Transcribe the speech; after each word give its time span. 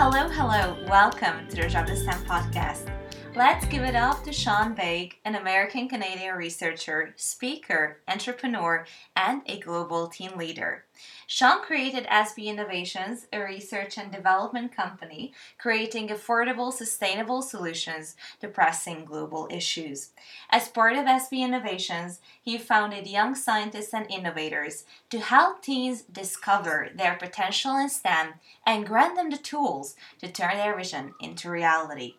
Hello, 0.00 0.28
hello. 0.28 0.76
Welcome 0.86 1.48
to 1.48 1.56
the 1.56 1.96
Stem 1.96 2.24
podcast. 2.24 2.97
Let's 3.38 3.66
give 3.66 3.84
it 3.84 3.94
up 3.94 4.24
to 4.24 4.32
Sean 4.32 4.74
Baig, 4.74 5.12
an 5.24 5.36
American 5.36 5.88
Canadian 5.88 6.34
researcher, 6.34 7.14
speaker, 7.14 8.00
entrepreneur, 8.08 8.84
and 9.14 9.42
a 9.46 9.60
global 9.60 10.08
team 10.08 10.36
leader. 10.36 10.86
Sean 11.28 11.62
created 11.62 12.04
SB 12.06 12.46
Innovations, 12.46 13.28
a 13.32 13.38
research 13.38 13.96
and 13.96 14.10
development 14.10 14.74
company 14.74 15.32
creating 15.56 16.08
affordable, 16.08 16.72
sustainable 16.72 17.40
solutions 17.40 18.16
to 18.40 18.48
pressing 18.48 19.04
global 19.04 19.46
issues. 19.52 20.10
As 20.50 20.66
part 20.66 20.96
of 20.96 21.04
SB 21.04 21.38
Innovations, 21.38 22.18
he 22.42 22.58
founded 22.58 23.06
Young 23.06 23.36
Scientists 23.36 23.94
and 23.94 24.10
Innovators 24.10 24.84
to 25.10 25.20
help 25.20 25.62
teens 25.62 26.02
discover 26.02 26.88
their 26.92 27.14
potential 27.14 27.76
in 27.76 27.88
STEM 27.88 28.34
and 28.66 28.84
grant 28.84 29.14
them 29.14 29.30
the 29.30 29.36
tools 29.36 29.94
to 30.18 30.26
turn 30.26 30.56
their 30.56 30.76
vision 30.76 31.12
into 31.20 31.48
reality. 31.48 32.16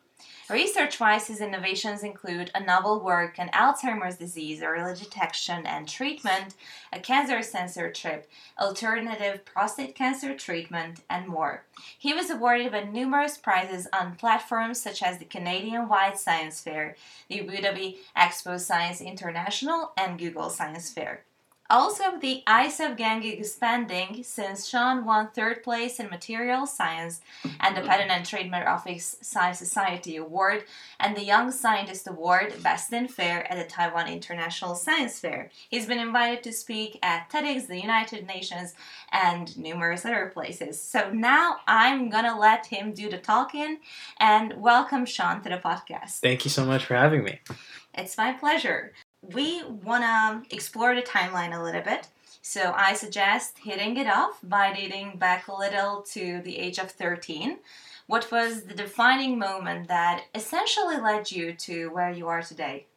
Research 0.49 0.99
wise, 0.99 1.27
his 1.27 1.41
innovations 1.41 2.02
include 2.02 2.49
a 2.55 2.59
novel 2.59 2.99
work 3.02 3.38
on 3.38 3.49
Alzheimer's 3.49 4.17
disease 4.17 4.63
early 4.63 4.95
detection 4.95 5.63
and 5.67 5.88
treatment, 5.88 6.55
a 6.91 6.99
cancer 6.99 7.44
sensor 7.44 7.91
chip, 7.91 8.27
alternative 8.59 9.45
prostate 9.45 9.93
cancer 9.93 10.35
treatment, 10.35 11.02
and 11.07 11.27
more. 11.27 11.66
He 11.99 12.13
was 12.13 12.31
awarded 12.31 12.73
with 12.73 12.90
numerous 12.90 13.38
prizes 13.38 13.88
on 13.93 14.16
platforms 14.16 14.81
such 14.81 15.04
as 15.04 15.20
the 15.20 15.26
Canadian 15.26 15.88
Wide 15.88 16.17
Science 16.17 16.62
Fair, 16.62 16.95
the 17.27 17.41
Abu 17.41 17.57
Dhabi 17.57 17.98
Expo 18.18 18.59
Science 18.59 19.02
International, 19.02 19.91
and 19.95 20.18
Google 20.18 20.49
Science 20.49 20.91
Fair. 20.91 21.26
Also, 21.71 22.17
the 22.19 22.41
ISEF 22.47 22.97
gang 22.97 23.23
is 23.23 23.39
expanding 23.39 24.23
since 24.23 24.67
Sean 24.67 25.05
won 25.05 25.27
third 25.27 25.61
place 25.61 25.99
in 25.99 26.09
Material 26.09 26.65
Science 26.65 27.21
and 27.59 27.77
the 27.77 27.81
Patent 27.81 28.09
and 28.09 28.26
Trademark 28.26 28.67
Office 28.67 29.17
Science 29.21 29.59
Society 29.59 30.15
Award 30.15 30.63
and 30.99 31.15
the 31.15 31.23
Young 31.23 31.51
Scientist 31.51 32.07
Award 32.07 32.55
Best 32.63 32.91
in 32.91 33.07
Fair 33.07 33.49
at 33.51 33.59
the 33.59 33.71
Taiwan 33.71 34.07
International 34.07 34.73
Science 34.73 35.20
Fair. 35.20 35.51
He's 35.70 35.85
been 35.85 35.99
invited 35.99 36.41
to 36.45 36.53
speak 36.53 36.98
at 37.03 37.29
TEDx, 37.29 37.67
the 37.67 37.79
United 37.79 38.26
Nations, 38.26 38.73
and 39.11 39.55
numerous 39.55 40.05
other 40.05 40.31
places. 40.33 40.81
So 40.81 41.11
now 41.11 41.57
I'm 41.67 42.09
gonna 42.09 42.39
let 42.39 42.65
him 42.65 42.93
do 42.93 43.11
the 43.11 43.20
talking 43.20 43.77
and 44.20 44.54
welcome 44.59 45.05
Sean 45.05 45.43
to 45.43 45.49
the 45.49 45.57
podcast. 45.57 46.21
Thank 46.21 46.45
you 46.45 46.49
so 46.49 46.65
much 46.65 46.85
for 46.85 46.95
having 46.95 47.23
me. 47.23 47.41
It's 47.93 48.17
my 48.17 48.33
pleasure 48.33 48.93
we 49.34 49.63
want 49.63 50.04
to 50.04 50.55
explore 50.55 50.96
the 50.96 51.02
timeline 51.02 51.58
a 51.58 51.63
little 51.63 51.82
bit. 51.82 52.08
So 52.41 52.74
I 52.76 52.94
suggest 52.94 53.60
hitting 53.60 53.98
it 53.98 54.08
off 54.08 54.40
by 54.44 54.74
dating 54.74 55.18
back 55.18 55.48
a 55.48 55.55
little 55.55 56.02
to 56.13 56.41
the 56.41 56.58
age 56.58 56.80
of 56.80 56.90
13. 56.91 57.57
What 58.07 58.32
was 58.32 58.63
the 58.63 58.74
defining 58.74 59.38
moment 59.38 59.88
that 59.88 60.24
essentially 60.34 60.98
led 60.98 61.32
you 61.32 61.54
to 61.54 61.90
where 61.91 62.10
you 62.12 62.27
are 62.27 62.41
today? 62.41 62.88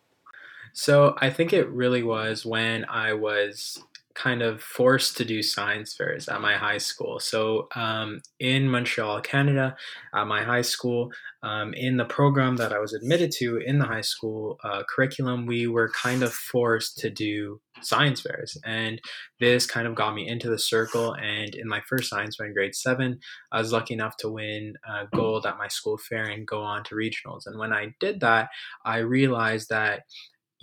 So 0.72 1.16
I 1.18 1.28
think 1.28 1.52
it 1.52 1.68
really 1.68 2.02
was 2.02 2.46
when 2.46 2.86
I 2.86 3.12
was 3.12 3.82
kind 4.14 4.42
of 4.42 4.62
forced 4.62 5.16
to 5.16 5.24
do 5.24 5.42
science 5.42 5.94
fairs 5.94 6.28
at 6.28 6.40
my 6.40 6.56
high 6.56 6.78
school. 6.78 7.18
So 7.18 7.68
um, 7.74 8.20
in 8.38 8.68
Montreal, 8.68 9.20
Canada, 9.20 9.76
at 10.14 10.26
my 10.26 10.42
high 10.42 10.62
school, 10.62 11.10
um, 11.42 11.74
in 11.74 11.96
the 11.96 12.04
program 12.04 12.56
that 12.56 12.72
I 12.72 12.78
was 12.78 12.92
admitted 12.92 13.32
to 13.38 13.56
in 13.56 13.78
the 13.78 13.86
high 13.86 14.02
school 14.02 14.58
uh, 14.62 14.82
curriculum, 14.88 15.46
we 15.46 15.66
were 15.66 15.90
kind 15.90 16.22
of 16.22 16.32
forced 16.32 16.98
to 16.98 17.10
do 17.10 17.60
science 17.80 18.20
fairs. 18.20 18.56
And 18.64 19.00
this 19.40 19.66
kind 19.66 19.88
of 19.88 19.94
got 19.94 20.14
me 20.14 20.28
into 20.28 20.48
the 20.48 20.58
circle. 20.58 21.14
And 21.14 21.54
in 21.54 21.68
my 21.68 21.80
first 21.88 22.08
science 22.10 22.36
fair 22.36 22.46
in 22.46 22.52
grade 22.52 22.74
seven, 22.74 23.18
I 23.50 23.58
was 23.58 23.72
lucky 23.72 23.94
enough 23.94 24.16
to 24.18 24.30
win 24.30 24.74
uh, 24.88 25.06
gold 25.14 25.46
at 25.46 25.58
my 25.58 25.68
school 25.68 25.98
fair 25.98 26.24
and 26.24 26.46
go 26.46 26.62
on 26.62 26.84
to 26.84 26.94
regionals. 26.94 27.46
And 27.46 27.58
when 27.58 27.72
I 27.72 27.94
did 27.98 28.20
that, 28.20 28.48
I 28.84 28.98
realized 28.98 29.68
that 29.70 30.02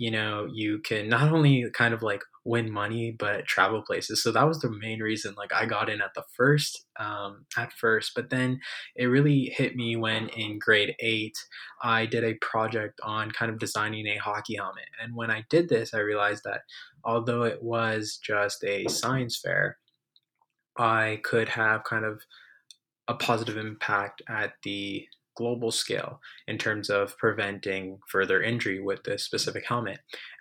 you 0.00 0.10
know 0.10 0.48
you 0.50 0.78
can 0.78 1.10
not 1.10 1.30
only 1.30 1.70
kind 1.74 1.92
of 1.92 2.02
like 2.02 2.22
win 2.46 2.70
money 2.72 3.14
but 3.18 3.44
travel 3.46 3.82
places. 3.82 4.22
So 4.22 4.32
that 4.32 4.48
was 4.48 4.60
the 4.60 4.70
main 4.70 5.00
reason 5.00 5.34
like 5.36 5.52
i 5.52 5.66
got 5.66 5.90
in 5.90 6.00
at 6.00 6.14
the 6.14 6.24
first 6.34 6.86
um, 6.98 7.44
at 7.56 7.74
first. 7.74 8.12
But 8.14 8.30
then 8.30 8.60
it 8.96 9.06
really 9.06 9.52
hit 9.54 9.76
me 9.76 9.96
when 9.96 10.30
in 10.30 10.58
grade 10.58 10.94
eight 11.00 11.36
i 11.82 12.06
did 12.06 12.24
a 12.24 12.38
project 12.40 12.98
on 13.02 13.30
kind 13.30 13.52
of 13.52 13.58
designing 13.58 14.06
a 14.06 14.16
hockey 14.16 14.56
helmet. 14.56 14.88
And 15.02 15.14
when 15.14 15.30
i 15.30 15.44
did 15.50 15.68
this 15.68 15.92
i 15.92 15.98
realized 15.98 16.44
that 16.44 16.62
although 17.04 17.42
it 17.42 17.62
was 17.62 18.18
just 18.22 18.64
a 18.64 18.88
science 18.88 19.38
fair 19.38 19.76
i 20.78 21.20
could 21.24 21.50
have 21.50 21.84
kind 21.84 22.06
of 22.06 22.22
a 23.08 23.14
positive 23.14 23.58
impact 23.58 24.22
at 24.28 24.54
the 24.62 25.06
global 25.36 25.70
scale 25.70 26.20
in 26.46 26.58
terms 26.58 26.90
of 26.90 27.16
preventing 27.18 27.98
further 28.08 28.42
injury 28.42 28.80
with 28.80 29.02
this 29.04 29.24
specific 29.24 29.64
helmet. 29.66 30.00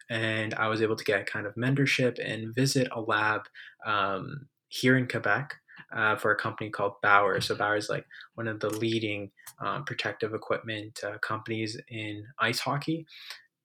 And 0.10 0.54
I 0.56 0.68
was 0.68 0.82
able 0.82 0.96
to 0.96 1.04
get 1.04 1.32
kind 1.32 1.46
of 1.46 1.56
mentorship 1.56 2.18
and 2.24 2.56
visit 2.56 2.88
a 2.92 3.02
lab 3.02 3.42
um, 3.86 4.48
here 4.68 4.98
in 4.98 5.08
Quebec. 5.08 5.56
Uh, 5.96 6.16
for 6.16 6.30
a 6.30 6.36
company 6.36 6.70
called 6.70 6.94
Bauer. 7.02 7.42
So 7.42 7.56
Bauer 7.56 7.78
is 7.78 7.90
like 7.90 8.06
one 8.36 8.48
of 8.48 8.60
the 8.60 8.70
leading 8.70 9.32
um, 9.60 9.86
protective 9.86 10.36
equipment 10.36 11.00
uh, 11.04 11.18
companies 11.18 11.80
in 11.88 12.24
ice 12.38 12.60
hockey. 12.60 13.08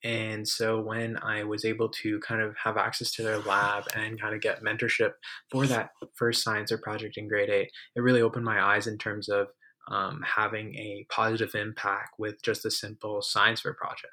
And 0.05 0.47
so 0.47 0.81
when 0.81 1.17
I 1.23 1.45
was 1.45 1.65
able 1.65 1.89
to 2.03 2.21
kind 2.21 2.43
of 2.43 2.55
have 2.63 2.77
access 2.77 3.11
to 3.13 3.23
their 3.23 3.39
lab 3.39 3.85
and 3.97 4.21
kind 4.21 4.35
of 4.35 4.43
get 4.43 4.63
mentorship 4.63 5.13
for 5.51 5.67
that 5.67 5.91
first 6.15 6.43
science 6.43 6.71
or 6.71 6.79
project 6.79 7.17
in 7.17 7.27
grade 7.27 7.49
eight, 7.49 7.71
it 7.97 8.01
really 8.01 8.21
opened 8.21 8.45
my 8.45 8.63
eyes 8.63 8.87
in 8.87 8.99
terms 8.99 9.31
of 9.31 9.49
um, 9.89 10.23
having 10.23 10.75
a 10.75 11.07
positive 11.11 11.55
impact 11.55 12.19
with 12.19 12.43
just 12.43 12.65
a 12.65 12.71
simple 12.71 13.23
science 13.23 13.61
fair 13.61 13.75
project. 13.75 14.13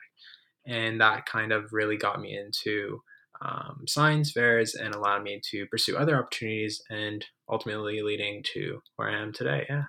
And 0.66 1.02
that 1.02 1.26
kind 1.26 1.52
of 1.52 1.74
really 1.74 1.98
got 1.98 2.22
me 2.22 2.38
into 2.38 3.02
um, 3.42 3.86
science 3.88 4.32
fairs 4.32 4.76
and 4.76 4.94
allowed 4.94 5.24
me 5.24 5.42
to 5.50 5.66
pursue 5.68 5.98
other 5.98 6.18
opportunities 6.18 6.82
and 6.90 7.26
ultimately 7.50 8.02
leading 8.02 8.44
to 8.54 8.82
where 8.96 9.10
I 9.10 9.20
am 9.20 9.34
today. 9.34 9.66
Yeah. 9.70 9.86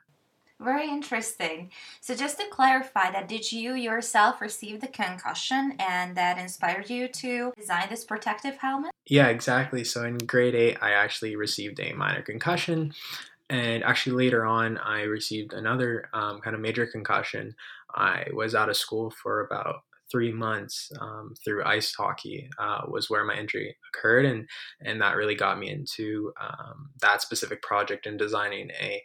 Very 0.62 0.88
interesting. 0.88 1.70
So, 2.00 2.14
just 2.14 2.38
to 2.38 2.46
clarify, 2.48 3.10
that 3.10 3.26
did 3.28 3.50
you 3.50 3.74
yourself 3.74 4.40
receive 4.40 4.80
the 4.80 4.86
concussion 4.86 5.74
and 5.80 6.16
that 6.16 6.38
inspired 6.38 6.88
you 6.88 7.08
to 7.08 7.52
design 7.58 7.88
this 7.90 8.04
protective 8.04 8.58
helmet? 8.58 8.92
Yeah, 9.06 9.26
exactly. 9.26 9.82
So, 9.82 10.04
in 10.04 10.18
grade 10.18 10.54
eight, 10.54 10.78
I 10.80 10.92
actually 10.92 11.34
received 11.34 11.80
a 11.80 11.92
minor 11.94 12.22
concussion. 12.22 12.94
And 13.52 13.84
actually, 13.84 14.16
later 14.16 14.46
on, 14.46 14.78
I 14.78 15.02
received 15.02 15.52
another 15.52 16.08
um, 16.14 16.40
kind 16.40 16.56
of 16.56 16.62
major 16.62 16.86
concussion. 16.86 17.54
I 17.94 18.24
was 18.32 18.54
out 18.54 18.70
of 18.70 18.78
school 18.78 19.12
for 19.22 19.44
about 19.44 19.82
three 20.10 20.32
months 20.32 20.90
um, 20.98 21.34
through 21.44 21.62
ice 21.62 21.94
hockey 21.94 22.48
uh, 22.58 22.80
was 22.88 23.10
where 23.10 23.24
my 23.24 23.34
injury 23.34 23.76
occurred, 23.92 24.24
and 24.24 24.48
and 24.80 25.02
that 25.02 25.16
really 25.16 25.34
got 25.34 25.58
me 25.58 25.68
into 25.68 26.32
um, 26.40 26.92
that 27.02 27.20
specific 27.20 27.60
project 27.60 28.06
and 28.06 28.18
designing 28.18 28.70
a, 28.80 29.02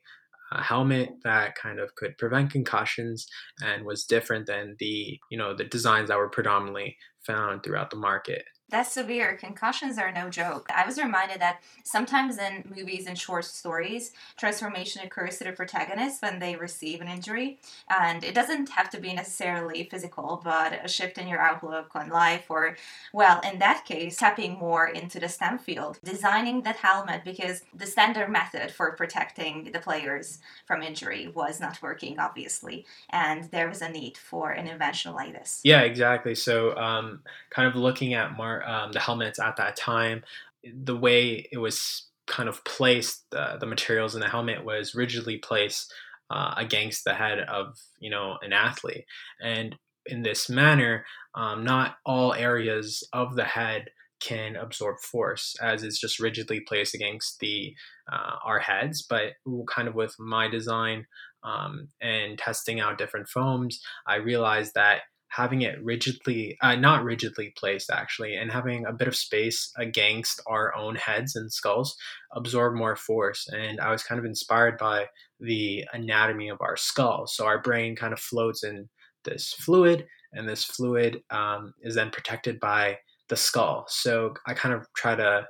a, 0.53 0.64
helmet 0.64 1.09
that 1.25 1.56
kind 1.56 1.78
of 1.78 1.94
could 1.96 2.18
prevent 2.18 2.50
concussions 2.50 3.28
and 3.62 3.85
was 3.85 4.06
different 4.06 4.46
than 4.46 4.78
the 4.79 5.19
you 5.29 5.38
know 5.38 5.53
the 5.53 5.66
designs 5.66 6.08
that 6.08 6.18
were 6.18 6.29
predominantly 6.29 6.96
found 7.25 7.64
throughout 7.64 7.90
the 7.90 7.97
market. 7.97 8.46
That's 8.69 8.91
severe. 8.91 9.38
Concussions 9.38 9.97
are 9.97 10.11
no 10.11 10.29
joke. 10.29 10.69
I 10.75 10.85
was 10.85 10.97
reminded 10.97 11.39
that 11.39 11.61
sometimes 11.83 12.38
in 12.38 12.66
movies 12.75 13.07
and 13.07 13.17
short 13.17 13.45
stories, 13.45 14.11
transformation 14.35 15.03
occurs 15.05 15.38
to 15.38 15.45
the 15.45 15.53
protagonist 15.53 16.22
when 16.22 16.39
they 16.39 16.57
receive 16.57 17.00
an 17.00 17.07
injury. 17.07 17.59
And 17.89 18.25
it 18.25 18.35
doesn't 18.35 18.69
have 18.69 18.89
to 18.89 19.00
be 19.00 19.13
necessarily 19.13 19.88
physical, 19.89 20.41
but 20.44 20.83
a 20.83 20.88
shift 20.89 21.17
in 21.17 21.29
your 21.29 21.39
outlook 21.39 21.91
on 21.95 22.09
life, 22.09 22.47
or, 22.50 22.75
well, 23.13 23.39
in 23.50 23.59
that 23.59 23.85
case, 23.85 24.17
tapping 24.17 24.59
more 24.59 24.88
into 24.88 25.17
the 25.17 25.29
STEM 25.29 25.59
field. 25.59 25.99
Designing 26.03 26.63
that 26.63 26.75
helmet 26.75 27.22
because 27.23 27.61
the 27.73 27.85
standard 27.85 28.29
method 28.29 28.72
for 28.72 28.91
protecting 28.97 29.72
the 29.72 29.79
players 29.79 30.40
from 30.66 30.84
injury 30.84 31.29
was 31.29 31.61
not 31.61 31.81
working, 31.81 32.19
obviously. 32.19 32.85
And 33.11 33.46
there 33.46 33.69
was 33.69 33.81
a 33.81 33.87
need 33.87 34.17
for 34.17 34.52
an 34.52 34.67
invention 34.67 35.14
like 35.14 35.31
this. 35.31 35.61
Yeah, 35.64 35.81
exactly. 35.81 36.35
So, 36.35 36.75
um, 36.75 37.22
kind 37.49 37.67
of 37.67 37.75
looking 37.75 38.14
at 38.14 38.35
Mark 38.35 38.56
um, 38.65 38.91
the 38.91 38.99
helmets 38.99 39.39
at 39.39 39.57
that 39.57 39.75
time, 39.75 40.23
the 40.63 40.95
way 40.95 41.47
it 41.51 41.57
was 41.57 42.07
kind 42.27 42.49
of 42.49 42.63
placed, 42.65 43.23
uh, 43.35 43.57
the 43.57 43.65
materials 43.65 44.15
in 44.15 44.21
the 44.21 44.29
helmet 44.29 44.63
was 44.65 44.95
rigidly 44.95 45.37
placed 45.37 45.93
uh, 46.29 46.53
against 46.57 47.03
the 47.03 47.13
head 47.13 47.39
of 47.39 47.79
you 47.99 48.09
know 48.09 48.37
an 48.41 48.53
athlete, 48.53 49.05
and 49.41 49.75
in 50.05 50.23
this 50.23 50.49
manner, 50.49 51.05
um, 51.35 51.63
not 51.63 51.97
all 52.05 52.33
areas 52.33 53.03
of 53.13 53.35
the 53.35 53.45
head 53.45 53.89
can 54.19 54.55
absorb 54.55 54.97
force 54.99 55.55
as 55.61 55.83
it's 55.83 55.99
just 55.99 56.19
rigidly 56.19 56.59
placed 56.59 56.95
against 56.95 57.39
the 57.39 57.73
uh, 58.11 58.35
our 58.43 58.59
heads. 58.59 59.01
But 59.01 59.33
kind 59.69 59.87
of 59.87 59.95
with 59.95 60.15
my 60.19 60.49
design 60.49 61.05
um, 61.43 61.87
and 62.01 62.37
testing 62.37 62.79
out 62.79 62.97
different 62.97 63.27
foams 63.27 63.81
i 64.05 64.15
realized 64.15 64.73
that 64.75 65.01
having 65.29 65.62
it 65.62 65.84
rigidly, 65.84 66.58
uh, 66.62 66.76
not 66.76 67.03
rigidly 67.03 67.53
placed 67.58 67.90
actually, 67.90 68.35
and 68.35 68.52
having 68.52 68.85
a 68.85 68.94
bit 68.94 69.08
of 69.08 69.16
space 69.16 69.72
against 69.78 70.41
our 70.47 70.76
own 70.76 70.96
heads 70.96 71.35
and 71.35 71.52
skulls 71.52 71.96
absorb 72.34 72.76
more 72.76 72.96
force. 72.96 73.47
And 73.47 73.79
I 73.79 73.91
was 73.91 74.03
kind 74.03 74.20
of 74.20 74.26
inspired 74.26 74.78
by 74.78 75.08
the 75.40 75.85
anatomy 75.94 76.50
of 76.50 76.62
our 76.62 76.78
skull. 76.78 77.28
So 77.28 77.46
our 77.46 77.62
brain 77.62 77.96
kind 77.96 78.14
of 78.14 78.20
floats 78.20 78.64
in 78.64 78.90
this 79.24 79.53
fluid, 79.53 80.08
and 80.34 80.47
this 80.47 80.64
fluid 80.64 81.22
um, 81.29 81.74
is 81.82 81.96
then 81.96 82.09
protected 82.09 82.59
by 82.59 82.97
the 83.29 83.35
skull. 83.35 83.85
So 83.90 84.34
I 84.46 84.53
kind 84.53 84.74
of 84.74 84.88
try 84.96 85.16
to 85.16 85.47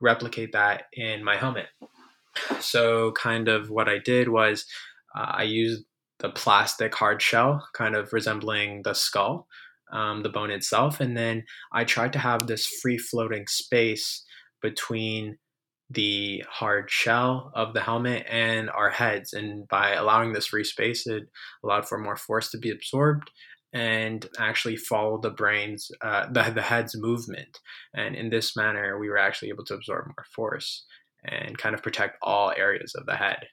replicate 0.00 0.52
that 0.52 0.84
in 0.92 1.22
my 1.24 1.36
helmet. 1.36 1.66
So, 2.60 3.12
kind 3.12 3.48
of 3.48 3.70
what 3.70 3.88
I 3.88 3.98
did 3.98 4.28
was 4.28 4.64
uh, 5.16 5.32
I 5.34 5.42
used 5.44 5.84
the 6.20 6.30
plastic 6.30 6.94
hard 6.94 7.22
shell, 7.22 7.68
kind 7.74 7.94
of 7.94 8.12
resembling 8.12 8.82
the 8.82 8.94
skull, 8.94 9.46
um, 9.92 10.22
the 10.22 10.28
bone 10.28 10.50
itself. 10.50 11.00
And 11.00 11.16
then 11.16 11.44
I 11.72 11.84
tried 11.84 12.12
to 12.14 12.18
have 12.18 12.46
this 12.46 12.66
free 12.66 12.98
floating 12.98 13.46
space 13.46 14.24
between 14.60 15.38
the 15.90 16.44
hard 16.50 16.90
shell 16.90 17.50
of 17.54 17.72
the 17.72 17.80
helmet 17.80 18.26
and 18.28 18.68
our 18.70 18.90
heads. 18.90 19.32
And 19.32 19.66
by 19.68 19.92
allowing 19.92 20.32
this 20.32 20.48
free 20.48 20.64
space, 20.64 21.06
it 21.06 21.24
allowed 21.64 21.88
for 21.88 21.98
more 21.98 22.16
force 22.16 22.50
to 22.50 22.58
be 22.58 22.70
absorbed 22.70 23.30
and 23.72 24.26
actually 24.38 24.76
follow 24.76 25.18
the 25.20 25.30
brain's, 25.30 25.90
uh, 26.02 26.26
the, 26.30 26.50
the 26.54 26.62
head's 26.62 26.96
movement. 26.96 27.58
And 27.94 28.16
in 28.16 28.30
this 28.30 28.56
manner, 28.56 28.98
we 28.98 29.08
were 29.08 29.18
actually 29.18 29.50
able 29.50 29.64
to 29.66 29.74
absorb 29.74 30.06
more 30.06 30.26
force 30.34 30.84
and 31.24 31.56
kind 31.56 31.74
of 31.74 31.82
protect 31.82 32.18
all 32.22 32.52
areas 32.56 32.94
of 32.94 33.06
the 33.06 33.16
head. 33.16 33.46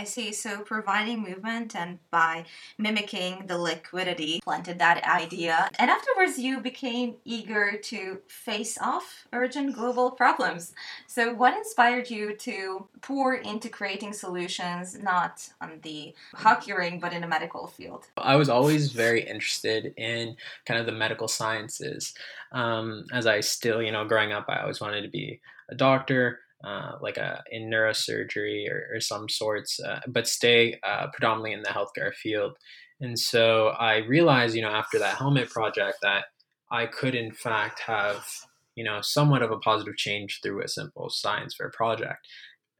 I 0.00 0.04
see. 0.04 0.32
So 0.32 0.60
providing 0.60 1.22
movement 1.22 1.76
and 1.76 1.98
by 2.10 2.46
mimicking 2.78 3.44
the 3.46 3.58
liquidity 3.58 4.40
planted 4.42 4.78
that 4.78 5.04
idea. 5.04 5.68
And 5.78 5.90
afterwards, 5.90 6.38
you 6.38 6.60
became 6.60 7.16
eager 7.26 7.76
to 7.76 8.20
face 8.26 8.78
off 8.80 9.26
urgent 9.34 9.74
global 9.74 10.10
problems. 10.12 10.72
So, 11.06 11.34
what 11.34 11.54
inspired 11.54 12.08
you 12.08 12.34
to 12.36 12.86
pour 13.02 13.34
into 13.34 13.68
creating 13.68 14.14
solutions 14.14 14.96
not 14.98 15.46
on 15.60 15.80
the 15.82 16.14
hockey 16.34 16.72
ring, 16.72 16.98
but 16.98 17.12
in 17.12 17.22
a 17.22 17.28
medical 17.28 17.66
field? 17.66 18.06
I 18.16 18.36
was 18.36 18.48
always 18.48 18.92
very 18.92 19.20
interested 19.20 19.92
in 19.98 20.34
kind 20.64 20.80
of 20.80 20.86
the 20.86 20.92
medical 20.92 21.28
sciences. 21.28 22.14
Um, 22.52 23.04
as 23.12 23.26
I 23.26 23.40
still, 23.40 23.82
you 23.82 23.92
know, 23.92 24.06
growing 24.06 24.32
up, 24.32 24.46
I 24.48 24.62
always 24.62 24.80
wanted 24.80 25.02
to 25.02 25.08
be 25.08 25.40
a 25.68 25.74
doctor 25.74 26.40
uh, 26.64 26.92
like 27.00 27.16
a 27.16 27.42
in 27.50 27.70
neurosurgery 27.70 28.70
or, 28.70 28.94
or 28.94 29.00
some 29.00 29.28
sorts, 29.28 29.80
uh, 29.80 30.00
but 30.06 30.28
stay 30.28 30.78
uh, 30.82 31.06
predominantly 31.12 31.52
in 31.52 31.62
the 31.62 31.68
healthcare 31.68 32.12
field. 32.12 32.56
And 33.00 33.18
so 33.18 33.68
I 33.68 33.98
realized, 33.98 34.54
you 34.54 34.62
know, 34.62 34.68
after 34.68 34.98
that 34.98 35.16
helmet 35.16 35.48
project, 35.48 35.98
that 36.02 36.24
I 36.70 36.86
could 36.86 37.14
in 37.14 37.32
fact 37.32 37.80
have, 37.80 38.26
you 38.74 38.84
know, 38.84 39.00
somewhat 39.00 39.42
of 39.42 39.50
a 39.50 39.58
positive 39.58 39.96
change 39.96 40.40
through 40.42 40.62
a 40.62 40.68
simple 40.68 41.08
science 41.08 41.54
fair 41.54 41.70
project. 41.70 42.26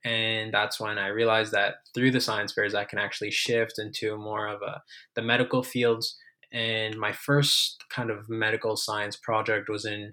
And 0.04 0.52
that's 0.52 0.80
when 0.80 0.98
I 0.98 1.08
realized 1.08 1.52
that 1.52 1.76
through 1.94 2.10
the 2.10 2.20
science 2.20 2.52
fairs, 2.52 2.74
I 2.74 2.84
can 2.84 2.98
actually 2.98 3.30
shift 3.30 3.78
into 3.78 4.16
more 4.16 4.46
of 4.46 4.62
a 4.62 4.82
the 5.14 5.22
medical 5.22 5.62
fields. 5.62 6.16
And 6.52 6.98
my 6.98 7.12
first 7.12 7.84
kind 7.90 8.10
of 8.10 8.28
medical 8.28 8.76
science 8.76 9.16
project 9.16 9.68
was 9.68 9.84
in 9.84 10.12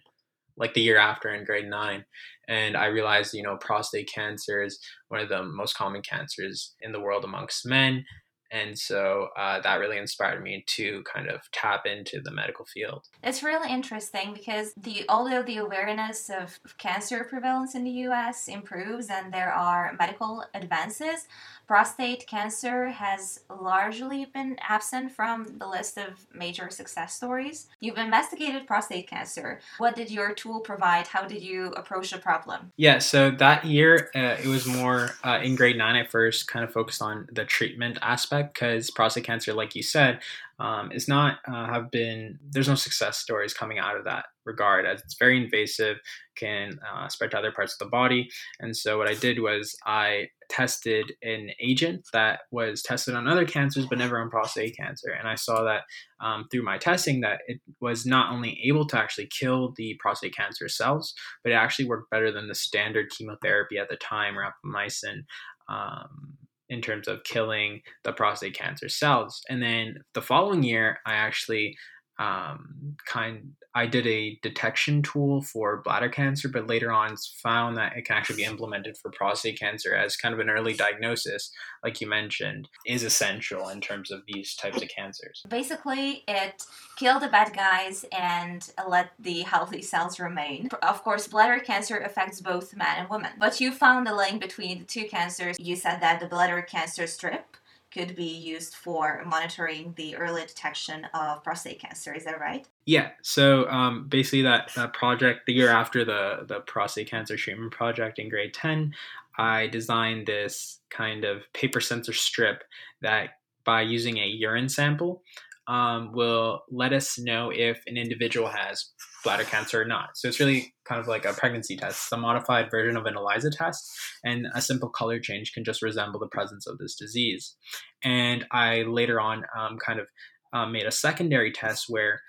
like 0.57 0.73
the 0.73 0.81
year 0.81 0.97
after 0.97 1.29
in 1.29 1.45
grade 1.45 1.69
nine. 1.69 2.05
And 2.47 2.75
I 2.75 2.87
realized, 2.87 3.33
you 3.33 3.43
know, 3.43 3.57
prostate 3.57 4.09
cancer 4.13 4.63
is 4.63 4.79
one 5.09 5.19
of 5.19 5.29
the 5.29 5.43
most 5.43 5.75
common 5.75 6.01
cancers 6.01 6.75
in 6.81 6.91
the 6.91 7.01
world 7.01 7.23
amongst 7.23 7.65
men. 7.65 8.05
And 8.51 8.77
so 8.77 9.27
uh, 9.37 9.59
that 9.61 9.75
really 9.75 9.97
inspired 9.97 10.41
me 10.41 10.63
to 10.67 11.03
kind 11.13 11.29
of 11.29 11.41
tap 11.51 11.85
into 11.85 12.21
the 12.21 12.31
medical 12.31 12.65
field. 12.65 13.05
It's 13.23 13.43
really 13.43 13.69
interesting 13.69 14.33
because 14.33 14.73
the 14.77 15.03
although 15.09 15.43
the 15.43 15.57
awareness 15.57 16.29
of 16.29 16.59
cancer 16.77 17.25
prevalence 17.25 17.75
in 17.75 17.83
the 17.83 17.91
U.S. 18.07 18.47
improves 18.47 19.09
and 19.09 19.33
there 19.33 19.51
are 19.51 19.95
medical 19.99 20.45
advances, 20.53 21.27
prostate 21.67 22.25
cancer 22.27 22.87
has 22.87 23.41
largely 23.49 24.25
been 24.25 24.57
absent 24.61 25.11
from 25.11 25.57
the 25.59 25.67
list 25.67 25.97
of 25.97 26.25
major 26.33 26.69
success 26.69 27.13
stories. 27.13 27.67
You've 27.81 27.97
investigated 27.97 28.65
prostate 28.65 29.07
cancer. 29.07 29.59
What 29.77 29.95
did 29.95 30.09
your 30.09 30.33
tool 30.33 30.61
provide? 30.61 31.07
How 31.07 31.27
did 31.27 31.43
you 31.43 31.67
approach 31.73 32.11
the 32.11 32.19
problem? 32.19 32.71
Yeah, 32.77 32.99
so 32.99 33.31
that 33.31 33.65
year 33.65 34.09
uh, 34.15 34.37
it 34.41 34.47
was 34.47 34.65
more 34.65 35.11
uh, 35.25 35.39
in 35.43 35.55
grade 35.55 35.77
nine. 35.77 35.95
I 35.95 36.05
first 36.05 36.47
kind 36.47 36.63
of 36.63 36.71
focused 36.71 37.01
on 37.01 37.27
the 37.31 37.43
treatment 37.43 37.97
aspect 38.01 38.53
because 38.53 38.89
prostate 38.89 39.25
cancer, 39.25 39.53
like 39.53 39.75
you 39.75 39.83
said, 39.83 40.21
um, 40.59 40.91
is 40.91 41.07
not 41.07 41.37
uh, 41.47 41.67
have 41.67 41.91
been 41.91 42.39
there's 42.51 42.67
no 42.67 42.75
success 42.75 43.17
stories 43.17 43.53
coming 43.53 43.77
out 43.77 43.97
of 43.97 44.05
that 44.05 44.25
regard 44.45 44.85
as 44.85 45.01
it's 45.01 45.17
very 45.19 45.41
invasive 45.41 45.97
can 46.35 46.79
uh, 46.89 47.07
spread 47.09 47.31
to 47.31 47.37
other 47.37 47.51
parts 47.51 47.73
of 47.73 47.79
the 47.79 47.89
body. 47.89 48.29
And 48.59 48.75
so 48.75 48.97
what 48.97 49.07
i 49.07 49.13
did 49.13 49.39
was 49.39 49.75
i 49.85 50.27
tested 50.49 51.11
an 51.21 51.49
agent 51.61 52.05
that 52.13 52.39
was 52.51 52.81
tested 52.81 53.13
on 53.13 53.27
other 53.27 53.45
cancers 53.45 53.85
but 53.85 53.97
never 53.97 54.19
on 54.19 54.29
prostate 54.29 54.75
cancer. 54.77 55.11
And 55.11 55.27
i 55.27 55.35
saw 55.35 55.63
that 55.63 55.83
um, 56.25 56.45
through 56.51 56.63
my 56.63 56.77
testing 56.77 57.21
that 57.21 57.41
it 57.47 57.59
was 57.79 58.05
not 58.05 58.31
only 58.31 58.59
able 58.65 58.87
to 58.87 58.97
actually 58.97 59.27
kill 59.27 59.73
the 59.77 59.95
prostate 59.99 60.35
cancer 60.35 60.67
cells 60.69 61.13
but 61.43 61.51
it 61.51 61.55
actually 61.55 61.87
worked 61.87 62.09
better 62.09 62.31
than 62.31 62.47
the 62.47 62.55
standard 62.55 63.09
chemotherapy 63.09 63.77
at 63.77 63.89
the 63.89 63.97
time 63.97 64.35
rapamycin 64.35 65.23
um, 65.69 66.37
in 66.69 66.81
terms 66.81 67.07
of 67.07 67.23
killing 67.23 67.81
the 68.03 68.13
prostate 68.13 68.55
cancer 68.55 68.89
cells. 68.89 69.41
And 69.49 69.61
then 69.61 69.95
the 70.13 70.21
following 70.21 70.63
year, 70.63 70.97
I 71.05 71.13
actually 71.13 71.75
um, 72.19 72.95
kind 73.05 73.53
I 73.77 73.85
did 73.85 74.07
a 74.07 74.39
detection 74.41 75.03
tool 75.03 75.43
for 75.43 75.83
bladder 75.83 76.09
cancer, 76.09 76.49
but 76.49 76.65
later 76.65 76.91
on 76.91 77.15
found 77.43 77.77
that 77.77 77.95
it 77.95 78.05
can 78.05 78.17
actually 78.17 78.37
be 78.37 78.43
implemented 78.51 78.97
for 78.97 79.11
prostate 79.11 79.59
cancer 79.59 79.93
as 79.93 80.17
kind 80.17 80.33
of 80.33 80.39
an 80.39 80.49
early 80.49 80.73
diagnosis, 80.73 81.51
like 81.83 82.01
you 82.01 82.07
mentioned, 82.07 82.69
is 82.87 83.03
essential 83.03 83.69
in 83.69 83.79
terms 83.79 84.09
of 84.09 84.23
these 84.27 84.55
types 84.55 84.81
of 84.81 84.89
cancers. 84.89 85.43
Basically, 85.47 86.23
it 86.27 86.63
killed 86.95 87.21
the 87.21 87.27
bad 87.27 87.55
guys 87.55 88.03
and 88.11 88.67
let 88.87 89.11
the 89.19 89.41
healthy 89.41 89.83
cells 89.83 90.19
remain. 90.19 90.69
Of 90.81 91.03
course, 91.03 91.27
bladder 91.27 91.59
cancer 91.59 91.97
affects 91.97 92.41
both 92.41 92.75
men 92.75 92.97
and 92.97 93.09
women, 93.11 93.33
but 93.37 93.61
you 93.61 93.71
found 93.71 94.07
a 94.07 94.15
link 94.15 94.41
between 94.41 94.79
the 94.79 94.85
two 94.85 95.05
cancers. 95.05 95.55
You 95.59 95.75
said 95.75 95.99
that 96.01 96.19
the 96.19 96.25
bladder 96.25 96.63
cancer 96.63 97.05
strip 97.05 97.57
could 97.91 98.15
be 98.15 98.23
used 98.23 98.75
for 98.75 99.23
monitoring 99.25 99.93
the 99.95 100.15
early 100.15 100.45
detection 100.45 101.05
of 101.13 101.43
prostate 101.43 101.79
cancer. 101.79 102.13
Is 102.13 102.25
that 102.25 102.39
right? 102.39 102.67
Yeah. 102.85 103.11
So 103.21 103.67
um, 103.69 104.07
basically, 104.07 104.41
that, 104.43 104.71
that 104.75 104.93
project, 104.93 105.45
the 105.45 105.53
year 105.53 105.69
after 105.69 106.03
the, 106.03 106.45
the 106.47 106.59
prostate 106.61 107.09
cancer 107.09 107.37
treatment 107.37 107.71
project 107.71 108.19
in 108.19 108.29
grade 108.29 108.53
10, 108.53 108.93
I 109.37 109.67
designed 109.67 110.27
this 110.27 110.79
kind 110.89 111.23
of 111.23 111.41
paper 111.53 111.79
sensor 111.79 112.13
strip 112.13 112.63
that 113.01 113.29
by 113.63 113.81
using 113.81 114.17
a 114.17 114.25
urine 114.25 114.69
sample, 114.69 115.21
um, 115.67 116.13
will 116.13 116.63
let 116.71 116.93
us 116.93 117.19
know 117.19 117.51
if 117.53 117.83
an 117.87 117.97
individual 117.97 118.47
has 118.47 118.91
bladder 119.23 119.43
cancer 119.43 119.81
or 119.81 119.85
not. 119.85 120.09
So 120.15 120.27
it's 120.27 120.39
really 120.39 120.73
kind 120.85 121.01
of 121.01 121.07
like 121.07 121.25
a 121.25 121.33
pregnancy 121.33 121.75
test, 121.75 122.11
a 122.11 122.17
modified 122.17 122.69
version 122.71 122.95
of 122.95 123.05
an 123.05 123.15
ELISA 123.15 123.51
test, 123.51 123.89
and 124.23 124.47
a 124.53 124.61
simple 124.61 124.89
color 124.89 125.19
change 125.19 125.53
can 125.53 125.63
just 125.63 125.81
resemble 125.81 126.19
the 126.19 126.27
presence 126.27 126.67
of 126.67 126.77
this 126.77 126.95
disease. 126.95 127.55
And 128.03 128.45
I 128.51 128.83
later 128.83 129.19
on 129.19 129.43
um, 129.57 129.77
kind 129.77 129.99
of 129.99 130.07
um, 130.53 130.71
made 130.71 130.85
a 130.85 130.91
secondary 130.91 131.51
test 131.51 131.85
where 131.87 132.21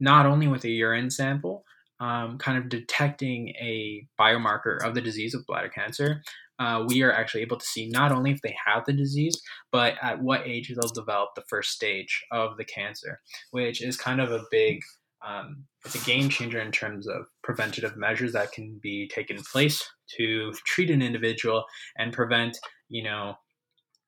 not 0.00 0.26
only 0.26 0.48
with 0.48 0.64
a 0.64 0.70
urine 0.70 1.10
sample, 1.10 1.64
um, 2.00 2.36
kind 2.38 2.58
of 2.58 2.68
detecting 2.68 3.50
a 3.60 4.06
biomarker 4.20 4.82
of 4.84 4.94
the 4.94 5.00
disease 5.00 5.34
of 5.34 5.46
bladder 5.46 5.68
cancer, 5.68 6.22
uh, 6.58 6.84
we 6.86 7.02
are 7.02 7.12
actually 7.12 7.40
able 7.40 7.56
to 7.56 7.64
see 7.64 7.88
not 7.88 8.12
only 8.12 8.30
if 8.30 8.40
they 8.42 8.54
have 8.66 8.84
the 8.84 8.92
disease, 8.92 9.40
but 9.70 9.94
at 10.02 10.20
what 10.20 10.46
age 10.46 10.68
they'll 10.74 10.90
develop 10.92 11.30
the 11.34 11.44
first 11.48 11.70
stage 11.70 12.24
of 12.30 12.56
the 12.56 12.64
cancer, 12.64 13.20
which 13.52 13.82
is 13.82 13.96
kind 13.96 14.20
of 14.20 14.30
a 14.30 14.44
big, 14.50 14.80
um, 15.26 15.64
it's 15.84 15.94
a 15.94 16.06
game 16.06 16.28
changer 16.28 16.60
in 16.60 16.72
terms 16.72 17.06
of 17.06 17.26
preventative 17.42 17.96
measures 17.96 18.32
that 18.32 18.52
can 18.52 18.78
be 18.82 19.08
taken 19.08 19.38
place 19.52 19.88
to 20.16 20.52
treat 20.64 20.90
an 20.90 21.02
individual 21.02 21.64
and 21.96 22.12
prevent, 22.12 22.58
you 22.88 23.02
know, 23.02 23.34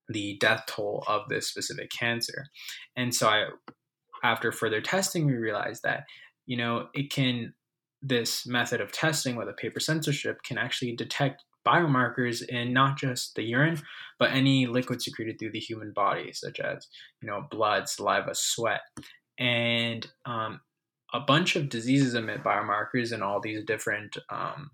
the 0.09 0.37
death 0.41 0.65
toll 0.67 1.05
of 1.07 1.29
this 1.29 1.49
specific 1.49 1.91
cancer. 1.91 2.47
And 2.97 3.15
so 3.15 3.29
I, 3.29 3.47
after 4.23 4.53
further 4.53 4.81
testing, 4.81 5.27
we 5.27 5.35
realized 5.35 5.83
that, 5.85 6.05
you 6.47 6.57
know, 6.57 6.89
it 6.95 7.11
can 7.11 7.55
this 8.03 8.47
method 8.47 8.83
of 8.83 8.93
testing 8.93 9.35
with 9.35 9.49
a 9.49 9.55
paper 9.55 9.81
sensor 9.81 10.13
strip 10.13 10.43
can 10.43 10.59
actually 10.59 10.95
detect 10.95 11.43
biomarkers 11.67 12.47
in 12.47 12.73
not 12.73 12.99
just 12.99 13.35
the 13.35 13.43
urine, 13.43 13.81
but 14.19 14.31
any 14.31 14.67
liquid 14.67 15.01
secreted 15.01 15.39
through 15.39 15.53
the 15.53 15.59
human 15.59 15.91
body, 15.93 16.31
such 16.33 16.61
as 16.61 16.87
you 17.23 17.29
know 17.29 17.47
blood, 17.51 17.89
saliva, 17.89 18.35
sweat, 18.35 18.83
and 19.39 20.07
um, 20.27 20.61
a 21.15 21.21
bunch 21.21 21.55
of 21.55 21.69
diseases 21.69 22.15
emit 22.15 22.43
biomarkers 22.43 23.13
in 23.13 23.23
all 23.23 23.41
these 23.41 23.65
different 23.65 24.17
um, 24.31 24.71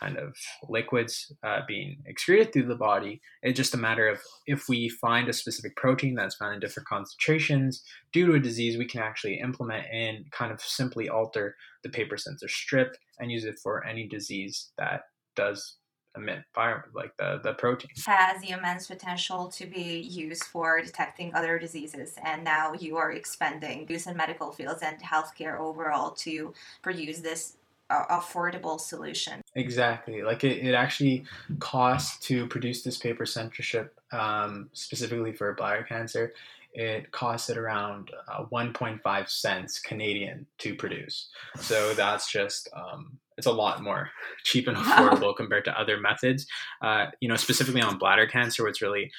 kind 0.00 0.16
of 0.16 0.36
liquids 0.68 1.32
uh, 1.42 1.60
being 1.66 1.98
excreted 2.06 2.52
through 2.52 2.66
the 2.66 2.76
body. 2.76 3.20
It's 3.42 3.56
just 3.56 3.74
a 3.74 3.78
matter 3.78 4.08
of 4.08 4.20
if 4.46 4.68
we 4.68 4.88
find 4.88 5.28
a 5.28 5.32
specific 5.32 5.74
protein 5.74 6.14
that's 6.14 6.36
found 6.36 6.54
in 6.54 6.60
different 6.60 6.88
concentrations 6.88 7.82
due 8.12 8.26
to 8.26 8.34
a 8.34 8.40
disease, 8.40 8.78
we 8.78 8.86
can 8.86 9.00
actually 9.00 9.40
implement 9.40 9.86
and 9.92 10.30
kind 10.30 10.52
of 10.52 10.60
simply 10.60 11.08
alter 11.08 11.56
the 11.82 11.88
paper 11.88 12.16
sensor 12.16 12.48
strip 12.48 12.96
and 13.18 13.32
use 13.32 13.44
it 13.44 13.58
for 13.60 13.84
any 13.84 14.06
disease 14.06 14.70
that 14.78 15.02
does 15.34 15.78
emit 16.16 16.44
fire, 16.52 16.88
like 16.94 17.16
the, 17.16 17.40
the 17.42 17.54
protein. 17.54 17.90
Has 18.06 18.40
the 18.40 18.50
immense 18.50 18.86
potential 18.86 19.48
to 19.48 19.66
be 19.66 20.00
used 20.00 20.44
for 20.44 20.80
detecting 20.80 21.34
other 21.34 21.58
diseases, 21.58 22.14
and 22.24 22.44
now 22.44 22.72
you 22.74 22.96
are 22.96 23.12
expanding 23.12 23.86
use 23.88 24.06
in 24.06 24.16
medical 24.16 24.52
fields 24.52 24.82
and 24.82 25.00
healthcare 25.00 25.58
overall 25.58 26.10
to 26.10 26.52
produce 26.82 27.20
this 27.20 27.56
affordable 27.90 28.80
solution. 28.80 29.40
Exactly. 29.54 30.22
Like 30.22 30.44
it, 30.44 30.64
it 30.64 30.74
actually 30.74 31.24
costs 31.58 32.18
to 32.26 32.46
produce 32.48 32.82
this 32.82 32.98
paper 32.98 33.26
sensor 33.26 33.62
strip 33.62 33.98
um, 34.12 34.70
specifically 34.72 35.32
for 35.32 35.52
bladder 35.54 35.84
cancer. 35.84 36.34
It 36.74 37.10
costs 37.10 37.48
it 37.48 37.56
around 37.56 38.10
uh, 38.28 38.44
1.5 38.44 39.30
cents 39.30 39.78
Canadian 39.78 40.46
to 40.58 40.74
produce. 40.74 41.28
So 41.58 41.94
that's 41.94 42.30
just 42.30 42.68
um, 42.74 43.18
it's 43.36 43.46
a 43.46 43.52
lot 43.52 43.82
more 43.82 44.10
cheap 44.44 44.68
and 44.68 44.76
affordable 44.76 45.36
compared 45.36 45.64
to 45.66 45.78
other 45.78 46.00
methods. 46.00 46.46
Uh, 46.82 47.06
you 47.20 47.28
know, 47.28 47.36
specifically 47.36 47.82
on 47.82 47.98
bladder 47.98 48.26
cancer, 48.26 48.64
what's 48.64 48.82
really 48.82 49.10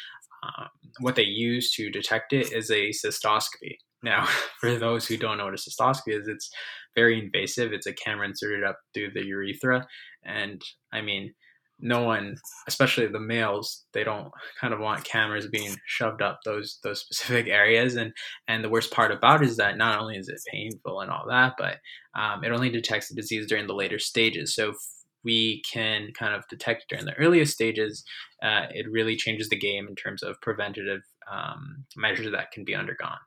um, 0.43 0.67
what 1.00 1.15
they 1.15 1.24
use 1.24 1.74
to 1.74 1.89
detect 1.89 2.33
it 2.33 2.53
is 2.53 2.69
a 2.69 2.89
cystoscopy. 2.89 3.77
Now, 4.03 4.27
for 4.59 4.77
those 4.77 5.07
who 5.07 5.17
don't 5.17 5.38
know 5.38 5.45
what 5.45 5.53
a 5.53 5.57
cystoscopy 5.57 6.19
is, 6.19 6.27
it's 6.27 6.50
very 6.95 7.19
invasive. 7.19 7.74
It's 7.74 7.88
a 7.88 7.93
camera 7.93 8.27
inserted 8.27 8.63
up 8.63 8.79
through 8.93 9.12
the 9.12 9.25
urethra. 9.25 9.88
And 10.24 10.62
I 10.91 11.01
mean, 11.01 11.33
no 11.79 12.01
one, 12.01 12.38
especially 12.67 13.07
the 13.07 13.19
males, 13.19 13.86
they 13.93 14.03
don't 14.03 14.31
kind 14.60 14.74
of 14.74 14.79
want 14.79 15.03
cameras 15.03 15.48
being 15.48 15.75
shoved 15.86 16.22
up 16.22 16.39
those 16.43 16.79
those 16.84 17.01
specific 17.01 17.48
areas. 17.51 17.96
And 17.96 18.13
and 18.48 18.63
the 18.63 18.69
worst 18.69 18.91
part 18.91 19.12
about 19.12 19.43
it 19.43 19.50
is 19.50 19.57
that 19.57 19.77
not 19.77 20.00
only 20.00 20.17
is 20.17 20.29
it 20.29 20.41
painful 20.51 21.01
and 21.01 21.12
all 21.12 21.25
that, 21.29 21.53
but 21.57 21.77
um, 22.15 22.43
it 22.43 22.51
only 22.51 22.69
detects 22.69 23.10
the 23.10 23.15
disease 23.15 23.48
during 23.48 23.67
the 23.67 23.75
later 23.75 24.00
stages. 24.00 24.55
So 24.55 24.69
if 24.69 24.77
we 25.24 25.62
can 25.72 26.10
kind 26.17 26.34
of 26.34 26.48
detect 26.50 26.86
during 26.89 27.05
the 27.05 27.13
earliest 27.15 27.53
stages, 27.53 28.03
uh, 28.41 28.67
it 28.72 28.89
really 28.89 29.15
changes 29.15 29.50
the 29.50 29.57
game 29.57 29.88
in 29.88 29.96
terms 29.96 30.24
of 30.24 30.39
preventative 30.41 31.01
um, 31.31 31.86
measures 31.96 32.31
that 32.31 32.51
can 32.51 32.63
be 32.63 32.74
undergone. 32.74 33.17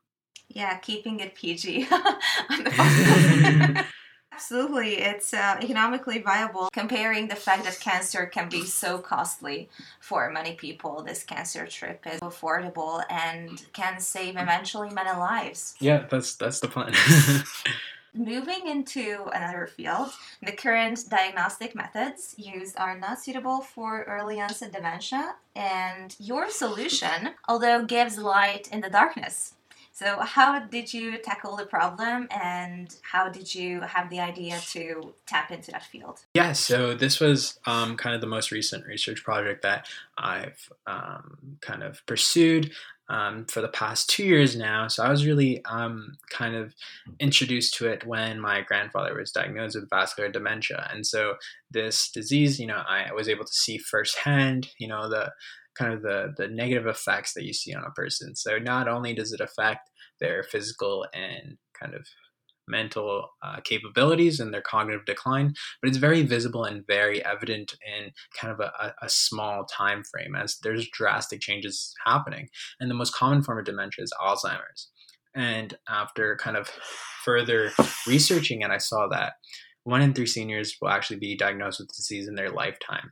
Yeah, 0.48 0.78
keeping 0.78 1.20
it 1.20 1.34
PG. 1.34 1.86
Absolutely, 4.40 4.94
it's 4.94 5.34
uh, 5.34 5.58
economically 5.60 6.18
viable. 6.22 6.70
Comparing 6.72 7.28
the 7.28 7.36
fact 7.36 7.64
that 7.64 7.78
cancer 7.78 8.24
can 8.24 8.48
be 8.48 8.64
so 8.64 8.96
costly 8.96 9.68
for 10.00 10.30
many 10.30 10.54
people, 10.54 11.02
this 11.02 11.22
cancer 11.22 11.66
trip 11.66 12.06
is 12.06 12.20
affordable 12.20 13.04
and 13.10 13.62
can 13.74 14.00
save 14.00 14.38
eventually 14.38 14.88
many 14.88 15.10
lives. 15.10 15.74
Yeah, 15.78 16.06
that's 16.08 16.36
that's 16.36 16.58
the 16.60 16.68
plan. 16.68 16.94
Moving 18.14 18.66
into 18.66 19.28
another 19.34 19.66
field, 19.66 20.08
the 20.42 20.52
current 20.52 20.98
diagnostic 21.10 21.74
methods 21.74 22.34
used 22.38 22.78
are 22.78 22.98
not 22.98 23.20
suitable 23.20 23.60
for 23.60 24.04
early 24.04 24.40
onset 24.40 24.72
dementia, 24.72 25.34
and 25.54 26.16
your 26.18 26.48
solution, 26.48 27.34
although 27.46 27.84
gives 27.84 28.16
light 28.16 28.68
in 28.72 28.80
the 28.80 28.88
darkness, 28.88 29.52
so, 30.00 30.18
how 30.20 30.58
did 30.60 30.94
you 30.94 31.18
tackle 31.18 31.56
the 31.56 31.66
problem 31.66 32.26
and 32.30 32.96
how 33.02 33.28
did 33.28 33.54
you 33.54 33.82
have 33.82 34.08
the 34.08 34.18
idea 34.18 34.58
to 34.70 35.12
tap 35.26 35.50
into 35.50 35.70
that 35.72 35.82
field? 35.82 36.20
Yeah, 36.32 36.54
so 36.54 36.94
this 36.94 37.20
was 37.20 37.58
um, 37.66 37.98
kind 37.98 38.14
of 38.14 38.22
the 38.22 38.26
most 38.26 38.50
recent 38.50 38.86
research 38.86 39.22
project 39.22 39.60
that 39.60 39.88
I've 40.16 40.72
um, 40.86 41.58
kind 41.60 41.82
of 41.82 42.00
pursued. 42.06 42.72
Um, 43.10 43.46
for 43.46 43.60
the 43.60 43.66
past 43.66 44.08
two 44.08 44.22
years 44.22 44.54
now. 44.54 44.86
So 44.86 45.02
I 45.02 45.10
was 45.10 45.26
really 45.26 45.64
um, 45.64 46.16
kind 46.30 46.54
of 46.54 46.76
introduced 47.18 47.74
to 47.74 47.88
it 47.88 48.06
when 48.06 48.38
my 48.38 48.60
grandfather 48.60 49.16
was 49.16 49.32
diagnosed 49.32 49.74
with 49.74 49.90
vascular 49.90 50.30
dementia. 50.30 50.88
And 50.92 51.04
so 51.04 51.34
this 51.72 52.08
disease, 52.08 52.60
you 52.60 52.68
know, 52.68 52.80
I 52.88 53.12
was 53.12 53.28
able 53.28 53.44
to 53.44 53.52
see 53.52 53.78
firsthand, 53.78 54.68
you 54.78 54.86
know, 54.86 55.08
the 55.10 55.32
kind 55.74 55.92
of 55.92 56.02
the 56.02 56.34
the 56.36 56.48
negative 56.48 56.86
effects 56.86 57.34
that 57.34 57.44
you 57.44 57.52
see 57.52 57.74
on 57.74 57.84
a 57.84 57.90
person. 57.90 58.36
So 58.36 58.58
not 58.58 58.88
only 58.88 59.14
does 59.14 59.32
it 59.32 59.40
affect 59.40 59.89
their 60.20 60.42
physical 60.42 61.06
and 61.14 61.56
kind 61.80 61.94
of 61.94 62.06
mental 62.70 63.28
uh, 63.42 63.60
capabilities 63.64 64.40
and 64.40 64.54
their 64.54 64.62
cognitive 64.62 65.04
decline, 65.04 65.52
but 65.82 65.88
it's 65.88 65.98
very 65.98 66.22
visible 66.22 66.64
and 66.64 66.86
very 66.86 67.24
evident 67.24 67.74
in 67.84 68.10
kind 68.38 68.52
of 68.52 68.60
a, 68.60 68.94
a, 69.02 69.08
small 69.08 69.64
time 69.64 70.04
frame 70.04 70.36
as 70.36 70.56
there's 70.62 70.88
drastic 70.90 71.40
changes 71.40 71.92
happening. 72.06 72.48
And 72.78 72.90
the 72.90 72.94
most 72.94 73.14
common 73.14 73.42
form 73.42 73.58
of 73.58 73.64
dementia 73.64 74.04
is 74.04 74.12
Alzheimer's. 74.20 74.88
And 75.34 75.76
after 75.88 76.36
kind 76.36 76.56
of 76.56 76.68
further 77.24 77.70
researching 78.06 78.62
it, 78.62 78.70
I 78.70 78.78
saw 78.78 79.08
that 79.08 79.34
one 79.84 80.02
in 80.02 80.12
three 80.12 80.26
seniors 80.26 80.76
will 80.80 80.88
actually 80.88 81.18
be 81.18 81.36
diagnosed 81.36 81.80
with 81.80 81.88
disease 81.88 82.28
in 82.28 82.34
their 82.34 82.50
lifetime. 82.50 83.10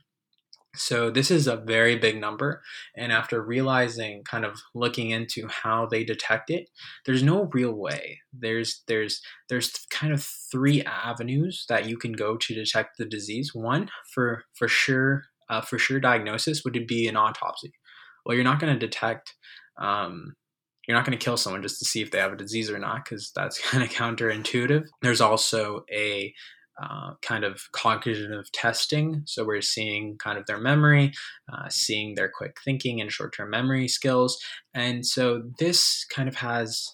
So 0.79 1.11
this 1.11 1.29
is 1.29 1.45
a 1.45 1.57
very 1.57 1.97
big 1.97 2.19
number. 2.19 2.61
And 2.95 3.11
after 3.11 3.41
realizing, 3.41 4.23
kind 4.23 4.45
of 4.45 4.59
looking 4.73 5.09
into 5.09 5.47
how 5.47 5.85
they 5.85 6.03
detect 6.03 6.49
it, 6.49 6.69
there's 7.05 7.21
no 7.21 7.49
real 7.53 7.73
way. 7.73 8.19
There's 8.33 8.81
there's 8.87 9.21
there's 9.49 9.71
kind 9.91 10.13
of 10.13 10.23
three 10.23 10.81
avenues 10.83 11.65
that 11.67 11.87
you 11.87 11.97
can 11.97 12.13
go 12.13 12.37
to 12.37 12.55
detect 12.55 12.97
the 12.97 13.05
disease. 13.05 13.53
One 13.53 13.89
for 14.13 14.43
for 14.53 14.67
sure 14.67 15.23
uh, 15.49 15.61
for 15.61 15.77
sure 15.77 15.99
diagnosis 15.99 16.63
would 16.63 16.87
be 16.87 17.07
an 17.07 17.17
autopsy. 17.17 17.73
Well, 18.25 18.35
you're 18.35 18.43
not 18.43 18.59
going 18.59 18.73
to 18.73 18.79
detect. 18.79 19.35
Um, 19.77 20.35
you're 20.87 20.97
not 20.97 21.05
going 21.05 21.17
to 21.17 21.23
kill 21.23 21.37
someone 21.37 21.61
just 21.61 21.79
to 21.79 21.85
see 21.85 22.01
if 22.01 22.11
they 22.11 22.19
have 22.19 22.33
a 22.33 22.37
disease 22.37 22.69
or 22.69 22.79
not 22.79 23.03
because 23.03 23.31
that's 23.35 23.59
kind 23.69 23.83
of 23.83 23.89
counterintuitive. 23.89 24.85
There's 25.01 25.21
also 25.21 25.83
a 25.91 26.33
uh, 26.81 27.13
kind 27.21 27.43
of 27.43 27.61
cognitive 27.71 28.51
testing. 28.51 29.23
So 29.25 29.45
we're 29.45 29.61
seeing 29.61 30.17
kind 30.17 30.37
of 30.37 30.45
their 30.45 30.59
memory, 30.59 31.11
uh, 31.51 31.69
seeing 31.69 32.15
their 32.15 32.29
quick 32.29 32.57
thinking 32.63 33.01
and 33.01 33.11
short 33.11 33.35
term 33.35 33.49
memory 33.49 33.87
skills. 33.87 34.41
And 34.73 35.05
so 35.05 35.43
this 35.59 36.05
kind 36.13 36.29
of 36.29 36.35
has 36.35 36.89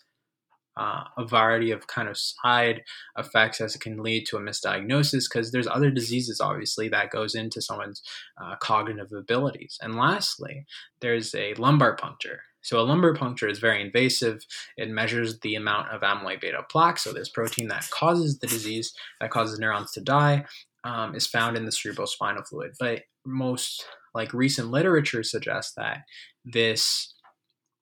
uh, 0.77 1.03
a 1.17 1.25
variety 1.25 1.71
of 1.71 1.87
kind 1.87 2.09
of 2.09 2.17
side 2.17 2.81
effects 3.17 3.61
as 3.61 3.75
it 3.75 3.81
can 3.81 4.01
lead 4.01 4.25
to 4.25 4.37
a 4.37 4.41
misdiagnosis 4.41 5.23
because 5.29 5.51
there's 5.51 5.67
other 5.67 5.89
diseases 5.89 6.41
obviously 6.41 6.89
that 6.89 7.11
goes 7.11 7.33
into 7.33 7.61
someone's 7.61 8.01
uh, 8.41 8.55
cognitive 8.57 9.11
abilities 9.17 9.77
and 9.81 9.95
lastly 9.95 10.65
there's 10.99 11.33
a 11.33 11.53
lumbar 11.53 11.95
puncture 11.95 12.41
so 12.65 12.79
a 12.79 12.81
lumbar 12.81 13.13
puncture 13.13 13.47
is 13.47 13.59
very 13.59 13.79
invasive. 13.79 14.43
It 14.75 14.89
measures 14.89 15.39
the 15.41 15.53
amount 15.53 15.89
of 15.91 16.01
amyloid 16.01 16.41
beta 16.41 16.63
plaque, 16.67 16.97
so 16.97 17.13
this 17.13 17.29
protein 17.29 17.67
that 17.67 17.87
causes 17.91 18.39
the 18.39 18.47
disease, 18.47 18.91
that 19.21 19.29
causes 19.29 19.59
neurons 19.59 19.91
to 19.91 20.01
die, 20.01 20.45
um, 20.83 21.13
is 21.13 21.27
found 21.27 21.57
in 21.57 21.65
the 21.65 21.71
cerebrospinal 21.71 22.47
fluid. 22.47 22.71
But 22.79 23.03
most 23.23 23.85
like 24.15 24.33
recent 24.33 24.71
literature 24.71 25.21
suggests 25.21 25.73
that 25.77 25.99
this 26.43 27.13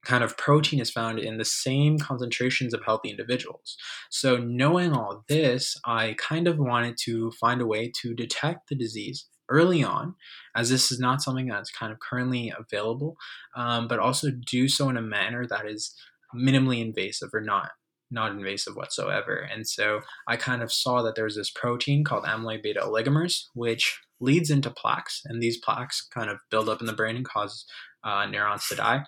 kind 0.03 0.21
of 0.21 0.35
protein 0.35 0.81
is 0.81 0.91
found 0.91 1.17
in 1.17 1.37
the 1.37 1.45
same 1.45 1.97
concentrations 1.97 2.73
of 2.73 2.83
healthy 2.83 3.09
individuals. 3.09 3.77
So, 4.09 4.35
knowing 4.35 4.91
all 4.91 5.23
this, 5.29 5.77
I 5.85 6.15
kind 6.17 6.45
of 6.45 6.57
wanted 6.57 6.97
to 7.03 7.31
find 7.39 7.61
a 7.61 7.65
way 7.65 7.89
to 8.01 8.13
detect 8.13 8.67
the 8.67 8.75
disease 8.75 9.27
early 9.53 9.83
on, 9.83 10.15
as 10.55 10.69
this 10.69 10.91
is 10.91 10.99
not 10.99 11.21
something 11.21 11.47
that's 11.47 11.71
kind 11.71 11.93
of 11.93 11.99
currently 11.99 12.51
available, 12.57 13.15
um, 13.55 13.87
but 13.87 13.99
also 13.99 14.29
do 14.31 14.67
so 14.67 14.89
in 14.89 14.97
a 14.97 15.01
manner 15.01 15.45
that 15.47 15.65
is 15.65 15.93
minimally 16.35 16.81
invasive 16.81 17.29
or 17.33 17.41
not 17.41 17.71
not 18.13 18.31
invasive 18.31 18.75
whatsoever. 18.75 19.35
And 19.51 19.67
so 19.67 20.01
I 20.27 20.37
kind 20.37 20.61
of 20.61 20.71
saw 20.71 21.01
that 21.01 21.15
there 21.15 21.23
was 21.23 21.35
this 21.35 21.49
protein 21.49 22.03
called 22.03 22.25
amyloid 22.25 22.61
beta 22.61 22.79
oligomers, 22.79 23.45
which 23.55 23.99
leads 24.19 24.51
into 24.51 24.69
plaques, 24.69 25.21
and 25.25 25.41
these 25.41 25.57
plaques 25.57 26.07
kind 26.13 26.29
of 26.29 26.37
build 26.51 26.69
up 26.69 26.79
in 26.79 26.85
the 26.85 26.93
brain 26.93 27.15
and 27.15 27.25
cause 27.25 27.65
uh, 28.03 28.25
neurons 28.27 28.67
to 28.67 28.75
die. 28.75 29.03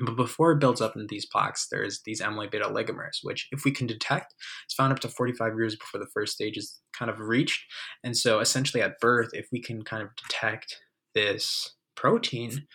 But 0.00 0.16
before 0.16 0.52
it 0.52 0.60
builds 0.60 0.80
up 0.80 0.94
into 0.94 1.06
these 1.08 1.26
plaques, 1.26 1.68
there's 1.70 2.00
these 2.04 2.20
amyloid 2.20 2.50
beta 2.50 2.64
oligomers, 2.64 3.18
which, 3.22 3.48
if 3.52 3.64
we 3.64 3.70
can 3.70 3.86
detect, 3.86 4.34
it's 4.64 4.74
found 4.74 4.92
up 4.92 5.00
to 5.00 5.08
45 5.08 5.56
years 5.56 5.76
before 5.76 6.00
the 6.00 6.10
first 6.12 6.34
stage 6.34 6.56
is 6.56 6.80
kind 6.96 7.10
of 7.10 7.20
reached. 7.20 7.64
And 8.04 8.16
so, 8.16 8.40
essentially, 8.40 8.82
at 8.82 9.00
birth, 9.00 9.30
if 9.32 9.48
we 9.50 9.60
can 9.60 9.82
kind 9.82 10.02
of 10.02 10.10
detect 10.16 10.78
this 11.14 11.74
protein, 11.94 12.66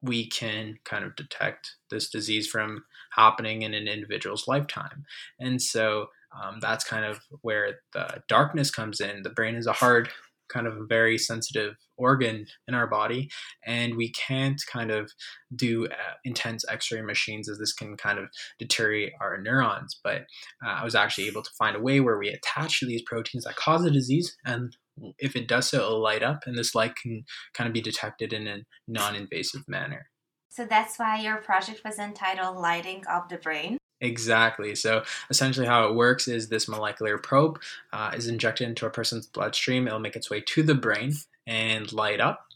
we 0.00 0.28
can 0.28 0.78
kind 0.84 1.04
of 1.04 1.14
detect 1.14 1.76
this 1.90 2.10
disease 2.10 2.48
from 2.48 2.84
happening 3.12 3.62
in 3.62 3.74
an 3.74 3.86
individual's 3.86 4.48
lifetime. 4.48 5.04
And 5.38 5.62
so, 5.62 6.08
um, 6.42 6.58
that's 6.60 6.84
kind 6.84 7.04
of 7.04 7.20
where 7.42 7.80
the 7.92 8.22
darkness 8.28 8.70
comes 8.70 9.00
in. 9.00 9.22
The 9.22 9.30
brain 9.30 9.54
is 9.54 9.66
a 9.66 9.72
hard 9.72 10.08
kind 10.52 10.66
of 10.66 10.76
a 10.76 10.86
very 10.86 11.18
sensitive 11.18 11.74
organ 11.96 12.44
in 12.68 12.74
our 12.74 12.86
body 12.86 13.28
and 13.66 13.96
we 13.96 14.10
can't 14.12 14.60
kind 14.70 14.90
of 14.90 15.10
do 15.54 15.86
uh, 15.86 16.14
intense 16.24 16.64
x-ray 16.68 17.02
machines 17.02 17.48
as 17.48 17.58
this 17.58 17.72
can 17.72 17.96
kind 17.96 18.18
of 18.18 18.26
deteriorate 18.58 19.12
our 19.20 19.40
neurons 19.40 19.98
but 20.02 20.22
uh, 20.64 20.70
i 20.70 20.84
was 20.84 20.94
actually 20.94 21.26
able 21.26 21.42
to 21.42 21.50
find 21.58 21.76
a 21.76 21.80
way 21.80 22.00
where 22.00 22.18
we 22.18 22.28
attach 22.28 22.80
to 22.80 22.86
these 22.86 23.02
proteins 23.06 23.44
that 23.44 23.56
cause 23.56 23.82
the 23.82 23.90
disease 23.90 24.36
and 24.44 24.76
if 25.18 25.36
it 25.36 25.48
does 25.48 25.70
so, 25.70 25.78
it'll 25.78 26.02
light 26.02 26.22
up, 26.22 26.42
and 26.46 26.56
this 26.56 26.74
light 26.74 26.96
can 26.96 27.24
kind 27.54 27.66
of 27.66 27.74
be 27.74 27.80
detected 27.80 28.32
in 28.32 28.46
a 28.46 28.58
non 28.86 29.14
invasive 29.14 29.62
manner. 29.66 30.06
So 30.48 30.66
that's 30.66 30.98
why 30.98 31.20
your 31.20 31.36
project 31.38 31.80
was 31.84 31.98
entitled 31.98 32.58
Lighting 32.58 33.04
Up 33.08 33.28
the 33.28 33.38
Brain. 33.38 33.78
Exactly. 34.02 34.74
So 34.74 35.04
essentially, 35.30 35.66
how 35.66 35.88
it 35.88 35.94
works 35.94 36.28
is 36.28 36.48
this 36.48 36.68
molecular 36.68 37.18
probe 37.18 37.60
uh, 37.92 38.12
is 38.16 38.26
injected 38.28 38.68
into 38.68 38.86
a 38.86 38.90
person's 38.90 39.26
bloodstream. 39.26 39.86
It'll 39.86 40.00
make 40.00 40.16
its 40.16 40.28
way 40.30 40.40
to 40.42 40.62
the 40.64 40.74
brain 40.74 41.14
and 41.46 41.90
light 41.92 42.20
up. 42.20 42.48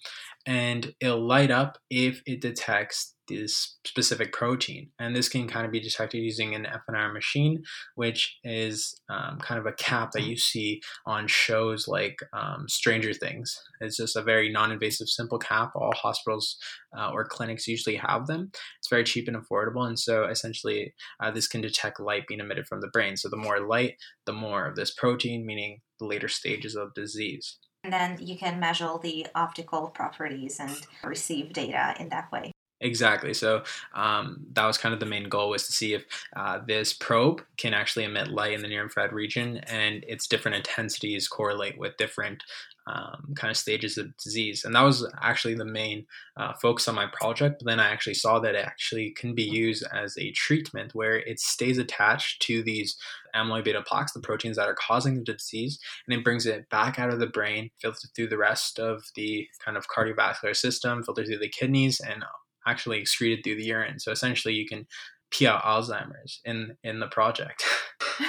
And 0.46 0.94
it'll 1.00 1.26
light 1.26 1.50
up 1.50 1.78
if 1.90 2.22
it 2.26 2.40
detects 2.40 3.16
this 3.28 3.78
specific 3.84 4.32
protein. 4.32 4.90
And 4.98 5.14
this 5.14 5.28
can 5.28 5.48
kind 5.48 5.66
of 5.66 5.72
be 5.72 5.80
detected 5.80 6.18
using 6.18 6.54
an 6.54 6.66
FNR 6.88 7.12
machine, 7.12 7.62
which 7.94 8.38
is 8.44 9.00
um, 9.08 9.38
kind 9.38 9.58
of 9.58 9.66
a 9.66 9.72
cap 9.72 10.12
that 10.12 10.24
you 10.24 10.36
see 10.36 10.80
on 11.06 11.26
shows 11.26 11.88
like 11.88 12.18
um, 12.32 12.66
Stranger 12.68 13.12
Things. 13.12 13.58
It's 13.80 13.96
just 13.96 14.16
a 14.16 14.22
very 14.22 14.50
non 14.50 14.72
invasive, 14.72 15.08
simple 15.08 15.38
cap. 15.38 15.72
All 15.74 15.92
hospitals 15.94 16.56
uh, 16.96 17.10
or 17.10 17.24
clinics 17.24 17.66
usually 17.66 17.96
have 17.96 18.26
them. 18.26 18.50
It's 18.78 18.88
very 18.88 19.04
cheap 19.04 19.28
and 19.28 19.36
affordable. 19.36 19.86
And 19.86 19.98
so 19.98 20.24
essentially, 20.24 20.94
uh, 21.20 21.30
this 21.30 21.48
can 21.48 21.60
detect 21.60 22.00
light 22.00 22.26
being 22.26 22.40
emitted 22.40 22.66
from 22.66 22.80
the 22.80 22.90
brain. 22.92 23.16
So 23.16 23.28
the 23.28 23.36
more 23.36 23.66
light, 23.66 23.94
the 24.24 24.32
more 24.32 24.66
of 24.66 24.76
this 24.76 24.94
protein, 24.94 25.44
meaning 25.46 25.80
the 25.98 26.06
later 26.06 26.28
stages 26.28 26.76
of 26.76 26.94
disease. 26.94 27.58
And 27.86 27.92
then 27.92 28.18
you 28.20 28.36
can 28.36 28.58
measure 28.58 28.94
the 29.00 29.28
optical 29.36 29.90
properties 29.90 30.58
and 30.58 30.76
receive 31.04 31.52
data 31.52 31.94
in 32.00 32.08
that 32.08 32.32
way. 32.32 32.50
Exactly. 32.80 33.32
So 33.32 33.62
um, 33.94 34.44
that 34.54 34.66
was 34.66 34.76
kind 34.76 34.92
of 34.92 34.98
the 34.98 35.06
main 35.06 35.28
goal 35.28 35.50
was 35.50 35.66
to 35.66 35.72
see 35.72 35.94
if 35.94 36.04
uh, 36.34 36.58
this 36.66 36.92
probe 36.92 37.42
can 37.56 37.74
actually 37.74 38.04
emit 38.04 38.26
light 38.26 38.54
in 38.54 38.60
the 38.60 38.66
near 38.66 38.82
infrared 38.82 39.12
region, 39.12 39.58
and 39.68 40.04
its 40.08 40.26
different 40.26 40.56
intensities 40.56 41.28
correlate 41.28 41.78
with 41.78 41.96
different 41.96 42.42
um, 42.88 43.32
kind 43.36 43.50
of 43.50 43.56
stages 43.56 43.98
of 43.98 44.16
disease. 44.16 44.64
And 44.64 44.74
that 44.74 44.82
was 44.82 45.08
actually 45.22 45.54
the 45.54 45.64
main 45.64 46.06
uh, 46.36 46.54
focus 46.60 46.88
on 46.88 46.96
my 46.96 47.06
project. 47.12 47.60
But 47.60 47.66
then 47.70 47.80
I 47.80 47.88
actually 47.88 48.14
saw 48.14 48.40
that 48.40 48.56
it 48.56 48.66
actually 48.66 49.10
can 49.10 49.34
be 49.34 49.44
used 49.44 49.84
as 49.92 50.18
a 50.18 50.32
treatment 50.32 50.94
where 50.94 51.18
it 51.18 51.38
stays 51.38 51.78
attached 51.78 52.42
to 52.42 52.62
these 52.62 52.96
amyloid 53.36 53.64
beta 53.64 53.82
plaques, 53.82 54.12
the 54.12 54.20
proteins 54.20 54.56
that 54.56 54.68
are 54.68 54.74
causing 54.74 55.14
the 55.14 55.32
disease, 55.32 55.78
and 56.06 56.18
it 56.18 56.24
brings 56.24 56.46
it 56.46 56.68
back 56.70 56.98
out 56.98 57.12
of 57.12 57.20
the 57.20 57.26
brain, 57.26 57.70
filters 57.80 58.10
through 58.14 58.28
the 58.28 58.38
rest 58.38 58.78
of 58.78 59.04
the 59.14 59.46
kind 59.64 59.76
of 59.76 59.86
cardiovascular 59.88 60.56
system, 60.56 61.02
filters 61.02 61.28
through 61.28 61.38
the 61.38 61.48
kidneys, 61.48 62.00
and 62.00 62.24
actually 62.66 62.98
excreted 62.98 63.44
through 63.44 63.56
the 63.56 63.66
urine. 63.66 64.00
So 64.00 64.10
essentially, 64.10 64.54
you 64.54 64.66
can 64.66 64.86
pee 65.30 65.46
out 65.46 65.62
Alzheimer's 65.62 66.40
in 66.44 66.76
in 66.82 67.00
the 67.00 67.08
project. 67.08 67.64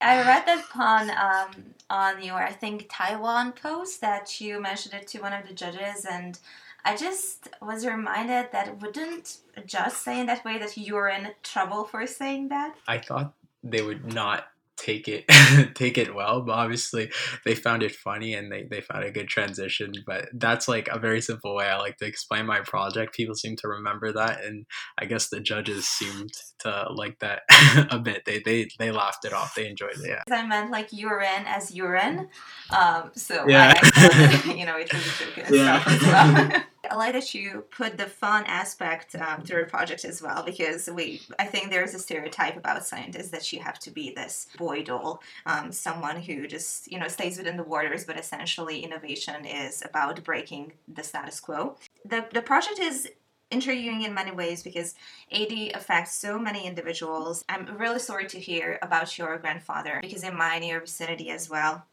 I 0.00 0.22
read 0.22 0.46
that 0.46 0.64
on 0.76 1.10
um, 1.10 1.74
on 1.90 2.22
your 2.22 2.36
I 2.36 2.52
think 2.52 2.86
Taiwan 2.90 3.52
post 3.52 4.00
that 4.00 4.40
you 4.40 4.60
mentioned 4.60 4.94
it 4.94 5.06
to 5.08 5.20
one 5.20 5.32
of 5.32 5.46
the 5.46 5.54
judges, 5.54 6.04
and 6.04 6.38
I 6.84 6.96
just 6.96 7.48
was 7.60 7.84
reminded 7.84 8.52
that 8.52 8.80
wouldn't 8.80 9.38
just 9.66 10.02
saying 10.02 10.26
that 10.26 10.44
way 10.44 10.58
that 10.58 10.76
you're 10.76 11.08
in 11.08 11.28
trouble 11.42 11.84
for 11.84 12.06
saying 12.06 12.48
that. 12.48 12.74
I 12.86 12.98
thought 12.98 13.34
they 13.62 13.82
would 13.82 14.12
not 14.12 14.44
take 14.78 15.08
it 15.08 15.24
take 15.74 15.98
it 15.98 16.14
well 16.14 16.40
but 16.40 16.52
obviously 16.52 17.10
they 17.44 17.54
found 17.54 17.82
it 17.82 17.94
funny 17.94 18.34
and 18.34 18.50
they, 18.50 18.62
they 18.70 18.80
found 18.80 19.04
a 19.04 19.10
good 19.10 19.28
transition 19.28 19.92
but 20.06 20.28
that's 20.34 20.68
like 20.68 20.88
a 20.88 20.98
very 20.98 21.20
simple 21.20 21.54
way 21.54 21.66
i 21.66 21.76
like 21.76 21.96
to 21.96 22.06
explain 22.06 22.46
my 22.46 22.60
project. 22.60 23.14
People 23.14 23.34
seem 23.34 23.56
to 23.56 23.68
remember 23.68 24.12
that 24.12 24.44
and 24.44 24.66
i 24.98 25.04
guess 25.04 25.28
the 25.28 25.40
judges 25.40 25.86
seemed 25.86 26.32
to 26.60 26.86
like 26.94 27.18
that 27.18 27.42
a 27.90 27.98
bit. 27.98 28.24
They, 28.24 28.40
they 28.40 28.68
they 28.78 28.90
laughed 28.90 29.24
it 29.24 29.32
off. 29.32 29.54
They 29.54 29.68
enjoyed 29.68 29.96
it 29.96 30.08
yeah. 30.08 30.22
I 30.30 30.46
meant 30.46 30.70
like 30.70 30.92
urine 30.92 31.44
as 31.46 31.74
urine 31.74 32.28
um 32.70 33.10
so 33.14 33.46
yeah. 33.48 33.74
I, 33.76 34.52
you 34.56 34.64
know 34.64 34.76
it 34.76 34.92
was 34.92 35.20
a 35.20 35.24
joke 35.24 35.50
yeah. 35.50 36.62
I 36.90 36.96
like 36.96 37.12
that 37.12 37.34
you 37.34 37.64
put 37.70 37.96
the 37.96 38.06
fun 38.06 38.44
aspect 38.46 39.14
um, 39.16 39.42
to 39.42 39.54
your 39.54 39.66
project 39.66 40.04
as 40.04 40.22
well 40.22 40.42
because 40.42 40.88
we 40.88 41.22
I 41.38 41.44
think 41.44 41.70
there's 41.70 41.94
a 41.94 41.98
stereotype 41.98 42.56
about 42.56 42.84
scientists 42.86 43.30
that 43.30 43.52
you 43.52 43.60
have 43.60 43.78
to 43.80 43.90
be 43.90 44.10
this 44.10 44.48
boy 44.56 44.82
doll, 44.82 45.22
um, 45.46 45.72
someone 45.72 46.20
who 46.20 46.46
just 46.46 46.90
you 46.90 46.98
know 46.98 47.08
stays 47.08 47.38
within 47.38 47.56
the 47.56 47.64
waters, 47.64 48.04
but 48.04 48.18
essentially 48.18 48.80
innovation 48.80 49.44
is 49.44 49.82
about 49.82 50.22
breaking 50.24 50.72
the 50.88 51.02
status 51.02 51.40
quo. 51.40 51.76
The 52.04 52.26
the 52.32 52.42
project 52.42 52.78
is 52.78 53.08
intriguing 53.50 54.02
in 54.02 54.12
many 54.12 54.30
ways 54.30 54.62
because 54.62 54.94
AD 55.32 55.52
affects 55.74 56.14
so 56.14 56.38
many 56.38 56.66
individuals. 56.66 57.44
I'm 57.48 57.78
really 57.78 57.98
sorry 57.98 58.26
to 58.26 58.38
hear 58.38 58.78
about 58.82 59.16
your 59.16 59.38
grandfather 59.38 59.98
because 60.02 60.22
in 60.22 60.36
my 60.36 60.58
near 60.58 60.80
vicinity 60.80 61.30
as 61.30 61.48
well, 61.48 61.86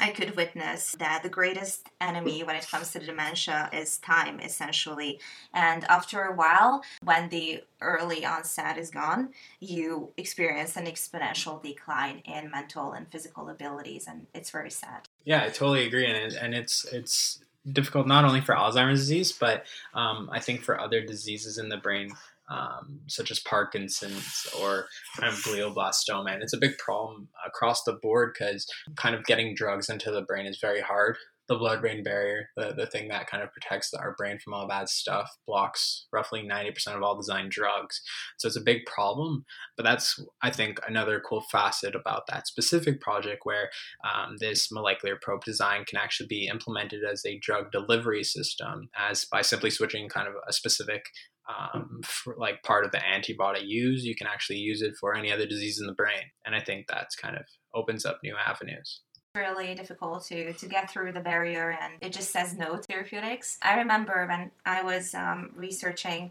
I 0.00 0.10
could 0.10 0.36
witness 0.36 0.94
that 0.98 1.22
the 1.22 1.28
greatest 1.28 1.88
enemy 2.00 2.42
when 2.42 2.56
it 2.56 2.68
comes 2.70 2.92
to 2.92 2.98
dementia 2.98 3.70
is 3.72 3.98
time, 3.98 4.40
essentially. 4.40 5.20
And 5.52 5.84
after 5.84 6.22
a 6.22 6.34
while, 6.34 6.82
when 7.02 7.28
the 7.28 7.62
early 7.80 8.24
onset 8.24 8.78
is 8.78 8.90
gone, 8.90 9.30
you 9.60 10.10
experience 10.16 10.76
an 10.76 10.86
exponential 10.86 11.62
decline 11.62 12.22
in 12.24 12.50
mental 12.50 12.92
and 12.92 13.10
physical 13.10 13.48
abilities, 13.48 14.06
and 14.08 14.26
it's 14.34 14.50
very 14.50 14.70
sad. 14.70 15.08
Yeah, 15.24 15.44
I 15.44 15.48
totally 15.48 15.86
agree, 15.86 16.06
and 16.06 16.34
and 16.34 16.54
it's 16.54 16.84
it's 16.92 17.40
difficult 17.70 18.06
not 18.06 18.24
only 18.24 18.40
for 18.40 18.54
Alzheimer's 18.54 19.00
disease, 19.00 19.32
but 19.32 19.64
um, 19.94 20.28
I 20.30 20.40
think 20.40 20.62
for 20.62 20.78
other 20.78 21.00
diseases 21.04 21.58
in 21.58 21.68
the 21.68 21.78
brain 21.78 22.14
um, 22.50 23.00
such 23.06 23.30
as 23.30 23.40
Parkinson's 23.40 24.46
or 24.60 24.86
kind 25.18 25.32
of 25.32 25.38
glioblastoma. 25.40 26.32
And 26.32 26.42
it's 26.42 26.52
a 26.52 26.58
big 26.58 26.78
problem 26.78 27.28
across 27.46 27.82
the 27.84 27.98
board 28.02 28.34
because 28.38 28.66
kind 28.96 29.14
of 29.14 29.24
getting 29.24 29.54
drugs 29.54 29.88
into 29.88 30.10
the 30.10 30.22
brain 30.22 30.46
is 30.46 30.58
very 30.60 30.80
hard. 30.80 31.16
The 31.46 31.56
blood 31.56 31.82
brain 31.82 32.02
barrier, 32.02 32.48
the, 32.56 32.72
the 32.74 32.86
thing 32.86 33.08
that 33.08 33.26
kind 33.26 33.42
of 33.42 33.52
protects 33.52 33.92
our 33.92 34.14
brain 34.16 34.38
from 34.42 34.54
all 34.54 34.66
bad 34.66 34.88
stuff, 34.88 35.30
blocks 35.46 36.06
roughly 36.10 36.42
90% 36.42 36.96
of 36.96 37.02
all 37.02 37.18
designed 37.18 37.50
drugs. 37.50 38.00
So 38.38 38.48
it's 38.48 38.56
a 38.56 38.62
big 38.62 38.86
problem. 38.86 39.44
But 39.76 39.82
that's, 39.82 40.18
I 40.42 40.48
think, 40.50 40.80
another 40.88 41.20
cool 41.20 41.42
facet 41.52 41.94
about 41.94 42.22
that 42.28 42.46
specific 42.46 43.02
project 43.02 43.40
where 43.44 43.68
um, 44.10 44.36
this 44.40 44.72
molecular 44.72 45.18
probe 45.20 45.44
design 45.44 45.84
can 45.84 45.98
actually 45.98 46.28
be 46.28 46.48
implemented 46.48 47.02
as 47.04 47.26
a 47.26 47.38
drug 47.40 47.70
delivery 47.70 48.24
system, 48.24 48.88
as 48.98 49.26
by 49.26 49.42
simply 49.42 49.68
switching 49.68 50.08
kind 50.08 50.26
of 50.26 50.34
a 50.48 50.52
specific 50.54 51.04
um, 51.48 52.00
like 52.36 52.62
part 52.62 52.84
of 52.84 52.92
the 52.92 53.04
antibody 53.04 53.64
use, 53.64 54.04
you 54.04 54.14
can 54.14 54.26
actually 54.26 54.58
use 54.58 54.82
it 54.82 54.94
for 54.98 55.14
any 55.14 55.32
other 55.32 55.46
disease 55.46 55.80
in 55.80 55.86
the 55.86 55.92
brain. 55.92 56.22
And 56.46 56.54
I 56.54 56.60
think 56.60 56.86
that's 56.86 57.16
kind 57.16 57.36
of 57.36 57.44
opens 57.74 58.06
up 58.06 58.20
new 58.22 58.34
avenues 58.36 59.00
really 59.34 59.74
difficult 59.74 60.24
to 60.24 60.52
to 60.52 60.66
get 60.66 60.88
through 60.88 61.10
the 61.10 61.18
barrier 61.18 61.76
and 61.82 61.94
it 62.00 62.12
just 62.12 62.30
says 62.30 62.56
no 62.56 62.76
therapeutics 62.76 63.58
i 63.62 63.78
remember 63.78 64.26
when 64.28 64.48
i 64.64 64.80
was 64.80 65.12
um, 65.12 65.50
researching 65.56 66.30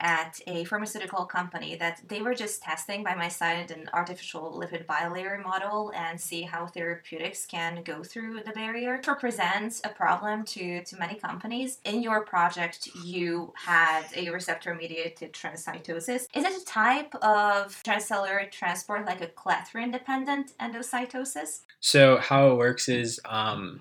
at 0.00 0.40
a 0.46 0.64
pharmaceutical 0.64 1.24
company 1.24 1.76
that 1.76 2.00
they 2.06 2.22
were 2.22 2.34
just 2.34 2.62
testing 2.62 3.02
by 3.02 3.14
my 3.14 3.28
side 3.28 3.70
an 3.70 3.88
artificial 3.92 4.52
lipid 4.52 4.86
bilayer 4.86 5.42
model 5.42 5.92
and 5.94 6.20
see 6.20 6.42
how 6.42 6.66
therapeutics 6.66 7.46
can 7.46 7.82
go 7.82 8.02
through 8.02 8.40
the 8.44 8.52
barrier. 8.52 8.96
It 8.96 9.06
represents 9.06 9.80
a 9.84 9.88
problem 9.88 10.44
to, 10.46 10.84
to 10.84 10.98
many 10.98 11.16
companies. 11.16 11.78
In 11.84 12.02
your 12.02 12.24
project, 12.24 12.88
you 13.04 13.52
had 13.56 14.04
a 14.14 14.30
receptor 14.30 14.74
mediated 14.74 15.32
transcytosis. 15.32 16.26
Is 16.34 16.44
it 16.44 16.62
a 16.62 16.64
type 16.64 17.14
of 17.16 17.82
transcellular 17.82 18.50
transport 18.50 19.06
like 19.06 19.20
a 19.20 19.26
clathrin 19.26 19.92
dependent 19.92 20.52
endocytosis? 20.58 21.62
So, 21.80 22.18
how 22.18 22.50
it 22.50 22.56
works 22.56 22.88
is 22.88 23.20
um, 23.24 23.80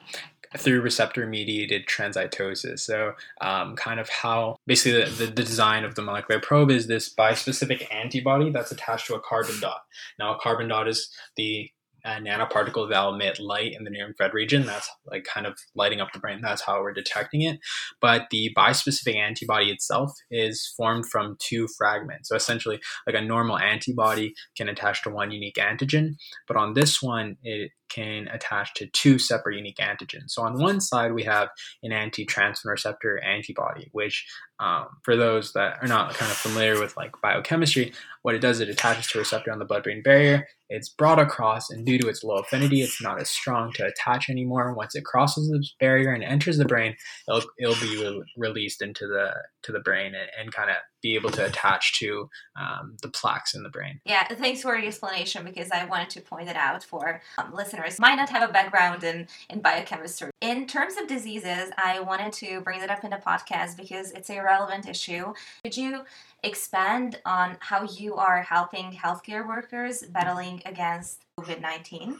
through 0.55 0.81
receptor 0.81 1.27
mediated 1.27 1.87
transcytosis. 1.87 2.79
So, 2.79 3.13
um, 3.41 3.75
kind 3.75 3.99
of 3.99 4.09
how 4.09 4.57
basically 4.65 5.03
the, 5.03 5.09
the, 5.09 5.25
the, 5.25 5.43
design 5.43 5.83
of 5.83 5.95
the 5.95 6.01
molecular 6.01 6.39
probe 6.39 6.71
is 6.71 6.87
this 6.87 7.13
bispecific 7.13 7.87
antibody 7.93 8.49
that's 8.51 8.71
attached 8.71 9.07
to 9.07 9.15
a 9.15 9.19
carbon 9.19 9.59
dot. 9.59 9.81
Now, 10.19 10.35
a 10.35 10.39
carbon 10.39 10.67
dot 10.67 10.87
is 10.87 11.09
the 11.35 11.69
uh, 12.07 12.19
nanoparticles 12.19 12.89
that 12.89 13.05
emit 13.05 13.39
light 13.39 13.73
in 13.73 13.83
the 13.83 13.89
near 13.89 14.07
infrared 14.07 14.33
region. 14.33 14.65
That's 14.65 14.89
like 15.05 15.25
kind 15.25 15.45
of 15.45 15.57
lighting 15.75 15.99
up 15.99 16.13
the 16.13 16.19
brain. 16.19 16.39
That's 16.41 16.61
how 16.61 16.81
we're 16.81 16.93
detecting 16.93 17.41
it. 17.41 17.59
But 17.99 18.27
the 18.31 18.51
bispecific 18.55 19.15
antibody 19.15 19.69
itself 19.71 20.11
is 20.31 20.73
formed 20.77 21.07
from 21.07 21.35
two 21.39 21.67
fragments. 21.77 22.29
So 22.29 22.35
essentially, 22.35 22.79
like 23.05 23.15
a 23.15 23.21
normal 23.21 23.57
antibody 23.57 24.33
can 24.55 24.69
attach 24.69 25.03
to 25.03 25.09
one 25.09 25.31
unique 25.31 25.57
antigen, 25.57 26.15
but 26.47 26.55
on 26.55 26.73
this 26.73 27.01
one, 27.01 27.35
it 27.43 27.71
can 27.89 28.27
attach 28.29 28.73
to 28.75 28.87
two 28.87 29.17
separate 29.17 29.57
unique 29.57 29.77
antigens. 29.77 30.29
So 30.31 30.41
on 30.43 30.59
one 30.59 30.81
side, 30.81 31.13
we 31.13 31.23
have 31.23 31.49
an 31.83 31.91
anti-transferrin 31.91 32.65
receptor 32.65 33.23
antibody, 33.23 33.89
which 33.91 34.25
um, 34.59 34.87
for 35.03 35.15
those 35.15 35.53
that 35.53 35.77
are 35.81 35.87
not 35.87 36.15
kind 36.15 36.31
of 36.31 36.37
familiar 36.37 36.79
with 36.79 36.97
like 36.97 37.11
biochemistry, 37.21 37.93
what 38.23 38.35
it 38.35 38.39
does, 38.39 38.59
it 38.59 38.69
attaches 38.69 39.07
to 39.07 39.19
a 39.19 39.21
receptor 39.21 39.51
on 39.51 39.59
the 39.59 39.65
blood-brain 39.65 40.01
barrier. 40.01 40.47
It's 40.69 40.89
brought 40.89 41.19
across, 41.19 41.69
and 41.69 41.85
due 41.85 41.97
to 41.99 42.09
its 42.09 42.23
low 42.23 42.37
affinity, 42.37 42.81
it's 42.81 43.01
not 43.01 43.21
as 43.21 43.29
strong 43.29 43.71
to 43.73 43.85
attach 43.85 44.29
anymore. 44.29 44.73
Once 44.73 44.95
it 44.95 45.05
crosses 45.05 45.47
the 45.47 45.65
barrier 45.79 46.11
and 46.11 46.23
enters 46.23 46.57
the 46.57 46.65
brain, 46.65 46.95
it'll, 47.27 47.43
it'll 47.57 47.75
be 47.75 48.03
re- 48.03 48.23
released 48.35 48.81
into 48.81 49.07
the 49.07 49.31
to 49.63 49.71
the 49.71 49.79
brain 49.79 50.13
and, 50.13 50.29
and 50.37 50.53
kind 50.53 50.69
of 50.69 50.75
be 51.07 51.15
able 51.15 51.29
to 51.31 51.45
attach 51.45 51.99
to 51.99 52.29
um, 52.55 52.97
the 53.01 53.07
plaques 53.07 53.55
in 53.55 53.63
the 53.63 53.69
brain. 53.69 53.99
Yeah, 54.05 54.27
thanks 54.27 54.61
for 54.61 54.79
the 54.79 54.87
explanation 54.87 55.45
because 55.45 55.69
I 55.71 55.85
wanted 55.85 56.09
to 56.11 56.21
point 56.21 56.49
it 56.49 56.55
out 56.57 56.83
for 56.83 57.21
um, 57.37 57.53
listeners 57.53 57.99
might 57.99 58.15
not 58.15 58.29
have 58.29 58.49
a 58.49 58.51
background 58.51 59.03
in, 59.03 59.27
in 59.49 59.61
biochemistry. 59.61 60.31
In 60.41 60.67
terms 60.67 60.95
of 60.97 61.07
diseases, 61.07 61.71
I 61.77 62.01
wanted 62.01 62.33
to 62.33 62.61
bring 62.61 62.81
it 62.81 62.89
up 62.89 63.03
in 63.03 63.11
the 63.11 63.17
podcast 63.17 63.77
because 63.77 64.11
it's 64.11 64.29
a 64.29 64.41
relevant 64.41 64.87
issue. 64.87 65.33
Could 65.63 65.77
you 65.77 66.01
expand 66.43 67.19
on 67.25 67.57
how 67.61 67.83
you 67.83 68.15
are 68.15 68.41
helping 68.41 68.91
healthcare 68.91 69.47
workers 69.47 70.03
battling 70.11 70.61
against 70.65 71.21
COVID 71.39 71.61
19? 71.61 72.19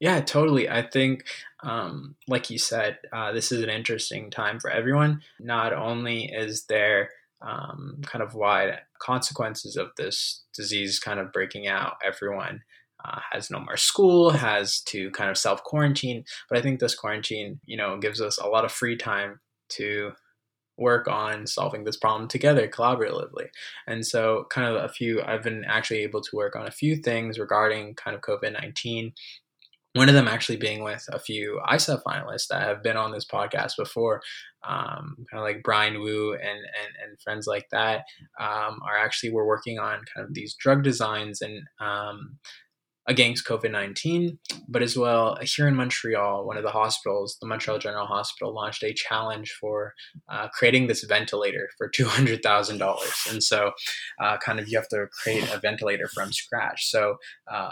Yeah, 0.00 0.20
totally. 0.20 0.68
I 0.68 0.82
think, 0.82 1.24
um, 1.64 2.14
like 2.28 2.50
you 2.50 2.58
said, 2.58 2.98
uh, 3.12 3.32
this 3.32 3.50
is 3.50 3.62
an 3.64 3.68
interesting 3.68 4.30
time 4.30 4.60
for 4.60 4.70
everyone. 4.70 5.22
Not 5.40 5.72
only 5.72 6.26
is 6.26 6.64
there 6.66 7.10
um, 7.40 8.00
kind 8.04 8.22
of 8.22 8.34
wide 8.34 8.80
consequences 9.00 9.76
of 9.76 9.90
this 9.96 10.44
disease 10.54 10.98
kind 10.98 11.20
of 11.20 11.32
breaking 11.32 11.66
out, 11.66 11.94
everyone 12.04 12.62
uh, 13.04 13.20
has 13.30 13.50
no 13.50 13.60
more 13.60 13.76
school, 13.76 14.30
has 14.30 14.80
to 14.80 15.10
kind 15.12 15.30
of 15.30 15.38
self 15.38 15.62
quarantine. 15.62 16.24
But 16.48 16.58
I 16.58 16.62
think 16.62 16.80
this 16.80 16.94
quarantine, 16.94 17.60
you 17.64 17.76
know, 17.76 17.98
gives 17.98 18.20
us 18.20 18.38
a 18.38 18.48
lot 18.48 18.64
of 18.64 18.72
free 18.72 18.96
time 18.96 19.40
to 19.70 20.12
work 20.76 21.08
on 21.08 21.46
solving 21.46 21.84
this 21.84 21.96
problem 21.96 22.28
together 22.28 22.68
collaboratively. 22.68 23.48
And 23.86 24.06
so, 24.06 24.46
kind 24.50 24.66
of 24.66 24.82
a 24.82 24.88
few, 24.88 25.22
I've 25.22 25.42
been 25.42 25.64
actually 25.64 25.98
able 25.98 26.22
to 26.22 26.36
work 26.36 26.56
on 26.56 26.66
a 26.66 26.72
few 26.72 26.96
things 26.96 27.38
regarding 27.38 27.94
kind 27.94 28.16
of 28.16 28.22
COVID 28.22 28.52
19 28.52 29.12
one 29.94 30.08
of 30.08 30.14
them 30.14 30.28
actually 30.28 30.56
being 30.56 30.82
with 30.82 31.04
a 31.12 31.18
few 31.18 31.60
ISEF 31.68 32.02
finalists 32.06 32.48
that 32.48 32.62
have 32.62 32.82
been 32.82 32.96
on 32.96 33.12
this 33.12 33.24
podcast 33.24 33.72
before, 33.76 34.20
um, 34.66 35.16
kind 35.30 35.40
of 35.40 35.42
like 35.42 35.62
Brian 35.62 36.00
Wu 36.00 36.34
and, 36.34 36.42
and, 36.42 36.94
and 37.02 37.20
friends 37.22 37.46
like 37.46 37.66
that, 37.72 38.02
um, 38.40 38.80
are 38.86 38.98
actually, 38.98 39.30
we're 39.30 39.46
working 39.46 39.78
on 39.78 40.00
kind 40.14 40.26
of 40.26 40.34
these 40.34 40.54
drug 40.54 40.82
designs 40.82 41.40
and 41.40 41.62
um, 41.80 42.38
against 43.08 43.46
COVID 43.46 43.72
19, 43.72 44.38
but 44.68 44.82
as 44.82 44.96
well 44.96 45.38
here 45.40 45.66
in 45.66 45.74
Montreal, 45.74 46.46
one 46.46 46.58
of 46.58 46.62
the 46.62 46.70
hospitals, 46.70 47.38
the 47.40 47.48
Montreal 47.48 47.78
General 47.78 48.06
Hospital, 48.06 48.54
launched 48.54 48.84
a 48.84 48.92
challenge 48.92 49.56
for 49.58 49.94
uh, 50.28 50.48
creating 50.48 50.86
this 50.86 51.02
ventilator 51.04 51.70
for 51.78 51.90
$200,000. 51.90 53.32
And 53.32 53.42
so, 53.42 53.72
uh, 54.22 54.36
kind 54.36 54.60
of, 54.60 54.68
you 54.68 54.76
have 54.76 54.88
to 54.88 55.06
create 55.22 55.50
a 55.50 55.58
ventilator 55.58 56.06
from 56.06 56.32
scratch. 56.32 56.90
So, 56.90 57.16
uh, 57.50 57.70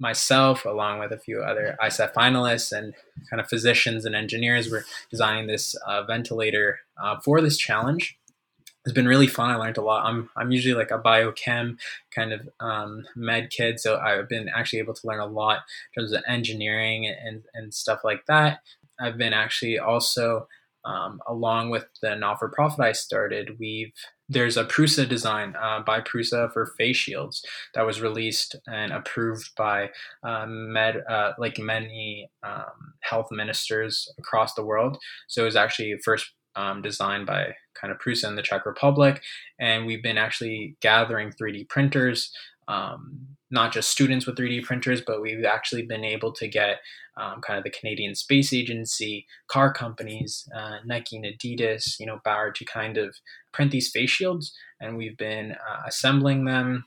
myself, 0.00 0.64
along 0.64 0.98
with 1.00 1.12
a 1.12 1.18
few 1.18 1.42
other 1.42 1.76
ISEF 1.82 2.12
finalists 2.12 2.72
and 2.76 2.94
kind 3.30 3.40
of 3.40 3.48
physicians 3.48 4.04
and 4.04 4.14
engineers, 4.14 4.70
were 4.70 4.84
designing 5.10 5.46
this 5.46 5.74
uh, 5.86 6.02
ventilator 6.02 6.80
uh, 7.02 7.18
for 7.20 7.40
this 7.40 7.56
challenge. 7.56 8.16
It's 8.84 8.92
been 8.92 9.08
really 9.08 9.28
fun. 9.28 9.50
I 9.50 9.56
learned 9.56 9.78
a 9.78 9.82
lot. 9.82 10.04
I'm 10.04 10.28
I'm 10.36 10.50
usually 10.50 10.74
like 10.74 10.90
a 10.90 10.98
biochem 10.98 11.78
kind 12.14 12.32
of 12.34 12.48
um, 12.60 13.06
med 13.16 13.50
kid, 13.50 13.80
so 13.80 13.96
I've 13.96 14.28
been 14.28 14.50
actually 14.54 14.80
able 14.80 14.92
to 14.94 15.06
learn 15.06 15.20
a 15.20 15.26
lot 15.26 15.60
in 15.96 16.02
terms 16.02 16.12
of 16.12 16.22
engineering 16.28 17.06
and 17.06 17.44
and 17.54 17.72
stuff 17.72 18.00
like 18.04 18.26
that. 18.26 18.60
I've 19.00 19.16
been 19.16 19.32
actually 19.32 19.78
also 19.78 20.48
um, 20.84 21.20
along 21.26 21.70
with 21.70 21.86
the 22.02 22.14
not 22.14 22.38
for 22.38 22.48
profit 22.48 22.80
I 22.80 22.92
started, 22.92 23.58
we've 23.58 23.92
there's 24.28 24.56
a 24.56 24.64
Prusa 24.64 25.08
design 25.08 25.54
uh, 25.60 25.80
by 25.80 26.00
Prusa 26.00 26.52
for 26.52 26.66
face 26.78 26.96
shields 26.96 27.44
that 27.74 27.84
was 27.84 28.00
released 28.00 28.56
and 28.66 28.92
approved 28.92 29.50
by 29.56 29.90
uh, 30.22 30.46
med 30.46 31.02
uh, 31.08 31.32
like 31.38 31.58
many 31.58 32.30
um, 32.42 32.94
health 33.00 33.28
ministers 33.30 34.10
across 34.18 34.54
the 34.54 34.64
world. 34.64 34.98
So 35.28 35.42
it 35.42 35.46
was 35.46 35.56
actually 35.56 35.96
first 36.04 36.30
um, 36.56 36.82
designed 36.82 37.26
by 37.26 37.54
kind 37.74 37.92
of 37.92 37.98
Prusa 37.98 38.28
in 38.28 38.36
the 38.36 38.42
Czech 38.42 38.64
Republic, 38.64 39.22
and 39.58 39.86
we've 39.86 40.02
been 40.02 40.18
actually 40.18 40.76
gathering 40.80 41.32
3D 41.32 41.68
printers 41.68 42.32
um, 42.68 43.26
not 43.54 43.72
just 43.72 43.88
students 43.88 44.26
with 44.26 44.36
3D 44.36 44.64
printers, 44.64 45.00
but 45.00 45.22
we've 45.22 45.44
actually 45.44 45.82
been 45.82 46.04
able 46.04 46.32
to 46.32 46.46
get 46.46 46.80
um, 47.16 47.40
kind 47.40 47.56
of 47.56 47.64
the 47.64 47.70
Canadian 47.70 48.14
Space 48.14 48.52
Agency, 48.52 49.26
car 49.46 49.72
companies, 49.72 50.48
uh, 50.54 50.78
Nike 50.84 51.16
and 51.16 51.24
Adidas, 51.24 51.98
you 51.98 52.06
know, 52.06 52.20
Bauer 52.24 52.50
to 52.50 52.64
kind 52.64 52.98
of 52.98 53.16
print 53.52 53.70
these 53.70 53.90
face 53.90 54.10
shields. 54.10 54.52
And 54.80 54.96
we've 54.96 55.16
been 55.16 55.52
uh, 55.52 55.82
assembling 55.86 56.44
them 56.44 56.84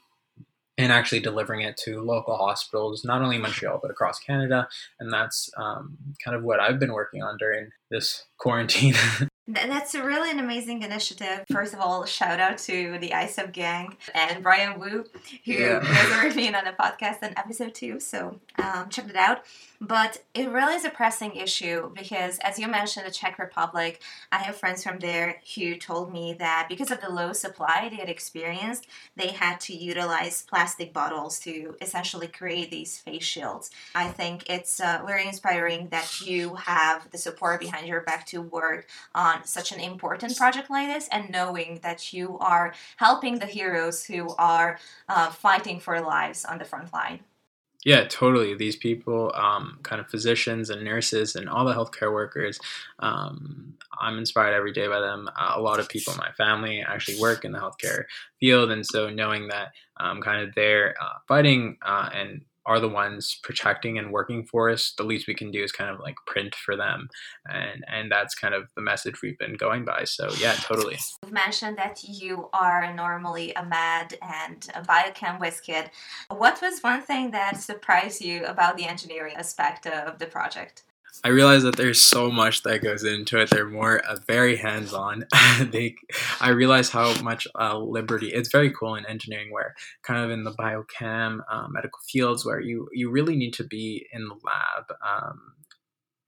and 0.78 0.92
actually 0.92 1.22
delivering 1.22 1.62
it 1.62 1.78
to 1.78 2.02
local 2.02 2.36
hospitals, 2.36 3.04
not 3.04 3.22
only 3.22 3.40
Montreal, 3.40 3.80
but 3.82 3.90
across 3.90 4.20
Canada. 4.20 4.68
And 5.00 5.12
that's 5.12 5.50
um, 5.58 5.98
kind 6.24 6.36
of 6.36 6.44
what 6.44 6.60
I've 6.60 6.80
been 6.80 6.94
working 6.94 7.24
on 7.24 7.38
during 7.38 7.70
this 7.90 8.26
quarantine. 8.38 8.94
That's 9.48 9.96
really 9.96 10.30
an 10.30 10.40
amazing 10.40 10.84
initiative. 10.84 11.46
First 11.50 11.74
of 11.74 11.80
all, 11.80 12.06
shout 12.06 12.40
out 12.40 12.58
to 12.60 12.98
the 13.00 13.12
ISEF 13.12 13.54
gang 13.54 13.96
and 14.14 14.44
Brian 14.44 14.78
Wu, 14.78 15.06
who 15.46 15.54
yeah. 15.54 16.24
was 16.26 16.36
being 16.36 16.54
on 16.54 16.66
the 16.66 16.72
podcast 16.72 17.24
in 17.24 17.38
episode 17.38 17.74
two. 17.74 18.02
So 18.02 18.42
um, 18.58 18.90
check 18.90 19.10
it 19.10 19.16
out. 19.16 19.44
But 19.80 20.24
it 20.34 20.50
really 20.50 20.74
is 20.74 20.86
a 20.86 20.90
pressing 20.90 21.36
issue 21.36 21.92
because, 21.94 22.40
as 22.40 22.58
you 22.58 22.68
mentioned, 22.68 23.06
the 23.06 23.12
Czech 23.12 23.38
Republic, 23.38 24.02
I 24.32 24.38
have 24.40 24.56
friends 24.56 24.84
from 24.84 24.98
there 24.98 25.40
who 25.56 25.76
told 25.76 26.12
me 26.12 26.34
that 26.40 26.66
because 26.68 26.90
of 26.90 27.00
the 27.00 27.10
low 27.10 27.32
supply 27.32 27.88
they 27.90 27.98
had 27.98 28.10
experienced, 28.10 28.88
they 29.16 29.28
had 29.28 29.60
to 29.62 29.76
utilize 29.76 30.42
plastic 30.42 30.94
bottles 30.94 31.40
to 31.42 31.76
essentially 31.80 32.28
create 32.28 32.72
these 32.72 32.98
face 32.98 33.24
shields. 33.24 33.70
I 33.94 34.08
think 34.08 34.50
it's 34.50 34.80
uh, 34.80 35.04
very 35.06 35.28
inspiring 35.28 35.90
that 35.90 36.22
you 36.22 36.56
have 36.56 37.10
the 37.12 37.20
support 37.20 37.60
behind 37.60 37.88
your 37.88 38.02
back 38.02 38.26
to 38.28 38.42
work 38.42 38.88
on 39.14 39.37
such 39.46 39.72
an 39.72 39.80
important 39.80 40.38
project 40.38 40.70
like 40.70 40.88
this 40.88 41.08
and 41.12 41.30
knowing 41.30 41.80
that 41.84 42.14
you 42.14 42.38
are 42.40 42.74
helping 42.98 43.40
the 43.40 43.46
heroes 43.46 44.04
who 44.04 44.34
are 44.38 44.80
uh, 45.10 45.30
fighting 45.30 45.80
for 45.80 46.00
lives 46.02 46.46
on 46.46 46.58
the 46.58 46.66
front 46.66 46.92
line. 46.94 47.20
Yeah, 47.86 48.06
totally. 48.10 48.54
These 48.56 48.76
people, 48.76 49.32
um, 49.34 49.80
kind 49.84 50.02
of 50.02 50.10
physicians 50.10 50.70
and 50.70 50.84
nurses 50.84 51.36
and 51.36 51.48
all 51.48 51.64
the 51.64 51.74
healthcare 51.74 52.12
workers, 52.12 52.60
um, 53.00 53.76
I'm 53.98 54.18
inspired 54.18 54.54
every 54.54 54.74
day 54.74 54.88
by 54.88 55.00
them. 55.00 55.30
Uh, 55.40 55.54
a 55.56 55.62
lot 55.62 55.80
of 55.80 55.88
people 55.88 56.12
in 56.12 56.18
my 56.18 56.32
family 56.32 56.84
actually 56.86 57.20
work 57.22 57.46
in 57.46 57.52
the 57.52 57.60
healthcare 57.60 58.04
field, 58.40 58.72
and 58.72 58.86
so 58.86 59.10
knowing 59.10 59.48
that 59.50 59.72
um, 59.98 60.22
kind 60.22 60.46
of 60.46 60.54
they're 60.54 60.96
uh, 61.02 61.20
fighting 61.28 61.78
uh, 61.82 62.10
and 62.14 62.42
are 62.68 62.80
the 62.80 62.90
ones 62.90 63.40
protecting 63.44 63.98
and 63.98 64.12
working 64.12 64.44
for 64.44 64.70
us, 64.70 64.94
the 64.98 65.04
least 65.04 65.28
we 65.28 65.34
can 65.34 65.50
do 65.50 65.64
is 65.64 65.72
kind 65.72 65.90
of 65.90 66.00
like 66.00 66.16
print 66.28 66.54
for 66.54 66.76
them. 66.76 67.08
And 67.46 67.84
and 67.88 68.12
that's 68.12 68.36
kind 68.36 68.54
of 68.54 68.70
the 68.76 68.82
message 68.82 69.22
we've 69.22 69.38
been 69.38 69.56
going 69.56 69.86
by. 69.86 70.04
So 70.04 70.30
yeah, 70.38 70.54
totally. 70.54 70.98
You've 71.24 71.32
mentioned 71.32 71.78
that 71.78 72.04
you 72.04 72.50
are 72.54 72.94
normally 72.94 73.54
a 73.54 73.66
med 73.66 74.16
and 74.22 74.68
a 74.76 74.82
biochem 74.82 75.40
whiz 75.40 75.62
kid. 75.62 75.90
What 76.30 76.62
was 76.62 76.82
one 76.82 77.02
thing 77.02 77.32
that 77.32 77.62
surprised 77.62 78.22
you 78.22 78.46
about 78.46 78.78
the 78.78 78.86
engineering 78.86 79.36
aspect 79.36 79.88
of 79.88 80.20
the 80.20 80.28
project? 80.28 80.84
I 81.24 81.30
realize 81.30 81.64
that 81.64 81.76
there's 81.76 82.02
so 82.02 82.30
much 82.30 82.64
that 82.64 82.84
goes 82.84 83.04
into 83.04 83.40
it. 83.40 83.50
They're 83.50 83.68
more 83.68 84.00
uh, 84.00 84.18
very 84.28 84.56
hands-on. 84.56 85.26
they, 85.72 85.96
I 86.40 86.50
realize 86.50 86.90
how 86.90 87.20
much 87.22 87.48
uh, 87.60 87.78
liberty. 87.78 88.30
It's 88.30 88.52
very 88.52 88.72
cool 88.72 88.96
in 88.96 89.06
engineering, 89.06 89.52
where 89.52 89.76
kind 90.04 90.24
of 90.24 90.32
in 90.32 90.44
the 90.44 90.54
biochem, 90.54 91.40
uh, 91.52 91.68
medical 91.70 92.00
fields, 92.08 92.46
where 92.46 92.60
you 92.60 92.88
you 92.94 93.10
really 93.10 93.36
need 93.36 93.54
to 93.56 93.64
be 93.64 94.08
in 94.12 94.28
the 94.28 94.36
lab. 94.44 94.86
Um, 95.06 95.54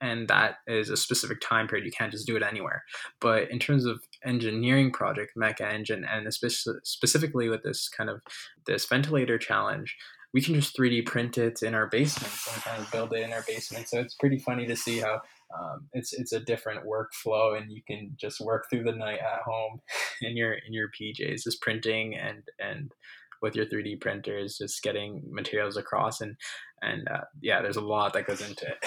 and 0.01 0.27
that 0.29 0.55
is 0.65 0.89
a 0.89 0.97
specific 0.97 1.41
time 1.41 1.67
period. 1.67 1.85
You 1.85 1.91
can't 1.91 2.11
just 2.11 2.25
do 2.25 2.37
it 2.37 2.43
anywhere. 2.43 2.83
But 3.19 3.51
in 3.51 3.59
terms 3.59 3.85
of 3.85 4.01
engineering 4.23 4.91
project, 4.91 5.33
Mecha 5.37 5.61
Engine, 5.73 6.05
and 6.05 6.27
especially 6.27 6.75
specifically 6.83 7.49
with 7.49 7.63
this 7.63 7.89
kind 7.89 8.09
of 8.09 8.21
this 8.65 8.85
ventilator 8.85 9.37
challenge, 9.37 9.97
we 10.33 10.41
can 10.41 10.55
just 10.55 10.77
3D 10.77 11.05
print 11.05 11.37
it 11.37 11.61
in 11.63 11.73
our 11.73 11.87
basements 11.87 12.47
and 12.53 12.63
kind 12.63 12.81
of 12.81 12.91
build 12.91 13.13
it 13.13 13.23
in 13.23 13.33
our 13.33 13.43
basement. 13.47 13.87
So 13.87 13.99
it's 13.99 14.13
pretty 14.13 14.37
funny 14.37 14.67
to 14.67 14.75
see 14.75 14.99
how 14.99 15.21
um, 15.57 15.87
it's 15.93 16.13
it's 16.13 16.31
a 16.31 16.39
different 16.39 16.85
workflow, 16.85 17.59
and 17.59 17.71
you 17.71 17.81
can 17.87 18.15
just 18.17 18.39
work 18.39 18.69
through 18.69 18.83
the 18.83 18.91
night 18.91 19.19
at 19.19 19.41
home 19.41 19.81
in 20.21 20.37
your 20.37 20.53
in 20.53 20.73
your 20.73 20.89
PJs, 20.89 21.43
just 21.43 21.61
printing 21.61 22.15
and 22.15 22.43
and 22.59 22.93
with 23.41 23.55
your 23.55 23.65
3D 23.65 24.01
printers, 24.01 24.57
just 24.57 24.83
getting 24.83 25.23
materials 25.31 25.77
across, 25.77 26.21
and 26.21 26.35
and 26.81 27.07
uh, 27.07 27.21
yeah, 27.41 27.61
there's 27.61 27.77
a 27.77 27.81
lot 27.81 28.13
that 28.13 28.27
goes 28.27 28.47
into 28.47 28.67
it. 28.67 28.85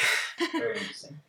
Very 0.52 0.76
interesting 0.76 1.20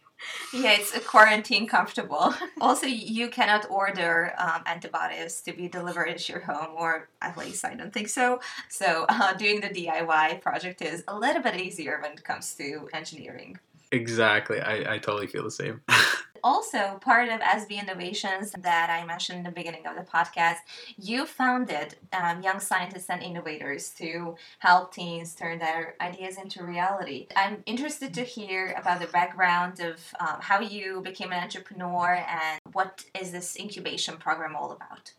yeah, 0.53 0.71
it's 0.73 0.95
a 0.95 0.99
quarantine 0.99 1.67
comfortable. 1.67 2.33
also, 2.61 2.87
you 2.87 3.29
cannot 3.29 3.69
order 3.69 4.33
um, 4.37 4.63
antibiotics 4.65 5.41
to 5.41 5.53
be 5.53 5.67
delivered 5.67 6.17
to 6.17 6.31
your 6.31 6.41
home, 6.41 6.75
or 6.75 7.09
at 7.21 7.37
least 7.37 7.65
I 7.65 7.75
don't 7.75 7.93
think 7.93 8.09
so. 8.09 8.39
So, 8.69 9.05
uh, 9.09 9.33
doing 9.33 9.61
the 9.61 9.69
DIY 9.69 10.41
project 10.41 10.81
is 10.81 11.03
a 11.07 11.17
little 11.17 11.41
bit 11.41 11.55
easier 11.55 11.99
when 12.01 12.11
it 12.13 12.23
comes 12.23 12.53
to 12.55 12.87
engineering. 12.93 13.57
Exactly. 13.91 14.59
I, 14.59 14.95
I 14.95 14.97
totally 14.97 15.27
feel 15.27 15.43
the 15.43 15.51
same. 15.51 15.81
also 16.43 16.99
part 17.01 17.29
of 17.29 17.39
SB 17.39 17.81
Innovations 17.81 18.51
that 18.59 18.89
I 18.89 19.05
mentioned 19.05 19.39
in 19.39 19.43
the 19.43 19.51
beginning 19.51 19.87
of 19.87 19.95
the 19.95 20.03
podcast, 20.03 20.57
you 20.97 21.25
founded 21.25 21.95
um, 22.11 22.41
Young 22.41 22.59
Scientists 22.59 23.09
and 23.09 23.23
Innovators 23.23 23.89
to 23.97 24.35
help 24.59 24.93
teens 24.93 25.33
turn 25.35 25.59
their 25.59 25.95
ideas 26.01 26.37
into 26.37 26.63
reality. 26.63 27.27
I'm 27.35 27.63
interested 27.65 28.13
to 28.15 28.23
hear 28.23 28.75
about 28.77 28.99
the 28.99 29.07
background 29.07 29.79
of 29.79 29.99
um, 30.19 30.39
how 30.41 30.59
you 30.59 31.01
became 31.01 31.31
an 31.31 31.41
entrepreneur 31.41 32.23
and 32.27 32.59
what 32.73 33.05
is 33.19 33.31
this 33.31 33.57
incubation 33.57 34.17
program 34.17 34.55
all 34.55 34.71
about. 34.71 35.13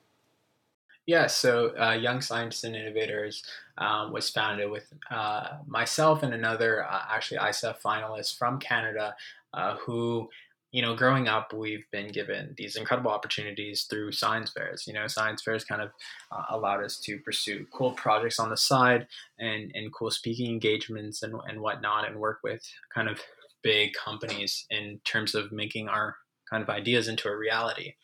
Yeah, 1.06 1.26
so 1.26 1.76
uh, 1.78 1.92
Young 1.92 2.22
Scientists 2.22 2.64
and 2.64 2.74
Innovators 2.74 3.44
um, 3.76 4.10
was 4.10 4.30
founded 4.30 4.70
with 4.70 4.90
uh, 5.10 5.58
myself 5.66 6.22
and 6.22 6.32
another, 6.32 6.84
uh, 6.84 7.02
actually, 7.10 7.38
ISEF 7.38 7.80
finalist 7.82 8.38
from 8.38 8.58
Canada, 8.58 9.14
uh, 9.52 9.76
who, 9.76 10.30
you 10.74 10.82
know, 10.82 10.96
growing 10.96 11.28
up, 11.28 11.52
we've 11.52 11.88
been 11.92 12.08
given 12.08 12.52
these 12.58 12.74
incredible 12.74 13.12
opportunities 13.12 13.84
through 13.84 14.10
science 14.10 14.50
fairs. 14.50 14.88
You 14.88 14.92
know, 14.92 15.06
science 15.06 15.40
fairs 15.40 15.64
kind 15.64 15.80
of 15.80 15.90
uh, 16.32 16.42
allowed 16.50 16.82
us 16.82 16.98
to 17.04 17.20
pursue 17.20 17.64
cool 17.72 17.92
projects 17.92 18.40
on 18.40 18.50
the 18.50 18.56
side 18.56 19.06
and, 19.38 19.70
and 19.72 19.94
cool 19.94 20.10
speaking 20.10 20.50
engagements 20.50 21.22
and, 21.22 21.37
and 21.46 21.60
whatnot, 21.60 22.08
and 22.08 22.18
work 22.18 22.40
with 22.42 22.60
kind 22.92 23.08
of 23.08 23.20
big 23.62 23.92
companies 23.92 24.66
in 24.68 25.00
terms 25.04 25.37
of 25.37 25.52
making 25.52 25.88
our 25.88 26.16
kind 26.50 26.60
of 26.60 26.68
ideas 26.68 27.06
into 27.06 27.28
a 27.28 27.37
reality. 27.37 27.94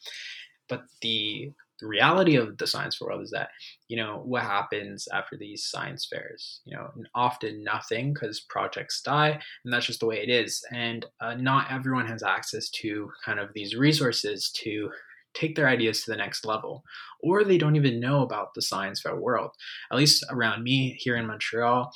But 0.69 0.85
the 1.03 1.51
the 1.81 1.87
reality 1.87 2.37
of 2.37 2.57
the 2.59 2.67
science 2.67 3.01
world 3.01 3.23
is 3.23 3.31
that 3.31 3.51
you 3.89 3.97
know 3.97 4.23
what 4.25 4.43
happens 4.43 5.09
after 5.13 5.37
these 5.37 5.65
science 5.65 6.07
fairs 6.07 6.61
you 6.65 6.77
know 6.77 6.91
often 7.15 7.65
nothing 7.65 8.13
because 8.13 8.41
projects 8.49 9.03
die 9.03 9.41
and 9.65 9.73
that's 9.73 9.87
just 9.87 10.01
the 10.01 10.07
way 10.07 10.23
it 10.23 10.29
is. 10.29 10.65
And 10.73 11.07
uh, 11.21 11.35
not 11.35 11.71
everyone 11.71 12.07
has 12.07 12.23
access 12.23 12.69
to 12.71 13.11
kind 13.25 13.39
of 13.39 13.53
these 13.55 13.77
resources 13.77 14.51
to 14.63 14.91
take 15.33 15.55
their 15.55 15.69
ideas 15.69 16.03
to 16.03 16.11
the 16.11 16.17
next 16.17 16.45
level 16.45 16.83
or 17.21 17.45
they 17.45 17.59
don't 17.59 17.77
even 17.77 18.01
know 18.01 18.23
about 18.23 18.53
the 18.55 18.63
science 18.63 19.01
fair 19.01 19.17
world. 19.17 19.51
At 19.93 19.99
least 19.99 20.25
around 20.31 20.65
me 20.65 20.97
here 20.99 21.17
in 21.17 21.27
montreal 21.27 21.93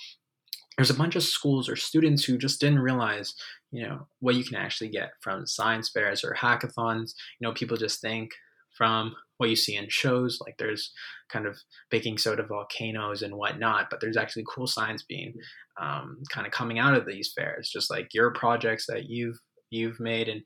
there's 0.77 0.91
a 0.91 0.95
bunch 0.95 1.15
of 1.15 1.23
schools 1.23 1.69
or 1.69 1.77
students 1.77 2.25
who 2.25 2.37
just 2.37 2.61
didn't 2.61 2.81
realize 2.81 3.35
you 3.71 3.83
know 3.83 4.07
what 4.21 4.35
you 4.35 4.45
can 4.45 4.57
actually 4.57 4.89
get 4.89 5.13
from 5.21 5.47
science 5.47 5.89
fairs 5.89 6.23
or 6.23 6.37
hackathons. 6.39 7.15
You 7.41 7.49
know 7.49 7.55
people 7.55 7.77
just 7.77 8.01
think 8.01 8.31
from 8.77 9.15
what 9.39 9.51
you 9.51 9.57
see 9.57 9.77
in 9.77 9.89
shows. 9.89 10.39
Like 10.41 10.57
there's 10.59 10.93
kind 11.31 11.47
of 11.47 11.59
baking 11.91 12.19
soda 12.19 12.45
volcanoes 12.45 13.23
and 13.23 13.35
whatnot, 13.35 13.89
but 13.91 14.01
there's 14.01 14.17
actually 14.17 14.45
cool 14.49 14.67
science 14.67 15.03
being 15.03 15.35
um, 15.81 16.19
kind 16.31 16.47
of 16.47 16.53
coming 16.53 16.79
out 16.79 16.95
of 16.95 17.07
these 17.07 17.33
fairs, 17.33 17.71
just 17.71 17.91
like 17.91 18.09
your 18.13 18.33
projects 18.33 18.87
that 18.87 19.09
you've 19.09 19.39
you've 19.71 19.99
made 19.99 20.29
and 20.29 20.43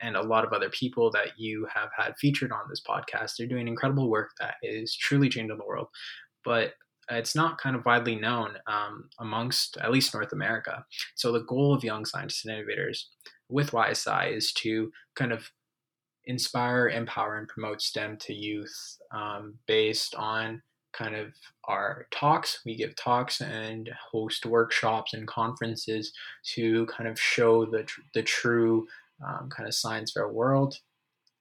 and 0.00 0.16
a 0.16 0.22
lot 0.22 0.44
of 0.44 0.52
other 0.52 0.70
people 0.70 1.10
that 1.10 1.28
you 1.36 1.66
have 1.72 1.90
had 1.96 2.14
featured 2.18 2.50
on 2.52 2.66
this 2.68 2.80
podcast. 2.88 3.32
They're 3.38 3.46
doing 3.46 3.68
incredible 3.68 4.10
work 4.10 4.30
that 4.40 4.54
is 4.62 4.96
truly 4.96 5.28
changing 5.28 5.58
the 5.58 5.64
world, 5.64 5.88
but 6.44 6.72
it's 7.10 7.34
not 7.34 7.60
kind 7.60 7.76
of 7.76 7.84
widely 7.84 8.16
known 8.16 8.54
um, 8.66 9.10
amongst 9.20 9.76
at 9.76 9.90
least 9.90 10.14
North 10.14 10.32
America. 10.32 10.84
So 11.16 11.32
the 11.32 11.44
goal 11.44 11.74
of 11.74 11.84
Young 11.84 12.04
Scientists 12.04 12.44
and 12.44 12.54
Innovators 12.56 13.10
with 13.48 13.72
YSI 13.72 14.34
is 14.34 14.52
to 14.54 14.90
kind 15.14 15.32
of 15.32 15.50
inspire, 16.26 16.88
empower, 16.88 17.36
and 17.38 17.48
promote 17.48 17.82
STEM 17.82 18.16
to 18.18 18.34
youth 18.34 18.98
um, 19.10 19.54
based 19.66 20.14
on 20.14 20.62
kind 20.92 21.16
of 21.16 21.34
our 21.64 22.06
talks. 22.10 22.60
We 22.64 22.76
give 22.76 22.94
talks 22.96 23.40
and 23.40 23.90
host 24.12 24.46
workshops 24.46 25.12
and 25.12 25.26
conferences 25.26 26.12
to 26.54 26.86
kind 26.86 27.08
of 27.08 27.18
show 27.18 27.66
the, 27.66 27.82
tr- 27.82 28.00
the 28.14 28.22
true 28.22 28.86
um, 29.26 29.48
kind 29.50 29.68
of 29.68 29.74
science 29.74 30.12
fair 30.12 30.28
world 30.28 30.78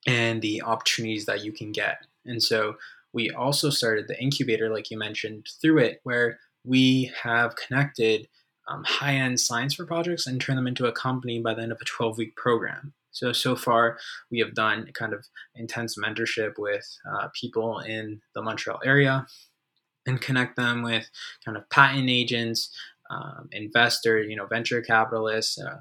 and 0.08 0.41
the 0.41 0.62
opportunities 0.63 1.26
that 1.26 1.43
you 1.43 1.52
can 1.52 1.72
get. 1.72 1.98
And 2.26 2.41
so 2.41 2.76
we 3.13 3.30
also 3.30 3.69
started 3.69 4.08
the 4.08 4.22
incubator, 4.22 4.74
like 4.74 4.89
you 4.91 4.98
mentioned, 4.98 5.48
through 5.62 5.80
it, 5.80 6.00
where 6.04 6.39
we 6.65 7.12
have 7.22 7.56
connected 7.56 8.28
um, 8.67 8.84
high 8.86 9.15
end 9.15 9.39
science 9.39 9.76
fair 9.76 9.86
projects 9.86 10.26
and 10.26 10.39
turn 10.39 10.56
them 10.56 10.67
into 10.67 10.86
a 10.86 10.91
company 10.91 11.39
by 11.39 11.54
the 11.54 11.62
end 11.62 11.72
of 11.72 11.80
a 11.82 11.86
12 11.86 12.17
week 12.17 12.36
program. 12.36 12.93
So, 13.13 13.32
so 13.32 13.56
far, 13.56 13.97
we 14.30 14.39
have 14.39 14.54
done 14.54 14.89
kind 14.93 15.13
of 15.13 15.26
intense 15.56 15.97
mentorship 15.97 16.54
with 16.58 16.86
uh, 17.10 17.30
people 17.39 17.80
in 17.80 18.21
the 18.36 18.41
Montreal 18.41 18.82
area 18.84 19.26
and 20.06 20.19
connect 20.19 20.58
them 20.58 20.84
with 20.84 21.10
kind 21.45 21.56
of 21.56 21.69
patent 21.69 22.10
agents, 22.10 22.69
um, 23.10 23.47
investors, 23.52 24.28
you 24.30 24.36
know, 24.36 24.47
venture 24.47 24.82
capitalists, 24.82 25.60
uh, 25.60 25.80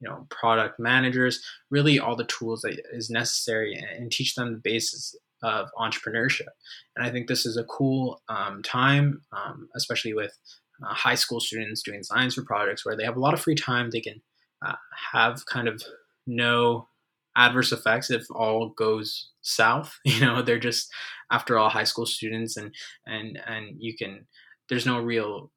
you 0.00 0.08
know, 0.08 0.26
product 0.30 0.78
managers, 0.80 1.42
really 1.70 1.98
all 1.98 2.16
the 2.16 2.24
tools 2.24 2.62
that 2.62 2.78
is 2.92 3.08
necessary 3.08 3.74
and, 3.74 3.86
and 3.86 4.12
teach 4.12 4.34
them 4.34 4.52
the 4.52 4.58
basis 4.58 5.16
of 5.42 5.68
entrepreneurship. 5.78 6.48
And 6.96 7.06
I 7.06 7.10
think 7.10 7.26
this 7.28 7.46
is 7.46 7.56
a 7.56 7.64
cool 7.64 8.22
um, 8.28 8.62
time, 8.62 9.22
um, 9.32 9.68
especially 9.76 10.14
with 10.14 10.36
uh, 10.84 10.92
high 10.94 11.14
school 11.14 11.40
students 11.40 11.82
doing 11.82 12.02
science 12.02 12.34
for 12.34 12.44
projects 12.44 12.84
where 12.84 12.96
they 12.96 13.04
have 13.04 13.16
a 13.16 13.20
lot 13.20 13.34
of 13.34 13.40
free 13.40 13.54
time. 13.54 13.90
They 13.90 14.00
can 14.00 14.20
uh, 14.64 14.74
have 15.12 15.46
kind 15.46 15.68
of 15.68 15.82
no 16.26 16.88
adverse 17.36 17.72
effects 17.72 18.10
if 18.10 18.26
all 18.30 18.70
goes 18.70 19.30
south. 19.40 19.98
You 20.04 20.20
know 20.20 20.42
they're 20.42 20.58
just 20.58 20.90
after 21.30 21.58
all 21.58 21.68
high 21.68 21.84
school 21.84 22.06
students 22.06 22.56
and 22.56 22.74
and 23.06 23.38
and 23.46 23.76
you 23.78 23.96
can 23.96 24.26
there's 24.68 24.86
no 24.86 25.00
real 25.00 25.50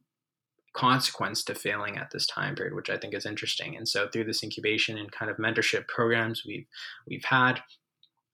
consequence 0.73 1.43
to 1.45 1.56
failing 1.56 1.97
at 1.97 2.12
this 2.12 2.28
time 2.28 2.54
period 2.54 2.75
which 2.75 2.89
i 2.89 2.97
think 2.97 3.13
is 3.13 3.25
interesting. 3.25 3.75
And 3.78 3.88
so 3.88 4.08
through 4.08 4.25
this 4.25 4.43
incubation 4.43 4.97
and 4.97 5.12
kind 5.12 5.32
of 5.32 5.38
mentorship 5.38 5.88
programs 5.88 6.43
we've 6.45 6.67
we've 7.08 7.25
had 7.25 7.62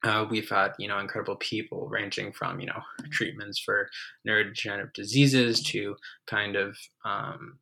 uh, 0.04 0.26
we've 0.30 0.50
had 0.50 0.74
you 0.80 0.88
know 0.88 1.00
incredible 1.00 1.36
people 1.36 1.88
ranging 1.88 2.32
from 2.32 2.60
you 2.60 2.68
know 2.68 2.82
treatments 3.12 3.60
for 3.60 3.90
neurodegenerative 4.28 4.94
diseases 4.94 5.62
to 5.62 5.96
kind 6.26 6.56
of 6.56 6.76
um, 7.06 7.60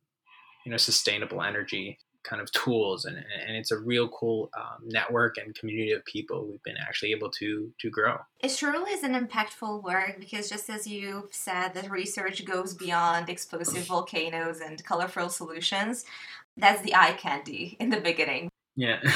you 0.64 0.70
know 0.70 0.78
sustainable 0.78 1.42
energy 1.42 1.98
kind 2.22 2.42
of 2.42 2.50
tools 2.52 3.04
and, 3.04 3.16
and 3.16 3.56
it's 3.56 3.70
a 3.70 3.78
real 3.78 4.08
cool 4.08 4.50
um, 4.56 4.86
network 4.86 5.38
and 5.38 5.54
community 5.54 5.92
of 5.92 6.04
people 6.04 6.46
we've 6.46 6.62
been 6.62 6.76
actually 6.76 7.12
able 7.12 7.30
to 7.30 7.72
to 7.78 7.90
grow. 7.90 8.16
It 8.40 8.50
surely 8.50 8.92
is 8.92 9.02
an 9.02 9.14
impactful 9.14 9.82
work 9.82 10.18
because 10.18 10.48
just 10.48 10.68
as 10.68 10.86
you 10.86 11.28
said 11.32 11.70
that 11.74 11.90
research 11.90 12.44
goes 12.44 12.74
beyond 12.74 13.28
explosive 13.28 13.86
volcanoes 13.86 14.60
and 14.60 14.82
colorful 14.84 15.28
solutions. 15.28 16.04
That's 16.56 16.82
the 16.82 16.94
eye 16.94 17.12
candy 17.12 17.76
in 17.80 17.90
the 17.90 18.00
beginning 18.00 18.49
yeah 18.80 19.00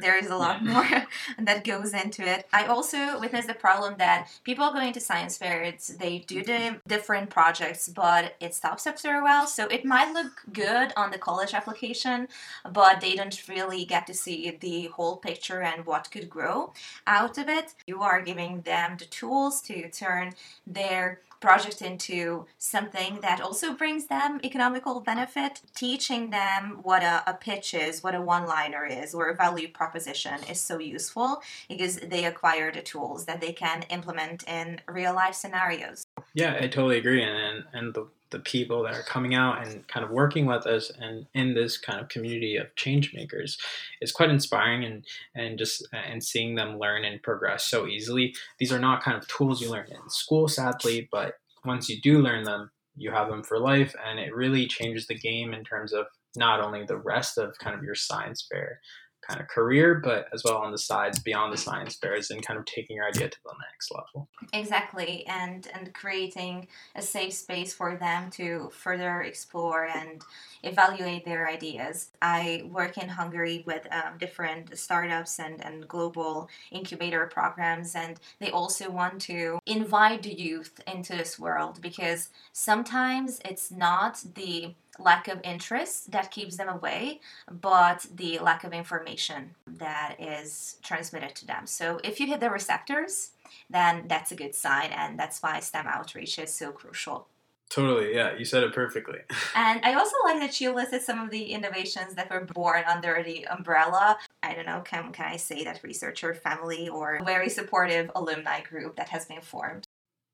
there 0.00 0.16
is 0.16 0.30
a 0.30 0.36
lot 0.36 0.64
more 0.64 0.86
that 1.38 1.64
goes 1.64 1.92
into 1.92 2.22
it. 2.22 2.46
I 2.52 2.66
also 2.66 3.18
witness 3.18 3.46
the 3.46 3.54
problem 3.54 3.96
that 3.98 4.28
people 4.44 4.72
going 4.72 4.92
to 4.92 5.00
science 5.00 5.36
fairs, 5.36 5.88
they 5.88 6.20
do 6.20 6.42
mm-hmm. 6.42 6.74
the 6.74 6.80
different 6.86 7.30
projects, 7.30 7.88
but 7.88 8.36
it 8.40 8.54
stops 8.54 8.86
after 8.86 9.16
a 9.16 9.22
while. 9.22 9.46
So 9.46 9.66
it 9.66 9.84
might 9.84 10.12
look 10.12 10.42
good 10.52 10.92
on 10.96 11.10
the 11.10 11.18
college 11.18 11.52
application, 11.52 12.28
but 12.70 13.00
they 13.00 13.14
don't 13.16 13.48
really 13.48 13.84
get 13.84 14.06
to 14.06 14.14
see 14.14 14.56
the 14.60 14.86
whole 14.86 15.16
picture 15.16 15.62
and 15.62 15.84
what 15.84 16.10
could 16.10 16.30
grow 16.30 16.72
out 17.06 17.36
of 17.38 17.48
it. 17.48 17.74
You 17.86 18.02
are 18.02 18.22
giving 18.22 18.62
them 18.62 18.96
the 18.98 19.06
tools 19.06 19.60
to 19.62 19.90
turn 19.90 20.34
their 20.66 21.20
project 21.40 21.82
into 21.82 22.46
something 22.58 23.20
that 23.22 23.40
also 23.40 23.74
brings 23.74 24.06
them 24.06 24.40
economical 24.44 25.00
benefit, 25.00 25.60
teaching 25.74 26.30
them 26.30 26.80
what 26.82 27.02
a, 27.02 27.22
a 27.26 27.34
pitch 27.34 27.74
is, 27.74 28.02
what 28.02 28.14
a 28.14 28.20
one 28.20 28.46
liner 28.46 28.84
is, 28.84 29.14
or 29.14 29.28
a 29.28 29.34
value 29.34 29.68
proposition 29.68 30.38
is 30.50 30.60
so 30.60 30.78
useful 30.78 31.42
because 31.68 31.96
they 31.96 32.24
acquire 32.24 32.72
the 32.72 32.82
tools 32.82 33.24
that 33.26 33.40
they 33.40 33.52
can 33.52 33.84
implement 33.90 34.46
in 34.48 34.80
real 34.88 35.14
life 35.14 35.34
scenarios. 35.34 36.04
Yeah, 36.34 36.56
I 36.60 36.68
totally 36.68 36.98
agree. 36.98 37.22
And, 37.22 37.64
and 37.72 37.94
the 37.94 38.06
the 38.30 38.38
people 38.38 38.82
that 38.82 38.94
are 38.94 39.02
coming 39.02 39.34
out 39.34 39.66
and 39.66 39.86
kind 39.88 40.04
of 40.04 40.10
working 40.10 40.46
with 40.46 40.66
us 40.66 40.90
and 41.00 41.26
in 41.34 41.54
this 41.54 41.78
kind 41.78 42.00
of 42.00 42.08
community 42.08 42.56
of 42.56 42.74
change 42.76 43.14
makers 43.14 43.58
is 44.00 44.12
quite 44.12 44.30
inspiring 44.30 44.84
and 44.84 45.04
and 45.34 45.58
just 45.58 45.86
and 45.92 46.22
seeing 46.22 46.54
them 46.54 46.78
learn 46.78 47.04
and 47.04 47.22
progress 47.22 47.64
so 47.64 47.86
easily. 47.86 48.34
These 48.58 48.72
are 48.72 48.78
not 48.78 49.02
kind 49.02 49.16
of 49.16 49.26
tools 49.28 49.60
you 49.60 49.70
learn 49.70 49.86
in 49.88 50.10
school 50.10 50.48
sadly 50.48 51.08
but 51.10 51.34
once 51.64 51.88
you 51.88 52.00
do 52.00 52.20
learn 52.20 52.44
them 52.44 52.70
you 52.96 53.10
have 53.10 53.28
them 53.28 53.42
for 53.42 53.58
life 53.58 53.94
and 54.06 54.18
it 54.18 54.34
really 54.34 54.66
changes 54.66 55.06
the 55.06 55.14
game 55.14 55.54
in 55.54 55.64
terms 55.64 55.92
of 55.92 56.06
not 56.36 56.60
only 56.60 56.84
the 56.84 56.96
rest 56.96 57.38
of 57.38 57.58
kind 57.58 57.76
of 57.76 57.82
your 57.82 57.94
science 57.94 58.46
fair 58.50 58.80
kind 59.28 59.40
of 59.40 59.48
career, 59.48 59.96
but 59.96 60.26
as 60.32 60.42
well 60.44 60.56
on 60.56 60.72
the 60.72 60.78
sides 60.78 61.18
beyond 61.18 61.52
the 61.52 61.56
science 61.56 61.96
fairs 61.96 62.30
and 62.30 62.44
kind 62.44 62.58
of 62.58 62.64
taking 62.64 62.96
your 62.96 63.06
idea 63.06 63.28
to 63.28 63.36
the 63.44 63.52
next 63.70 63.92
level. 63.92 64.28
Exactly, 64.52 65.26
and 65.26 65.68
and 65.74 65.92
creating 65.92 66.66
a 66.94 67.02
safe 67.02 67.34
space 67.34 67.74
for 67.74 67.96
them 67.96 68.30
to 68.30 68.70
further 68.72 69.22
explore 69.22 69.86
and 69.86 70.22
evaluate 70.62 71.24
their 71.24 71.48
ideas. 71.48 72.10
I 72.22 72.64
work 72.70 72.96
in 72.98 73.08
Hungary 73.08 73.62
with 73.66 73.86
um, 73.92 74.18
different 74.18 74.76
startups 74.78 75.38
and, 75.38 75.64
and 75.64 75.86
global 75.86 76.48
incubator 76.70 77.26
programs, 77.26 77.94
and 77.94 78.18
they 78.40 78.50
also 78.50 78.90
want 78.90 79.20
to 79.22 79.58
invite 79.66 80.22
the 80.22 80.34
youth 80.34 80.80
into 80.86 81.16
this 81.16 81.38
world 81.38 81.80
because 81.82 82.30
sometimes 82.52 83.40
it's 83.44 83.70
not 83.70 84.22
the 84.34 84.74
lack 84.98 85.28
of 85.28 85.40
interest 85.44 86.10
that 86.10 86.30
keeps 86.30 86.56
them 86.56 86.68
away, 86.68 87.20
but 87.50 88.06
the 88.14 88.38
lack 88.38 88.64
of 88.64 88.72
information 88.72 89.54
that 89.66 90.16
is 90.18 90.76
transmitted 90.82 91.34
to 91.36 91.46
them. 91.46 91.66
So 91.66 92.00
if 92.04 92.20
you 92.20 92.26
hit 92.26 92.40
the 92.40 92.50
receptors, 92.50 93.30
then 93.70 94.04
that's 94.08 94.32
a 94.32 94.36
good 94.36 94.54
sign, 94.54 94.90
and 94.90 95.18
that's 95.18 95.42
why 95.42 95.60
STEM 95.60 95.86
outreach 95.86 96.38
is 96.38 96.52
so 96.52 96.72
crucial. 96.72 97.28
Totally, 97.70 98.14
yeah, 98.14 98.34
you 98.36 98.46
said 98.46 98.62
it 98.62 98.72
perfectly. 98.72 99.18
and 99.54 99.80
I 99.84 99.92
also 99.94 100.16
like 100.24 100.40
that 100.40 100.58
you 100.60 100.74
listed 100.74 101.02
some 101.02 101.20
of 101.20 101.30
the 101.30 101.52
innovations 101.52 102.14
that 102.14 102.30
were 102.30 102.44
born 102.44 102.82
under 102.88 103.22
the 103.22 103.46
umbrella. 103.48 104.16
I 104.42 104.54
don't 104.54 104.66
know, 104.66 104.80
can, 104.80 105.12
can 105.12 105.26
I 105.26 105.36
say 105.36 105.64
that 105.64 105.80
researcher 105.82 106.34
family 106.34 106.88
or 106.88 107.20
very 107.24 107.50
supportive 107.50 108.10
alumni 108.14 108.62
group 108.62 108.96
that 108.96 109.10
has 109.10 109.26
been 109.26 109.42
formed? 109.42 109.84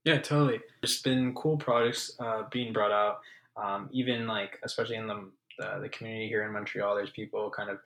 Yeah, 0.05 0.18
totally. 0.18 0.61
There's 0.81 1.03
been 1.03 1.35
cool 1.35 1.57
projects 1.57 2.14
uh, 2.20 2.42
being 2.50 2.72
brought 2.72 2.92
out. 2.92 3.20
Um, 3.62 3.88
even 3.93 4.27
like, 4.27 4.59
especially 4.64 4.97
in 4.97 5.07
the, 5.07 5.31
the, 5.59 5.81
the 5.83 5.88
community 5.88 6.29
here 6.29 6.45
in 6.45 6.53
Montreal, 6.53 6.97
there's 6.97 7.11
people 7.11 7.51
kind 7.51 7.71
of 7.71 7.79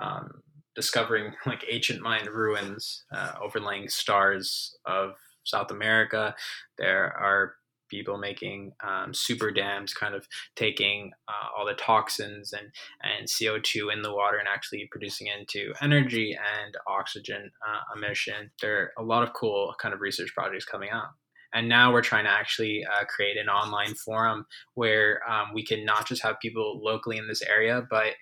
um, 0.00 0.42
discovering 0.74 1.32
like 1.46 1.64
ancient 1.70 2.02
Mayan 2.02 2.28
ruins 2.28 3.04
uh, 3.12 3.32
overlaying 3.42 3.88
stars 3.88 4.76
of 4.84 5.14
South 5.44 5.70
America. 5.70 6.34
There 6.78 7.12
are 7.18 7.54
people 7.88 8.18
making 8.18 8.72
um, 8.82 9.14
super 9.14 9.50
dams, 9.50 9.94
kind 9.94 10.14
of 10.14 10.26
taking 10.56 11.12
uh, 11.28 11.48
all 11.56 11.66
the 11.66 11.74
toxins 11.74 12.52
and, 12.52 12.68
and 13.02 13.28
CO2 13.28 13.92
in 13.92 14.02
the 14.02 14.12
water 14.12 14.38
and 14.38 14.48
actually 14.48 14.88
producing 14.90 15.28
into 15.28 15.72
energy 15.80 16.36
and 16.62 16.74
oxygen 16.88 17.50
uh, 17.66 17.96
emission. 17.96 18.50
There 18.60 18.78
are 18.78 18.92
a 18.98 19.04
lot 19.04 19.22
of 19.22 19.32
cool 19.34 19.74
kind 19.80 19.94
of 19.94 20.00
research 20.00 20.32
projects 20.34 20.64
coming 20.64 20.90
out. 20.90 21.08
And 21.54 21.68
now 21.68 21.92
we're 21.92 22.02
trying 22.02 22.24
to 22.24 22.30
actually 22.30 22.84
uh, 22.84 23.04
create 23.04 23.36
an 23.36 23.48
online 23.48 23.94
forum 23.94 24.46
where 24.74 25.20
um, 25.30 25.54
we 25.54 25.64
can 25.64 25.84
not 25.84 26.06
just 26.06 26.22
have 26.22 26.40
people 26.40 26.80
locally 26.82 27.16
in 27.16 27.28
this 27.28 27.42
area, 27.42 27.86
but 27.88 28.14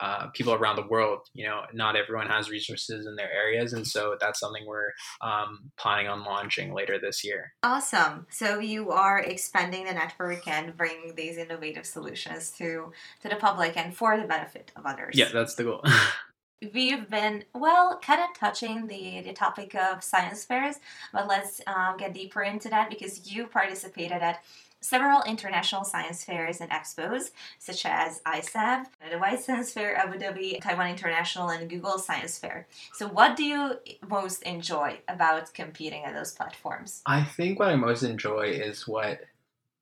uh, 0.00 0.26
people 0.34 0.52
around 0.52 0.76
the 0.76 0.86
world. 0.86 1.20
You 1.32 1.46
know, 1.46 1.62
not 1.72 1.96
everyone 1.96 2.26
has 2.28 2.50
resources 2.50 3.06
in 3.06 3.16
their 3.16 3.32
areas, 3.32 3.72
and 3.72 3.86
so 3.86 4.16
that's 4.20 4.40
something 4.40 4.64
we're 4.66 4.92
um, 5.22 5.70
planning 5.78 6.08
on 6.08 6.24
launching 6.24 6.74
later 6.74 6.98
this 7.00 7.24
year. 7.24 7.52
Awesome! 7.62 8.26
So 8.30 8.58
you 8.58 8.90
are 8.90 9.18
expanding 9.18 9.86
the 9.86 9.94
network 9.94 10.46
and 10.46 10.76
bringing 10.76 11.14
these 11.14 11.38
innovative 11.38 11.86
solutions 11.86 12.50
to 12.58 12.92
to 13.22 13.28
the 13.28 13.36
public 13.36 13.76
and 13.76 13.96
for 13.96 14.18
the 14.18 14.26
benefit 14.26 14.70
of 14.76 14.84
others. 14.84 15.16
Yeah, 15.16 15.28
that's 15.32 15.54
the 15.54 15.64
goal. 15.64 15.82
We've 16.72 17.08
been 17.10 17.44
well, 17.54 17.98
kind 18.02 18.20
of 18.22 18.38
touching 18.38 18.86
the 18.86 19.20
the 19.20 19.34
topic 19.34 19.74
of 19.74 20.02
science 20.02 20.44
fairs, 20.44 20.76
but 21.12 21.28
let's 21.28 21.60
um, 21.66 21.98
get 21.98 22.14
deeper 22.14 22.42
into 22.42 22.70
that 22.70 22.88
because 22.88 23.30
you 23.30 23.46
participated 23.46 24.22
at 24.22 24.42
several 24.80 25.22
international 25.24 25.84
science 25.84 26.24
fairs 26.24 26.60
and 26.60 26.70
expos, 26.70 27.30
such 27.58 27.84
as 27.84 28.20
ISEF, 28.26 28.86
the 29.10 29.18
White 29.18 29.42
Science 29.42 29.72
Fair, 29.72 29.96
Abu 29.96 30.18
Dhabi, 30.18 30.60
Taiwan 30.60 30.88
International, 30.88 31.50
and 31.50 31.68
Google 31.68 31.98
Science 31.98 32.38
Fair. 32.38 32.66
So, 32.94 33.08
what 33.08 33.36
do 33.36 33.44
you 33.44 33.78
most 34.08 34.42
enjoy 34.42 35.00
about 35.08 35.52
competing 35.52 36.04
at 36.04 36.14
those 36.14 36.32
platforms? 36.32 37.02
I 37.04 37.24
think 37.24 37.58
what 37.58 37.68
I 37.68 37.76
most 37.76 38.02
enjoy 38.02 38.50
is 38.50 38.88
what 38.88 39.20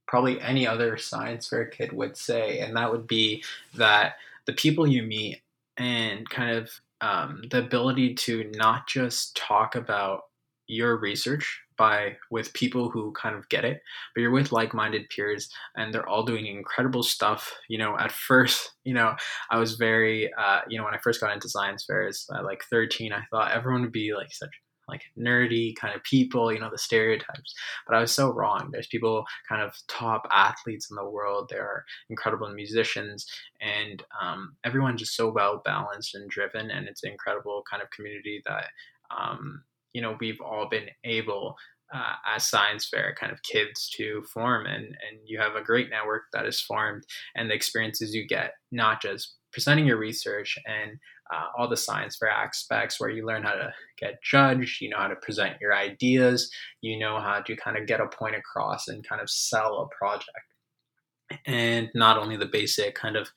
probably 0.07 0.41
any 0.41 0.67
other 0.67 0.97
science 0.97 1.49
fair 1.49 1.67
kid 1.67 1.93
would 1.93 2.17
say, 2.17 2.59
and 2.59 2.77
that 2.77 2.91
would 2.91 3.07
be 3.07 3.45
that 3.75 4.17
the 4.47 4.53
people 4.53 4.87
you 4.87 5.03
meet 5.03 5.41
and 5.77 6.29
kind 6.29 6.57
of 6.57 6.71
um, 7.01 7.43
the 7.51 7.59
ability 7.59 8.15
to 8.15 8.51
not 8.55 8.87
just 8.87 9.37
talk 9.37 9.75
about 9.75 10.23
your 10.67 10.99
research 10.99 11.61
by 11.77 12.17
with 12.31 12.53
people 12.55 12.89
who 12.89 13.13
kind 13.13 13.35
of 13.35 13.49
get 13.49 13.65
it 13.65 13.81
but 14.15 14.23
you're 14.23 14.31
with 14.31 14.53
like-minded 14.53 15.03
peers 15.11 15.51
and 15.77 15.93
they're 15.93 16.09
all 16.09 16.23
doing 16.23 16.47
incredible 16.47 17.03
stuff 17.03 17.53
you 17.69 17.77
know 17.77 17.99
at 17.99 18.13
first 18.13 18.71
you 18.85 18.95
know 18.95 19.15
i 19.51 19.59
was 19.59 19.75
very 19.75 20.33
uh, 20.39 20.61
you 20.69 20.79
know 20.79 20.85
when 20.85 20.95
i 20.95 20.99
first 20.99 21.21
got 21.21 21.33
into 21.33 21.49
science 21.49 21.85
fairs 21.85 22.27
at 22.35 22.45
like 22.45 22.63
13 22.71 23.13
i 23.13 23.21
thought 23.31 23.53
everyone 23.53 23.83
would 23.83 23.93
be 23.93 24.15
like 24.15 24.33
such 24.33 24.51
like 24.88 25.03
nerdy 25.18 25.75
kind 25.77 25.94
of 25.94 26.03
people 26.05 26.53
you 26.53 26.61
know 26.61 26.70
the 26.70 26.79
stereotypes. 26.79 27.55
But 27.87 27.97
i 27.97 28.01
was 28.01 28.12
so 28.12 28.31
wrong. 28.31 28.70
There's 28.73 28.87
people 28.87 29.25
kind 29.49 29.62
of 29.62 29.75
top 29.88 30.27
athletes 30.31 30.88
in 30.90 30.97
the 30.97 31.09
world. 31.09 31.49
There 31.49 31.62
are 31.62 31.85
incredible 32.11 32.49
musicians. 32.51 33.27
And 33.61 34.03
um, 34.20 34.57
everyone's 34.64 35.01
just 35.01 35.16
so 35.16 35.31
well 35.31 35.62
balanced 35.64 36.14
and 36.14 36.29
driven. 36.29 36.70
And 36.70 36.88
it's 36.88 37.05
an 37.05 37.11
incredible 37.11 37.62
kind 37.70 37.83
of 37.83 37.90
community 37.90 38.42
that 38.47 38.66
um, 39.16 39.62
you 39.92 40.03
know 40.03 40.16
we've 40.20 40.40
all 40.40 40.68
been 40.68 40.88
able 41.05 41.57
uh, 41.94 42.14
as 42.35 42.47
science 42.47 42.88
fair 42.88 43.14
kind 43.18 43.33
of 43.33 43.42
kids 43.42 43.88
to 43.97 44.23
form. 44.33 44.66
And 44.66 44.85
and 44.85 45.18
you 45.25 45.38
have 45.38 45.55
a 45.55 45.62
great 45.62 45.90
network 45.90 46.25
that 46.33 46.47
is 46.47 46.61
formed. 46.61 47.05
And 47.35 47.51
the 47.51 47.55
experiences 47.55 48.14
you 48.14 48.27
get 48.27 48.53
not 48.73 49.01
just 49.01 49.35
presenting 49.53 49.87
your 49.87 49.99
research 49.99 50.59
and 50.66 50.99
uh, 51.33 51.47
all 51.57 51.69
the 51.69 51.77
science 51.77 52.17
fair 52.17 52.29
aspects 52.29 53.01
where 53.01 53.11
you 53.11 53.27
learn 53.27 53.43
how 53.43 53.53
to 53.53 53.73
get 53.99 54.23
judged 54.23 54.81
you 54.81 54.89
know 54.89 54.99
how 54.99 55.09
to 55.09 55.17
present 55.17 55.57
your 55.61 55.75
ideas 55.75 56.51
you 56.81 56.99
know 56.99 57.21
how 57.21 57.41
to 57.41 57.57
kind 57.57 57.77
of 57.77 57.87
get 57.87 58.01
a 58.01 58.07
point 58.07 58.35
across 58.35 58.89
and 58.89 59.09
kind 59.09 59.21
of 59.21 59.31
sell 59.31 59.79
a 59.79 59.97
project 59.97 61.41
and 61.47 61.89
not 61.95 62.19
only 62.19 62.37
the 62.37 62.47
basic 62.47 62.95
kind 62.95 63.17
of 63.17 63.29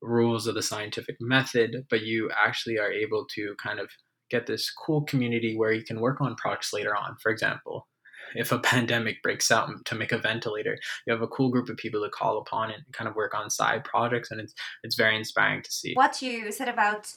rules 0.00 0.46
of 0.46 0.54
the 0.54 0.62
scientific 0.62 1.16
method 1.20 1.84
but 1.90 2.02
you 2.02 2.30
actually 2.30 2.78
are 2.78 2.90
able 2.90 3.26
to 3.34 3.54
kind 3.62 3.80
of 3.80 3.88
get 4.30 4.46
this 4.46 4.70
cool 4.70 5.02
community 5.02 5.56
where 5.56 5.72
you 5.72 5.82
can 5.82 6.00
work 6.00 6.20
on 6.20 6.34
products 6.36 6.72
later 6.72 6.94
on. 6.94 7.16
For 7.22 7.30
example, 7.30 7.87
if 8.34 8.52
a 8.52 8.58
pandemic 8.58 9.22
breaks 9.22 9.50
out 9.50 9.70
to 9.84 9.94
make 9.94 10.12
a 10.12 10.18
ventilator, 10.18 10.78
you 11.06 11.12
have 11.12 11.22
a 11.22 11.28
cool 11.28 11.50
group 11.50 11.68
of 11.68 11.76
people 11.76 12.02
to 12.02 12.10
call 12.10 12.38
upon 12.38 12.70
and 12.70 12.82
kind 12.92 13.08
of 13.08 13.16
work 13.16 13.34
on 13.34 13.50
side 13.50 13.84
projects, 13.84 14.30
and 14.30 14.40
it's 14.40 14.54
it's 14.82 14.96
very 14.96 15.16
inspiring 15.16 15.62
to 15.62 15.70
see. 15.70 15.94
What 15.94 16.22
you 16.22 16.52
said 16.52 16.68
about 16.68 17.12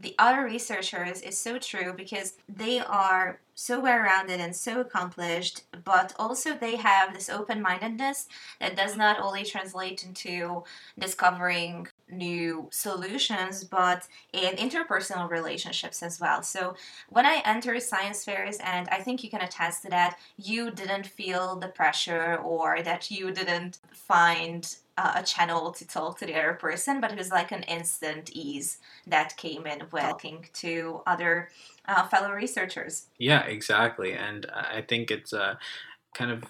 the 0.00 0.14
other 0.18 0.44
researchers 0.44 1.20
is 1.20 1.38
so 1.38 1.56
true 1.58 1.92
because 1.96 2.34
they 2.48 2.80
are 2.80 3.38
so 3.54 3.78
well 3.78 3.98
rounded 3.98 4.40
and 4.40 4.54
so 4.54 4.80
accomplished, 4.80 5.62
but 5.84 6.12
also 6.18 6.54
they 6.54 6.74
have 6.74 7.14
this 7.14 7.30
open 7.30 7.62
mindedness 7.62 8.26
that 8.60 8.74
does 8.74 8.96
not 8.96 9.20
only 9.20 9.44
translate 9.44 10.04
into 10.04 10.64
discovering 10.98 11.86
new 12.10 12.68
solutions, 12.70 13.64
but 13.64 14.06
in 14.32 14.54
interpersonal 14.56 15.30
relationships 15.30 16.02
as 16.02 16.20
well. 16.20 16.42
So 16.42 16.74
when 17.08 17.26
I 17.26 17.42
entered 17.44 17.82
science 17.82 18.24
fairs, 18.24 18.58
and 18.58 18.88
I 18.90 18.98
think 18.98 19.24
you 19.24 19.30
can 19.30 19.40
attest 19.40 19.82
to 19.82 19.90
that, 19.90 20.18
you 20.36 20.70
didn't 20.70 21.06
feel 21.06 21.56
the 21.56 21.68
pressure 21.68 22.36
or 22.36 22.82
that 22.82 23.10
you 23.10 23.30
didn't 23.30 23.78
find 23.92 24.76
uh, 24.96 25.14
a 25.16 25.22
channel 25.22 25.72
to 25.72 25.86
talk 25.86 26.18
to 26.18 26.26
the 26.26 26.34
other 26.34 26.54
person, 26.54 27.00
but 27.00 27.10
it 27.10 27.18
was 27.18 27.30
like 27.30 27.52
an 27.52 27.64
instant 27.64 28.30
ease 28.32 28.78
that 29.06 29.36
came 29.36 29.66
in 29.66 29.80
with 29.90 30.02
talking 30.02 30.46
to 30.52 31.00
other 31.06 31.50
uh, 31.86 32.06
fellow 32.06 32.30
researchers. 32.30 33.06
Yeah, 33.18 33.42
exactly. 33.42 34.12
And 34.12 34.46
I 34.52 34.82
think 34.82 35.10
it's 35.10 35.32
uh, 35.32 35.56
kind 36.14 36.30
of 36.30 36.44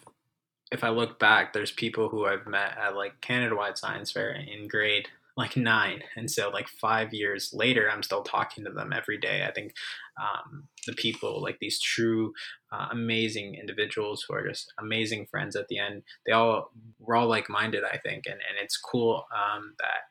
if 0.73 0.83
I 0.83 0.89
look 0.89 1.19
back, 1.19 1.53
there's 1.53 1.71
people 1.71 2.09
who 2.09 2.27
I've 2.27 2.47
met 2.47 2.77
at 2.77 2.97
like 2.97 3.21
Canada 3.21 3.55
Wide 3.55 3.79
Science 3.79 4.11
Fair 4.11 4.33
in 4.33 4.67
grade 4.67 5.09
like 5.37 5.57
nine. 5.57 6.03
And 6.17 6.31
so, 6.31 6.49
like 6.51 6.69
five 6.69 7.13
years 7.13 7.51
later, 7.53 7.91
I'm 7.91 8.03
still 8.03 8.23
talking 8.23 8.65
to 8.65 8.71
them 8.71 8.93
every 8.93 9.19
day. 9.19 9.45
I 9.47 9.53
think 9.53 9.75
um, 10.21 10.69
the 10.87 10.93
people, 10.93 11.43
like 11.43 11.59
these 11.61 11.81
true, 11.81 12.33
uh, 12.73 12.89
amazing 12.93 13.57
individuals 13.57 14.25
who 14.27 14.35
are 14.35 14.47
just 14.47 14.73
amazing 14.79 15.27
friends 15.31 15.57
at 15.57 15.67
the 15.69 15.79
end, 15.79 16.03
they 16.27 16.33
all, 16.33 16.71
we're 17.01 17.17
all 17.17 17.29
like 17.29 17.51
minded, 17.51 17.83
I 17.85 17.99
think. 17.99 18.27
And, 18.27 18.35
and 18.35 18.63
it's 18.63 18.77
cool 18.77 19.25
um, 19.35 19.75
that, 19.81 20.03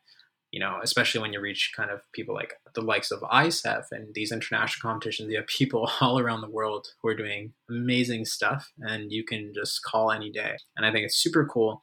you 0.51 0.59
know, 0.59 0.79
especially 0.83 1.21
when 1.21 1.33
you 1.33 1.39
reach 1.39 1.71
kind 1.75 1.89
of 1.89 2.01
people 2.11 2.35
like 2.35 2.55
the 2.75 2.81
likes 2.81 3.09
of 3.09 3.21
ISEF 3.21 3.85
and 3.91 4.13
these 4.13 4.31
international 4.31 4.91
competitions, 4.91 5.31
you 5.31 5.37
have 5.37 5.47
people 5.47 5.89
all 6.01 6.19
around 6.19 6.41
the 6.41 6.49
world 6.49 6.87
who 7.01 7.07
are 7.07 7.15
doing 7.15 7.53
amazing 7.69 8.25
stuff 8.25 8.71
and 8.79 9.11
you 9.11 9.23
can 9.23 9.53
just 9.55 9.81
call 9.83 10.11
any 10.11 10.29
day. 10.29 10.57
And 10.75 10.85
I 10.85 10.91
think 10.91 11.05
it's 11.05 11.17
super 11.17 11.45
cool 11.45 11.81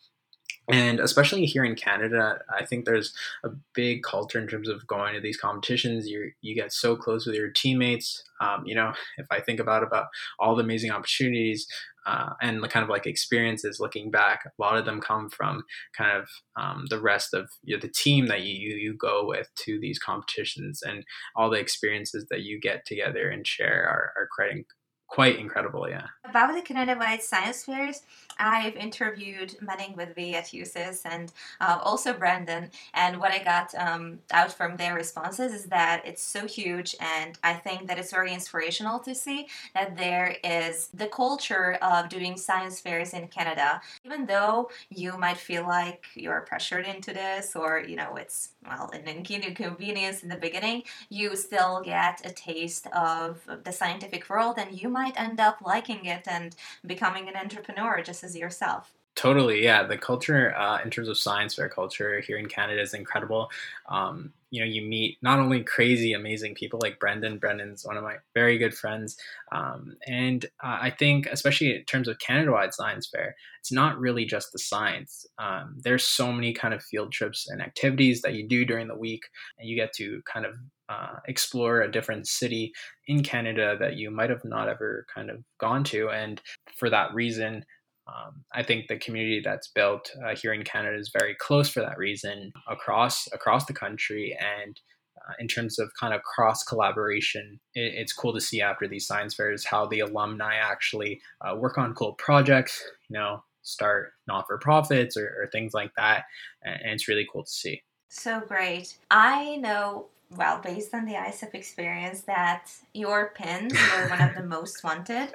and 0.70 1.00
especially 1.00 1.44
here 1.46 1.64
in 1.64 1.74
Canada, 1.74 2.40
I 2.48 2.64
think 2.64 2.84
there's 2.84 3.12
a 3.44 3.50
big 3.74 4.02
culture 4.02 4.38
in 4.38 4.46
terms 4.46 4.68
of 4.68 4.86
going 4.86 5.14
to 5.14 5.20
these 5.20 5.36
competitions. 5.36 6.08
You 6.08 6.32
you 6.40 6.54
get 6.54 6.72
so 6.72 6.96
close 6.96 7.26
with 7.26 7.34
your 7.34 7.50
teammates. 7.50 8.22
Um, 8.40 8.64
you 8.64 8.74
know, 8.74 8.92
if 9.18 9.26
I 9.30 9.40
think 9.40 9.60
about 9.60 9.82
about 9.82 10.06
all 10.38 10.56
the 10.56 10.62
amazing 10.62 10.90
opportunities 10.90 11.66
uh, 12.06 12.30
and 12.40 12.62
the 12.62 12.68
kind 12.68 12.82
of 12.82 12.88
like 12.88 13.06
experiences 13.06 13.80
looking 13.80 14.10
back, 14.10 14.44
a 14.46 14.62
lot 14.62 14.78
of 14.78 14.84
them 14.84 15.00
come 15.00 15.28
from 15.28 15.62
kind 15.96 16.18
of 16.18 16.28
um, 16.56 16.86
the 16.88 17.00
rest 17.00 17.34
of 17.34 17.50
you 17.62 17.76
know, 17.76 17.80
the 17.80 17.88
team 17.88 18.26
that 18.26 18.42
you, 18.42 18.54
you 18.54 18.76
you 18.76 18.94
go 18.94 19.26
with 19.26 19.48
to 19.64 19.78
these 19.80 19.98
competitions, 19.98 20.82
and 20.82 21.04
all 21.36 21.50
the 21.50 21.58
experiences 21.58 22.26
that 22.30 22.42
you 22.42 22.60
get 22.60 22.86
together 22.86 23.28
and 23.28 23.46
share 23.46 23.86
are, 23.86 24.12
are 24.16 24.28
quite 24.34 24.64
quite 25.10 25.38
incredible, 25.38 25.88
yeah. 25.88 26.06
About 26.24 26.54
the 26.54 26.62
Canada-wide 26.62 27.22
science 27.22 27.64
fairs, 27.64 28.02
I've 28.38 28.76
interviewed 28.76 29.56
Manning 29.60 29.94
with 29.96 30.14
V 30.14 30.34
at 30.36 30.46
USIS 30.46 31.02
and 31.04 31.32
uh, 31.60 31.78
also 31.82 32.12
Brandon, 32.12 32.70
and 32.94 33.18
what 33.18 33.32
I 33.32 33.42
got 33.42 33.74
um, 33.74 34.20
out 34.30 34.52
from 34.52 34.76
their 34.76 34.94
responses 34.94 35.52
is 35.52 35.64
that 35.66 36.02
it's 36.06 36.22
so 36.22 36.46
huge, 36.46 36.94
and 37.00 37.36
I 37.42 37.54
think 37.54 37.88
that 37.88 37.98
it's 37.98 38.12
very 38.12 38.32
inspirational 38.32 39.00
to 39.00 39.14
see 39.14 39.48
that 39.74 39.96
there 39.96 40.36
is 40.44 40.88
the 40.94 41.08
culture 41.08 41.74
of 41.82 42.08
doing 42.08 42.36
science 42.36 42.80
fairs 42.80 43.12
in 43.12 43.26
Canada. 43.28 43.80
Even 44.04 44.26
though 44.26 44.70
you 44.90 45.18
might 45.18 45.36
feel 45.36 45.64
like 45.64 46.04
you're 46.14 46.42
pressured 46.42 46.86
into 46.86 47.12
this, 47.12 47.56
or 47.56 47.80
you 47.80 47.96
know, 47.96 48.14
it's 48.16 48.50
well, 48.66 48.90
an 48.92 49.08
inconvenience 49.08 50.22
in 50.22 50.28
the 50.28 50.36
beginning, 50.36 50.84
you 51.08 51.34
still 51.34 51.80
get 51.82 52.24
a 52.24 52.30
taste 52.30 52.86
of 52.94 53.40
the 53.64 53.72
scientific 53.72 54.28
world, 54.30 54.56
and 54.58 54.80
you 54.80 54.88
might 54.88 54.99
end 55.08 55.40
up 55.40 55.58
liking 55.64 56.04
it 56.04 56.26
and 56.26 56.54
becoming 56.86 57.28
an 57.28 57.36
entrepreneur 57.36 58.02
just 58.02 58.24
as 58.24 58.36
yourself. 58.36 58.94
Totally, 59.16 59.62
yeah. 59.62 59.82
The 59.82 59.98
culture, 59.98 60.56
uh, 60.56 60.80
in 60.82 60.88
terms 60.88 61.08
of 61.08 61.18
science 61.18 61.54
fair 61.54 61.68
culture 61.68 62.20
here 62.20 62.38
in 62.38 62.46
Canada, 62.46 62.80
is 62.80 62.94
incredible. 62.94 63.50
Um, 63.88 64.32
you 64.50 64.60
know, 64.60 64.66
you 64.66 64.82
meet 64.82 65.18
not 65.20 65.38
only 65.38 65.62
crazy, 65.62 66.12
amazing 66.12 66.54
people 66.54 66.80
like 66.82 66.98
Brendan. 66.98 67.38
Brendan's 67.38 67.84
one 67.84 67.96
of 67.96 68.04
my 68.04 68.16
very 68.34 68.56
good 68.56 68.74
friends, 68.74 69.16
um, 69.52 69.96
and 70.06 70.44
uh, 70.62 70.78
I 70.80 70.90
think, 70.90 71.26
especially 71.26 71.76
in 71.76 71.84
terms 71.84 72.08
of 72.08 72.18
Canada-wide 72.18 72.72
science 72.72 73.08
fair, 73.08 73.36
it's 73.58 73.72
not 73.72 73.98
really 73.98 74.24
just 74.24 74.52
the 74.52 74.58
science. 74.58 75.26
Um, 75.38 75.76
there's 75.82 76.04
so 76.04 76.32
many 76.32 76.52
kind 76.52 76.72
of 76.72 76.82
field 76.82 77.12
trips 77.12 77.48
and 77.48 77.60
activities 77.60 78.22
that 78.22 78.34
you 78.34 78.48
do 78.48 78.64
during 78.64 78.88
the 78.88 78.96
week, 78.96 79.24
and 79.58 79.68
you 79.68 79.76
get 79.76 79.92
to 79.94 80.22
kind 80.24 80.46
of 80.46 80.54
uh, 80.90 81.16
explore 81.28 81.82
a 81.82 81.90
different 81.90 82.26
city 82.26 82.72
in 83.06 83.22
Canada 83.22 83.76
that 83.78 83.96
you 83.96 84.10
might 84.10 84.30
have 84.30 84.44
not 84.44 84.68
ever 84.68 85.06
kind 85.14 85.30
of 85.30 85.44
gone 85.58 85.84
to, 85.84 86.08
and 86.10 86.42
for 86.76 86.90
that 86.90 87.14
reason 87.14 87.64
um, 88.10 88.44
I 88.52 88.62
think 88.62 88.88
the 88.88 88.98
community 88.98 89.40
that's 89.44 89.68
built 89.68 90.10
uh, 90.24 90.34
here 90.34 90.52
in 90.52 90.64
Canada 90.64 90.98
is 90.98 91.10
very 91.12 91.34
close 91.38 91.68
for 91.68 91.80
that 91.80 91.98
reason 91.98 92.52
across 92.68 93.28
across 93.32 93.66
the 93.66 93.72
country. 93.72 94.36
And 94.38 94.80
uh, 95.16 95.34
in 95.38 95.48
terms 95.48 95.78
of 95.78 95.90
kind 95.98 96.14
of 96.14 96.22
cross 96.22 96.62
collaboration, 96.62 97.60
it, 97.74 97.94
it's 97.96 98.12
cool 98.12 98.32
to 98.32 98.40
see 98.40 98.60
after 98.60 98.88
these 98.88 99.06
science 99.06 99.34
fairs 99.34 99.64
how 99.64 99.86
the 99.86 100.00
alumni 100.00 100.54
actually 100.54 101.20
uh, 101.40 101.56
work 101.56 101.78
on 101.78 101.94
cool 101.94 102.14
projects. 102.14 102.82
You 103.08 103.18
know, 103.18 103.44
start 103.62 104.12
not 104.26 104.46
for 104.46 104.58
profits 104.58 105.16
or, 105.16 105.26
or 105.26 105.48
things 105.52 105.74
like 105.74 105.92
that, 105.96 106.24
and, 106.62 106.80
and 106.82 106.92
it's 106.92 107.08
really 107.08 107.26
cool 107.30 107.44
to 107.44 107.50
see. 107.50 107.82
So 108.08 108.40
great. 108.40 108.96
I 109.10 109.56
know 109.56 110.08
well, 110.36 110.60
based 110.60 110.94
on 110.94 111.06
the 111.06 111.14
ISEF 111.14 111.54
experience, 111.54 112.22
that 112.22 112.70
your 112.94 113.32
pins 113.34 113.72
were 113.72 114.08
one 114.08 114.20
of 114.20 114.34
the 114.34 114.42
most 114.42 114.84
wanted 114.84 115.32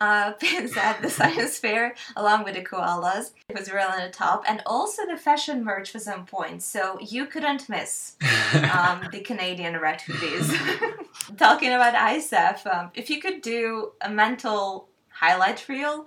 uh, 0.00 0.32
pins 0.40 0.76
at 0.76 1.00
the 1.02 1.10
science 1.10 1.58
fair, 1.58 1.94
along 2.16 2.44
with 2.44 2.54
the 2.54 2.62
koalas. 2.62 3.32
It 3.48 3.58
was 3.58 3.70
real 3.70 3.88
on 3.88 4.00
the 4.00 4.10
top, 4.10 4.44
and 4.48 4.62
also 4.66 5.06
the 5.06 5.16
fashion 5.16 5.64
merch 5.64 5.94
was 5.94 6.06
on 6.08 6.26
point, 6.26 6.62
so 6.62 6.98
you 7.00 7.26
couldn't 7.26 7.68
miss 7.68 8.16
um, 8.72 9.08
the 9.12 9.20
Canadian 9.20 9.78
red 9.80 10.00
hoodies. 10.00 10.54
Talking 11.36 11.72
about 11.72 11.94
ISEF, 11.94 12.66
um, 12.66 12.90
if 12.94 13.10
you 13.10 13.20
could 13.20 13.40
do 13.40 13.92
a 14.00 14.10
mental 14.10 14.88
highlight 15.08 15.66
reel 15.68 16.04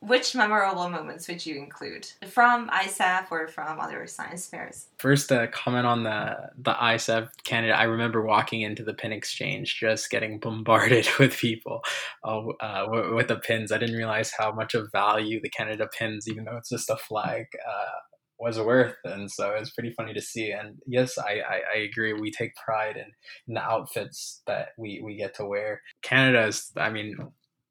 which 0.00 0.34
memorable 0.34 0.88
moments 0.88 1.26
would 1.26 1.44
you 1.44 1.56
include 1.56 2.06
from 2.28 2.68
ISEF 2.68 3.26
or 3.30 3.48
from 3.48 3.80
other 3.80 4.06
science 4.06 4.46
fairs? 4.46 4.86
First, 4.98 5.32
a 5.32 5.48
comment 5.48 5.86
on 5.86 6.04
the 6.04 6.50
the 6.56 6.74
ISEF 6.74 7.30
Canada. 7.44 7.76
I 7.76 7.84
remember 7.84 8.22
walking 8.22 8.62
into 8.62 8.84
the 8.84 8.94
pin 8.94 9.12
exchange, 9.12 9.78
just 9.80 10.10
getting 10.10 10.38
bombarded 10.38 11.08
with 11.18 11.36
people 11.36 11.82
uh, 12.24 12.46
uh, 12.60 12.86
with 13.14 13.28
the 13.28 13.36
pins. 13.36 13.72
I 13.72 13.78
didn't 13.78 13.96
realize 13.96 14.32
how 14.36 14.52
much 14.52 14.74
of 14.74 14.92
value 14.92 15.40
the 15.40 15.50
Canada 15.50 15.88
pins, 15.98 16.28
even 16.28 16.44
though 16.44 16.56
it's 16.56 16.70
just 16.70 16.90
a 16.90 16.96
flag, 16.96 17.46
uh, 17.66 17.98
was 18.38 18.60
worth, 18.60 18.94
and 19.04 19.30
so 19.30 19.52
it 19.52 19.60
was 19.60 19.72
pretty 19.72 19.90
funny 19.90 20.14
to 20.14 20.22
see. 20.22 20.52
And 20.52 20.76
yes, 20.86 21.18
I, 21.18 21.40
I, 21.40 21.60
I 21.74 21.78
agree. 21.78 22.12
We 22.12 22.30
take 22.30 22.54
pride 22.54 22.96
in, 22.96 23.10
in, 23.48 23.54
the 23.54 23.62
outfits 23.62 24.42
that 24.46 24.68
we, 24.78 25.00
we 25.02 25.16
get 25.16 25.34
to 25.36 25.44
wear. 25.44 25.82
Canada 26.02 26.46
is, 26.46 26.70
I 26.76 26.90
mean, 26.90 27.16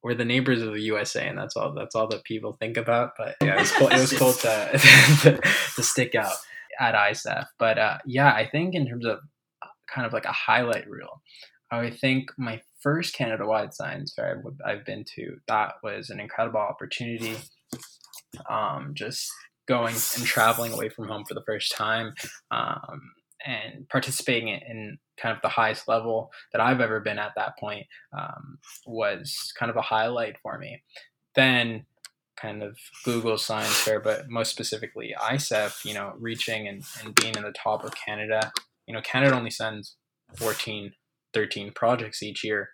we're 0.04 0.16
the 0.16 0.26
neighbors 0.26 0.62
of 0.62 0.74
the 0.74 0.82
USA, 0.82 1.28
and 1.28 1.38
that's 1.38 1.56
all. 1.56 1.74
That's 1.74 1.96
all 1.96 2.08
that 2.08 2.24
people 2.24 2.54
think 2.54 2.78
about. 2.78 3.12
But 3.18 3.36
yeah, 3.42 3.56
it 3.56 3.60
was 3.60 3.72
cool. 3.72 3.88
it 3.88 4.00
was 4.00 4.14
cool 4.14 4.34
to, 4.34 5.42
to, 5.76 5.84
stick 5.84 6.16
out 6.16 6.34
at 6.80 6.96
ISEF. 6.96 7.48
But 7.58 7.78
uh, 7.78 7.98
yeah, 8.06 8.32
I 8.34 8.48
think 8.48 8.76
in 8.76 8.88
terms 8.88 9.06
of 9.06 9.20
uh, 9.62 9.68
kind 9.88 10.06
of 10.06 10.14
like 10.14 10.26
a 10.26 10.32
highlight 10.32 10.90
reel, 10.90 11.22
I 11.72 11.90
think 11.90 12.30
my 12.38 12.62
first 12.82 13.16
Canada-wide 13.16 13.74
science 13.74 14.14
fair 14.16 14.42
I've 14.66 14.86
been 14.86 15.04
to 15.16 15.38
that 15.48 15.74
was 15.84 16.10
an 16.10 16.20
incredible 16.20 16.60
opportunity. 16.60 17.36
Um, 18.50 18.92
just 18.94 19.32
going 19.68 19.94
and 19.94 20.26
traveling 20.26 20.74
away 20.74 20.90
from 20.90 21.08
home 21.08 21.26
for 21.28 21.34
the 21.34 21.44
first 21.46 21.76
time. 21.76 22.14
Um, 22.52 23.12
and 23.46 23.88
participating 23.90 24.50
in 24.50 24.98
kind 25.18 25.36
of 25.36 25.42
the 25.42 25.50
highest 25.50 25.88
level 25.88 26.32
that 26.52 26.62
I've 26.62 26.82
ever 26.82 27.00
been 27.00 27.20
at 27.20 27.34
that 27.36 27.58
point 27.58 27.86
um, 28.18 28.60
was 28.86 29.52
kind 29.58 29.70
of 29.70 29.76
a 29.76 29.82
highlight 29.82 30.38
for 30.42 30.58
me. 30.58 30.84
Then 31.36 31.86
kind 32.38 32.62
of 32.64 32.78
Google 33.04 33.38
Science 33.38 33.76
Fair, 33.82 34.00
but 34.00 34.30
most 34.30 34.52
specifically 34.52 35.14
ISEF, 35.20 35.84
you 35.84 35.94
know, 35.94 36.14
reaching 36.20 36.68
and, 36.68 36.84
and 37.04 37.16
being 37.16 37.36
in 37.36 37.44
the 37.44 37.52
top 37.52 37.84
of 37.84 37.94
Canada. 37.96 38.52
You 38.86 38.94
know, 38.94 39.02
Canada 39.02 39.36
only 39.36 39.50
sends 39.50 39.96
14, 40.36 40.94
13 41.34 41.72
projects 41.74 42.24
each 42.24 42.44
year. 42.44 42.70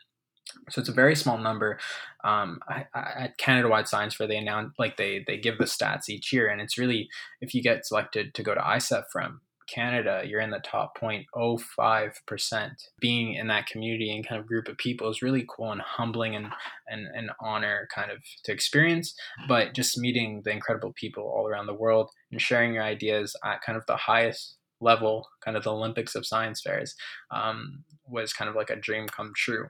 So 0.70 0.82
it's 0.82 0.90
a 0.90 0.94
very 0.94 1.16
small 1.16 1.38
number. 1.38 1.80
Um, 2.24 2.60
I, 2.68 2.86
I, 2.94 3.00
at 3.16 3.38
Canada 3.38 3.70
Wide 3.70 3.88
Science 3.88 4.16
Fair, 4.16 4.28
they 4.28 4.38
announce 4.38 4.74
like 4.78 4.98
they 4.98 5.24
they 5.26 5.38
give 5.38 5.58
the 5.58 5.64
stats 5.64 6.10
each 6.10 6.34
year, 6.34 6.50
and 6.50 6.62
it's 6.62 6.78
really 6.78 7.08
if 7.40 7.56
you 7.56 7.64
get 7.64 7.86
selected 7.86 8.34
to 8.34 8.44
go 8.44 8.54
to 8.54 8.60
ISEF 8.60 9.06
from 9.12 9.40
Canada, 9.68 10.24
you're 10.26 10.42
in 10.42 10.50
the 10.50 10.60
top 10.60 10.98
0.05%. 11.00 12.70
Being 13.00 13.34
in 13.34 13.48
that 13.48 13.68
community 13.68 14.14
and 14.16 14.28
kind 14.28 14.40
of 14.40 14.48
group 14.48 14.68
of 14.68 14.78
people 14.78 15.10
is 15.10 15.22
really 15.22 15.46
cool 15.48 15.72
and 15.72 15.82
humbling 15.82 16.36
and, 16.36 16.48
and 16.88 17.08
an 17.16 17.30
honor 17.40 17.88
kind 17.94 18.12
of 18.12 18.18
to 18.46 18.52
experience. 18.52 19.14
But 19.48 19.74
just 19.74 19.98
meeting 19.98 20.42
the 20.44 20.52
incredible 20.52 20.94
people 20.96 21.24
all 21.24 21.48
around 21.48 21.68
the 21.68 21.74
world 21.74 22.10
and 22.32 22.42
sharing 22.42 22.74
your 22.74 22.84
ideas 22.84 23.36
at 23.44 23.62
kind 23.66 23.78
of 23.78 23.86
the 23.88 23.98
highest 23.98 24.56
level, 24.82 25.28
kind 25.44 25.56
of 25.56 25.64
the 25.64 25.72
Olympics 25.72 26.16
of 26.16 26.26
science 26.26 26.62
fairs, 26.62 26.96
um, 27.32 27.84
was 28.08 28.34
kind 28.34 28.50
of 28.50 28.56
like 28.56 28.70
a 28.70 28.76
dream 28.76 29.08
come 29.08 29.32
true. 29.36 29.68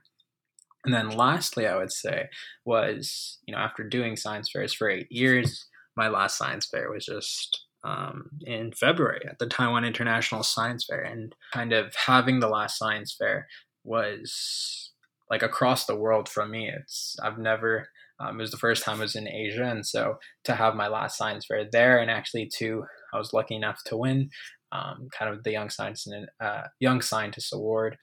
And 0.86 0.94
then 0.94 1.10
lastly, 1.10 1.66
I 1.66 1.78
would 1.78 1.92
say 1.92 2.30
was, 2.66 3.40
you 3.46 3.54
know, 3.54 3.60
after 3.60 3.84
doing 3.84 4.18
science 4.18 4.50
fairs 4.52 4.74
for 4.74 4.90
eight 4.90 5.10
years, 5.10 5.68
my 5.96 6.08
last 6.08 6.38
science 6.38 6.66
fair 6.66 6.92
was 6.92 7.06
just 7.06 7.66
um, 7.84 8.30
in 8.46 8.72
February 8.72 9.26
at 9.30 9.40
the 9.40 9.48
Taiwan 9.48 9.86
International 9.86 10.44
Science 10.44 10.86
Fair. 10.90 11.02
And 11.02 11.36
kind 11.54 11.74
of 11.74 11.94
having 12.08 12.40
the 12.40 12.48
last 12.50 12.78
science 12.78 13.16
fair 13.18 13.48
was 13.84 14.92
like 15.30 15.44
across 15.44 15.86
the 15.86 15.96
world 15.96 16.30
from 16.30 16.52
me. 16.52 16.70
It's, 16.70 17.16
I've 17.22 17.38
never, 17.38 17.90
um, 18.20 18.40
it 18.40 18.42
was 18.42 18.52
the 18.52 18.58
first 18.58 18.84
time 18.84 18.98
I 18.98 19.02
was 19.02 19.16
in 19.16 19.28
Asia. 19.28 19.64
And 19.64 19.86
so 19.86 20.18
to 20.46 20.56
have 20.56 20.76
my 20.76 20.88
last 20.88 21.18
science 21.18 21.46
fair 21.46 21.68
there 21.72 22.00
and 22.00 22.12
actually 22.12 22.50
to, 22.58 22.84
I 23.14 23.18
was 23.18 23.34
lucky 23.34 23.56
enough 23.56 23.80
to 23.86 23.98
win 23.98 24.30
um, 24.74 25.08
kind 25.18 25.34
of 25.34 25.44
the 25.44 25.52
Young 25.52 25.70
Scientist 25.70 26.10
uh, 26.42 26.64
Young 26.80 27.02
Scientist 27.02 27.54
Award, 27.54 27.98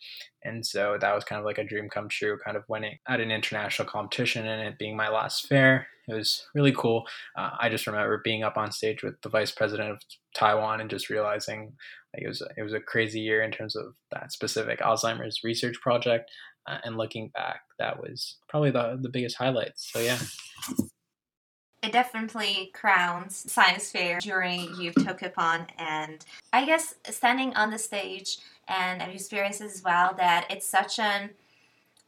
and 0.45 0.65
so 0.65 0.97
that 1.01 1.15
was 1.15 1.25
kind 1.25 1.41
of 1.41 1.45
like 1.45 1.59
a 1.59 1.65
dream 1.65 1.89
come 1.91 2.09
true. 2.09 2.39
Kind 2.45 2.57
of 2.57 2.65
winning 2.69 2.97
at 3.09 3.21
an 3.21 3.31
international 3.31 3.89
competition 3.89 4.47
and 4.47 4.69
it 4.69 4.79
being 4.79 4.97
my 4.97 5.09
last 5.09 5.49
fair, 5.49 5.89
it 6.09 6.15
was 6.15 6.47
really 6.55 6.73
cool. 6.73 7.05
Uh, 7.37 7.51
I 7.59 7.69
just 7.69 7.87
remember 7.87 8.21
being 8.23 8.45
up 8.45 8.57
on 8.57 8.71
stage 8.71 9.03
with 9.03 9.21
the 9.23 9.29
Vice 9.29 9.51
President 9.51 9.91
of 9.91 10.01
Taiwan 10.35 10.81
and 10.81 10.89
just 10.89 11.11
realizing 11.11 11.73
like, 12.15 12.23
it 12.23 12.29
was 12.29 12.43
it 12.57 12.63
was 12.63 12.73
a 12.73 12.81
crazy 12.81 13.21
year 13.21 13.43
in 13.43 13.51
terms 13.51 13.75
of 13.75 13.95
that 14.13 14.33
specific 14.33 14.81
Alzheimer's 14.81 15.41
research 15.43 15.81
project. 15.81 16.31
Uh, 16.69 16.77
and 16.85 16.99
looking 16.99 17.31
back, 17.35 17.63
that 17.79 18.01
was 18.01 18.37
probably 18.49 18.71
the 18.71 18.99
the 19.03 19.09
biggest 19.09 19.37
highlights. 19.37 19.91
So 19.93 19.99
yeah 19.99 20.19
it 21.83 21.93
definitely 21.93 22.71
crowns 22.75 23.51
science 23.51 23.91
fair 23.91 24.19
journey 24.19 24.69
you've 24.79 24.95
took 24.95 25.23
upon 25.23 25.67
and 25.79 26.25
i 26.53 26.65
guess 26.65 26.95
standing 27.05 27.55
on 27.55 27.71
the 27.71 27.79
stage 27.79 28.39
and 28.69 29.03
i've 29.03 29.15
experienced 29.15 29.61
as 29.61 29.83
well 29.83 30.15
that 30.17 30.47
it's 30.51 30.67
such 30.67 30.99
an 30.99 31.31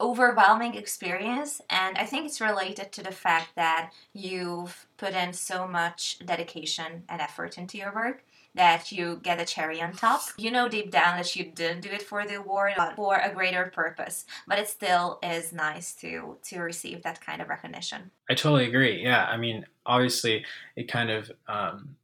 overwhelming 0.01 0.75
experience. 0.75 1.61
And 1.71 1.97
i 1.97 2.05
think 2.05 2.27
it's 2.27 2.41
related 2.41 2.91
to 2.93 3.03
the 3.03 3.13
fact 3.13 3.51
that 3.55 3.93
you've 4.13 4.87
put 4.97 5.15
in 5.15 5.33
so 5.33 5.67
much 5.67 6.19
dedication 6.25 7.05
and 7.09 7.21
effort 7.21 7.57
into 7.57 7.79
your 7.79 7.95
work 7.95 8.25
that 8.55 8.93
you 8.93 9.21
get 9.23 9.41
a 9.41 9.45
cherry 9.45 9.81
on 9.81 9.93
top. 9.93 10.23
You 10.37 10.51
know 10.51 10.69
deep 10.69 10.91
down 10.91 11.17
that 11.17 11.35
you 11.35 11.45
didn't 11.45 11.83
do 11.83 11.91
it 11.91 12.03
for 12.03 12.27
the 12.27 12.35
award, 12.35 12.73
but 12.77 12.97
for 12.97 13.17
a 13.17 13.33
greater 13.33 13.71
purpose. 13.75 14.27
But 14.47 14.59
it 14.59 14.69
still 14.69 15.19
is 15.23 15.53
nice 15.53 15.95
to 15.97 16.37
to 16.45 16.61
receive 16.61 17.03
that 17.03 17.21
kind 17.21 17.41
of 17.41 17.49
recognition. 17.49 18.11
I 18.31 18.35
totally 18.35 18.67
agree. 18.67 19.03
Yeah, 19.03 19.25
I 19.25 19.37
mean, 19.37 19.67
obviously, 19.87 20.45
it 20.77 20.91
kind 20.91 21.11
of 21.11 21.31
um, 21.49 21.97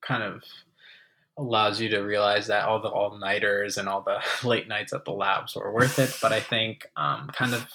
kind 0.00 0.22
of 0.22 0.42
allows 1.36 1.80
you 1.80 1.88
to 1.88 2.00
realize 2.00 2.46
that 2.46 2.64
all 2.64 2.80
the 2.80 2.88
all 2.88 3.18
nighters 3.18 3.76
and 3.76 3.88
all 3.88 4.02
the 4.02 4.20
late 4.48 4.68
nights 4.68 4.92
at 4.92 5.04
the 5.04 5.12
labs 5.12 5.54
were 5.56 5.72
worth 5.72 5.98
it. 5.98 6.16
But 6.22 6.32
I 6.32 6.40
think 6.40 6.86
um, 6.96 7.28
kind 7.32 7.54
of 7.54 7.66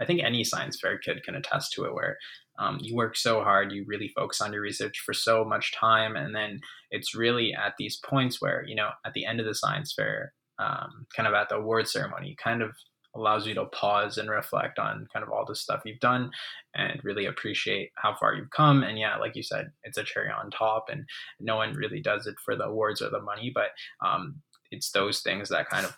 I 0.00 0.04
think 0.04 0.22
any 0.22 0.44
science 0.44 0.78
fair 0.78 0.98
kid 0.98 1.22
can 1.24 1.34
attest 1.34 1.72
to 1.72 1.84
it, 1.84 1.94
where 1.94 2.18
um, 2.58 2.78
you 2.80 2.94
work 2.94 3.16
so 3.16 3.42
hard, 3.42 3.72
you 3.72 3.84
really 3.86 4.08
focus 4.08 4.40
on 4.40 4.52
your 4.52 4.62
research 4.62 5.02
for 5.04 5.12
so 5.12 5.44
much 5.44 5.74
time, 5.74 6.16
and 6.16 6.34
then 6.34 6.60
it's 6.90 7.14
really 7.14 7.54
at 7.54 7.74
these 7.78 7.96
points 7.96 8.40
where 8.40 8.64
you 8.66 8.74
know 8.74 8.90
at 9.04 9.12
the 9.14 9.26
end 9.26 9.40
of 9.40 9.46
the 9.46 9.54
science 9.54 9.92
fair, 9.92 10.32
um, 10.58 11.06
kind 11.14 11.26
of 11.26 11.34
at 11.34 11.48
the 11.48 11.56
award 11.56 11.88
ceremony, 11.88 12.36
kind 12.42 12.62
of 12.62 12.72
allows 13.14 13.46
you 13.46 13.54
to 13.54 13.64
pause 13.66 14.18
and 14.18 14.28
reflect 14.28 14.78
on 14.78 15.08
kind 15.12 15.24
of 15.24 15.32
all 15.32 15.44
the 15.46 15.56
stuff 15.56 15.80
you've 15.84 16.00
done 16.00 16.30
and 16.74 17.02
really 17.02 17.24
appreciate 17.26 17.90
how 17.96 18.14
far 18.14 18.34
you've 18.34 18.50
come. 18.50 18.82
And 18.82 18.98
yeah, 18.98 19.16
like 19.16 19.34
you 19.34 19.42
said, 19.42 19.70
it's 19.84 19.96
a 19.96 20.04
cherry 20.04 20.30
on 20.30 20.50
top, 20.50 20.86
and 20.90 21.04
no 21.40 21.56
one 21.56 21.72
really 21.74 22.00
does 22.00 22.26
it 22.26 22.36
for 22.44 22.56
the 22.56 22.64
awards 22.64 23.02
or 23.02 23.10
the 23.10 23.20
money, 23.20 23.50
but 23.54 23.70
um, 24.04 24.42
it's 24.70 24.90
those 24.90 25.20
things 25.20 25.48
that 25.48 25.68
kind 25.68 25.86
of 25.86 25.96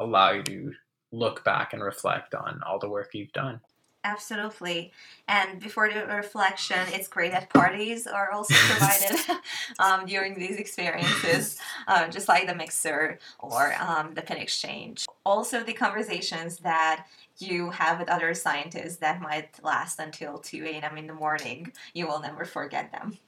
allow 0.00 0.32
you 0.32 0.42
to 0.42 0.72
look 1.12 1.44
back 1.44 1.72
and 1.72 1.82
reflect 1.82 2.34
on 2.34 2.60
all 2.66 2.78
the 2.78 2.88
work 2.88 3.10
you've 3.12 3.32
done. 3.32 3.60
Absolutely. 4.02 4.92
And 5.28 5.60
before 5.60 5.92
the 5.92 6.06
reflection, 6.06 6.78
it's 6.88 7.06
great 7.06 7.32
that 7.32 7.50
parties 7.50 8.06
are 8.06 8.32
also 8.32 8.54
provided 8.70 9.18
um, 9.78 10.06
during 10.06 10.38
these 10.38 10.56
experiences, 10.56 11.58
uh, 11.86 12.08
just 12.08 12.26
like 12.26 12.46
the 12.46 12.54
mixer 12.54 13.18
or 13.38 13.74
um, 13.78 14.14
the 14.14 14.22
pin 14.22 14.38
exchange. 14.38 15.06
Also, 15.24 15.62
the 15.62 15.74
conversations 15.74 16.58
that 16.58 17.06
you 17.40 17.70
have 17.70 17.98
with 17.98 18.08
other 18.08 18.34
scientists 18.34 18.96
that 18.96 19.20
might 19.20 19.62
last 19.62 19.98
until 19.98 20.38
2 20.38 20.64
a.m. 20.64 20.98
in 20.98 21.06
the 21.06 21.14
morning. 21.14 21.72
You 21.94 22.06
will 22.06 22.20
never 22.20 22.44
forget 22.44 22.92
them. 22.92 23.18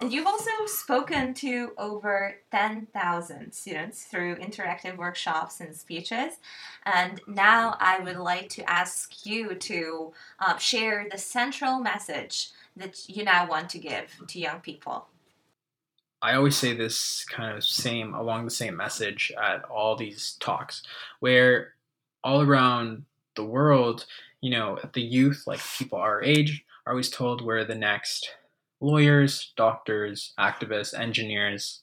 and 0.00 0.12
you've 0.12 0.26
also 0.26 0.50
spoken 0.66 1.34
to 1.34 1.72
over 1.78 2.36
10,000 2.50 3.52
students 3.52 4.04
through 4.04 4.36
interactive 4.36 4.96
workshops 4.96 5.60
and 5.60 5.74
speeches. 5.74 6.34
And 6.84 7.20
now 7.26 7.76
I 7.80 8.00
would 8.00 8.16
like 8.16 8.48
to 8.50 8.70
ask 8.70 9.26
you 9.26 9.54
to 9.54 10.12
uh, 10.40 10.56
share 10.58 11.06
the 11.10 11.18
central 11.18 11.80
message 11.80 12.50
that 12.76 13.08
you 13.08 13.24
now 13.24 13.48
want 13.48 13.70
to 13.70 13.78
give 13.78 14.14
to 14.28 14.38
young 14.38 14.60
people. 14.60 15.06
I 16.20 16.34
always 16.34 16.56
say 16.56 16.74
this 16.74 17.24
kind 17.24 17.56
of 17.56 17.64
same 17.64 18.14
along 18.14 18.44
the 18.44 18.50
same 18.50 18.76
message 18.76 19.32
at 19.40 19.64
all 19.64 19.94
these 19.94 20.36
talks 20.40 20.82
where 21.20 21.74
all 22.24 22.42
around 22.42 23.04
the 23.38 23.44
world, 23.44 24.04
you 24.42 24.50
know, 24.50 24.78
the 24.92 25.00
youth, 25.00 25.44
like 25.46 25.60
people 25.78 25.98
our 25.98 26.22
age, 26.22 26.64
are 26.84 26.92
always 26.92 27.08
told 27.08 27.40
we're 27.40 27.64
the 27.64 27.74
next 27.74 28.28
lawyers, 28.80 29.52
doctors, 29.56 30.34
activists, 30.38 30.98
engineers. 30.98 31.82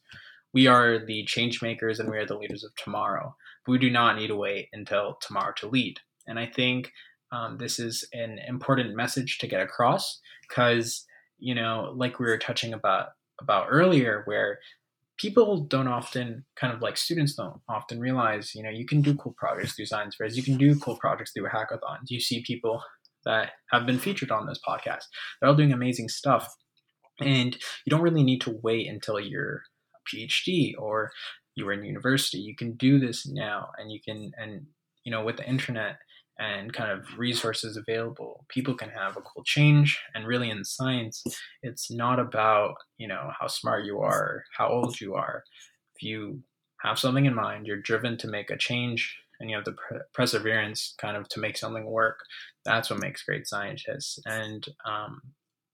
We 0.53 0.68
are 0.68 0.99
the 0.99 1.24
change 1.26 1.62
makers 1.62 1.99
and 1.99 2.10
we 2.10 2.18
are 2.18 2.26
the 2.26 2.38
leaders 2.38 2.64
of 2.64 2.76
tomorrow. 2.76 3.36
But 3.66 3.72
we 3.72 3.80
do 3.80 3.89
not 3.89 4.18
need 4.18 4.28
to 4.28 4.36
wait 4.36 4.68
until 4.74 5.18
tomorrow 5.22 5.53
to 5.58 5.68
lead. 5.68 5.99
And 6.28 6.38
I 6.38 6.45
think 6.45 6.91
um, 7.32 7.58
this 7.58 7.80
is 7.80 8.08
an 8.14 8.39
important 8.47 8.95
message 8.95 9.38
to 9.39 9.47
get 9.47 9.62
across 9.62 10.20
because, 10.47 11.06
you 11.39 11.56
know, 11.56 11.93
like 11.95 12.20
we 12.20 12.26
were 12.26 12.38
touching 12.38 12.74
about 12.74 13.10
about 13.41 13.68
earlier, 13.70 14.22
where 14.26 14.60
people 15.18 15.61
don't 15.61 15.88
often 15.88 16.45
kind 16.55 16.74
of 16.74 16.82
like 16.82 16.97
students 16.97 17.36
don't 17.36 17.61
often 17.70 17.99
realize 17.99 18.53
you 18.53 18.63
know 18.63 18.70
you 18.70 18.86
can 18.86 19.01
do 19.01 19.16
cool 19.16 19.36
projects 19.38 19.74
through 19.74 19.86
science 19.86 20.16
fairs. 20.16 20.38
You 20.38 20.43
can 20.43 20.57
do 20.57 20.78
cool 20.80 20.97
projects 20.97 21.32
through 21.32 21.47
hackathons. 21.47 22.09
You 22.09 22.20
see 22.20 22.43
people 22.43 22.82
that 23.26 23.51
have 23.72 23.86
been 23.86 23.99
featured 23.99 24.32
on 24.32 24.45
this 24.45 24.59
podcast. 24.68 25.05
They're 25.39 25.49
all 25.49 25.55
doing 25.55 25.74
amazing 25.74 26.09
stuff. 26.09 26.53
And 27.20 27.55
you 27.86 27.89
don't 27.89 28.01
really 28.01 28.24
need 28.24 28.41
to 28.41 28.59
wait 28.61 28.88
until 28.88 29.20
you're 29.20 29.63
a 29.95 30.16
phd 30.16 30.74
or 30.78 31.11
you're 31.55 31.72
in 31.72 31.86
university. 31.86 32.39
You 32.39 32.55
can 32.55 32.74
do 32.76 32.99
this 32.99 33.26
now 33.26 33.70
and 33.78 33.91
you 33.91 33.99
can 34.05 34.32
and 34.38 34.66
you 35.03 35.11
know 35.11 35.24
with 35.24 35.38
the 35.38 35.47
internet 35.47 35.97
and 36.40 36.74
kind 36.74 36.92
of 36.92 37.06
resources 37.18 37.78
available 37.78 38.46
people 38.50 38.74
can 38.74 38.90
have 38.90 39.16
a 39.18 39.22
cool 39.22 39.44
change. 39.44 40.00
And 40.14 40.28
really 40.28 40.50
in 40.50 40.64
science 40.64 41.24
it's 41.62 41.92
not 41.92 42.20
about 42.20 42.76
you 42.98 43.08
know 43.08 43.32
how 43.40 43.48
smart 43.48 43.86
you 43.86 44.00
are 44.00 44.44
how 44.58 44.70
old 44.70 45.00
you 45.00 45.16
are. 45.16 45.44
If 45.96 46.04
you 46.04 46.42
have 46.82 47.00
something 47.00 47.26
in 47.26 47.36
mind 47.36 47.68
you're 47.68 47.82
driven 47.82 48.18
to 48.18 48.28
make 48.28 48.50
a 48.50 48.58
change 48.58 49.18
and 49.40 49.50
you 49.50 49.56
have 49.56 49.66
the 49.66 49.76
perseverance 50.14 50.94
kind 50.98 51.18
of 51.18 51.28
to 51.30 51.40
make 51.40 51.58
something 51.58 51.86
work 51.86 52.20
that's 52.66 52.90
what 52.90 53.00
makes 53.00 53.24
great 53.24 53.48
scientists. 53.48 54.20
And 54.26 54.66
um, 54.86 55.22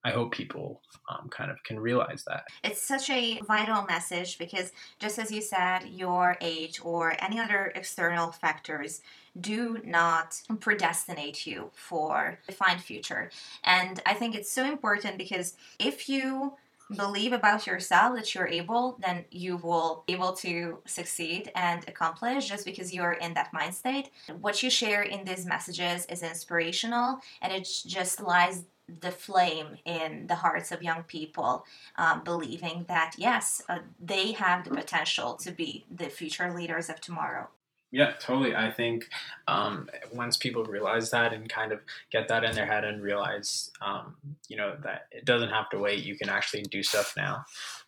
I 0.04 0.12
hope 0.12 0.32
people 0.32 0.82
um, 1.10 1.30
kind 1.30 1.52
of 1.52 1.64
can 1.64 1.80
realize 1.80 2.24
that. 2.28 2.46
It's 2.64 2.82
such 2.82 3.10
a 3.10 3.40
vital 3.48 3.84
message 3.86 4.38
because, 4.38 4.72
just 5.00 5.20
as 5.20 5.32
you 5.32 5.42
said, 5.42 5.84
your 5.90 6.38
age 6.42 6.80
or 6.84 7.16
any 7.20 7.40
other 7.40 7.72
external 7.76 8.32
factors 8.32 9.02
do 9.40 9.80
not 9.86 10.42
predestinate 10.60 11.46
you 11.46 11.70
for 11.74 12.40
a 12.44 12.52
defined 12.52 12.82
future. 12.82 13.30
And 13.64 14.02
I 14.06 14.14
think 14.14 14.36
it's 14.36 14.52
so 14.52 14.66
important 14.66 15.18
because 15.18 15.56
if 15.80 16.10
you 16.10 16.54
believe 16.96 17.32
about 17.32 17.68
yourself 17.68 18.16
that 18.16 18.34
you're 18.36 18.48
able, 18.48 18.98
then 19.00 19.26
you 19.32 19.58
will 19.58 20.04
be 20.08 20.14
able 20.14 20.34
to 20.34 20.80
succeed 20.86 21.52
and 21.56 21.88
accomplish 21.88 22.50
just 22.50 22.66
because 22.66 22.94
you're 22.94 23.14
in 23.14 23.34
that 23.34 23.54
mind 23.54 23.74
state. 23.74 24.10
What 24.40 24.62
you 24.62 24.70
share 24.70 25.04
in 25.04 25.24
these 25.24 25.46
messages 25.46 26.06
is 26.08 26.24
inspirational 26.24 27.20
and 27.42 27.54
it 27.54 27.68
just 27.86 28.22
lies 28.22 28.66
the 29.00 29.12
flame 29.12 29.78
in 29.86 30.28
the 30.28 30.36
hearts 30.36 30.72
of 30.72 30.84
young 30.84 31.04
people, 31.04 31.66
um, 31.98 32.24
believing 32.24 32.86
that 32.88 33.16
yes, 33.18 33.62
uh, 33.70 33.80
they 34.00 34.34
have 34.34 34.64
the 34.64 34.72
potential 34.72 35.36
to 35.36 35.52
be 35.52 35.86
the 35.90 36.10
future 36.10 36.54
leaders 36.54 36.90
of 36.90 37.00
tomorrow. 37.00 37.48
Yeah, 37.92 38.14
totally. 38.20 38.56
I 38.56 38.72
think 38.72 39.10
um, 39.50 39.90
once 40.14 40.38
people 40.38 40.64
realize 40.64 41.12
that 41.12 41.34
and 41.34 41.50
kind 41.50 41.74
of 41.74 41.82
get 42.10 42.30
that 42.30 42.46
in 42.46 42.56
their 42.56 42.66
head 42.66 42.86
and 42.86 43.02
realize, 43.02 43.70
um, 43.82 44.16
you 44.48 44.56
know, 44.56 44.78
that 44.84 45.08
it 45.12 45.26
doesn't 45.26 45.50
have 45.50 45.70
to 45.72 45.78
wait, 45.78 46.06
you 46.06 46.18
can 46.18 46.30
actually 46.30 46.64
do 46.64 46.82
stuff 46.84 47.14
now. 47.18 47.44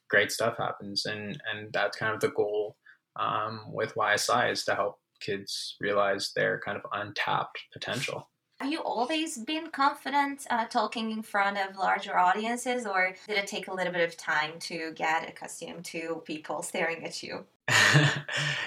Great 0.10 0.32
stuff 0.32 0.58
happens, 0.58 1.06
and 1.06 1.42
and 1.52 1.72
that's 1.72 1.98
kind 1.98 2.14
of 2.14 2.20
the 2.20 2.30
goal 2.30 2.76
um, 3.16 3.62
with 3.72 3.96
YSI 3.96 4.52
is 4.52 4.66
to 4.66 4.76
help 4.76 5.00
kids 5.22 5.78
realize 5.80 6.34
their 6.36 6.60
kind 6.60 6.78
of 6.78 6.84
untapped 6.92 7.58
potential. 7.72 8.28
Have 8.60 8.72
you 8.72 8.80
always 8.80 9.38
been 9.40 9.72
confident 9.72 10.46
uh, 10.50 10.66
talking 10.66 11.12
in 11.12 11.22
front 11.22 11.58
of 11.58 11.76
larger 11.76 12.18
audiences, 12.18 12.86
or 12.86 13.14
did 13.28 13.38
it 13.38 13.48
take 13.48 13.68
a 13.68 13.74
little 13.74 13.92
bit 13.92 14.08
of 14.08 14.16
time 14.16 14.52
to 14.62 14.94
get 14.96 15.28
accustomed 15.28 15.84
to 15.86 16.22
people 16.26 16.62
staring 16.62 17.04
at 17.04 17.22
you? 17.22 17.46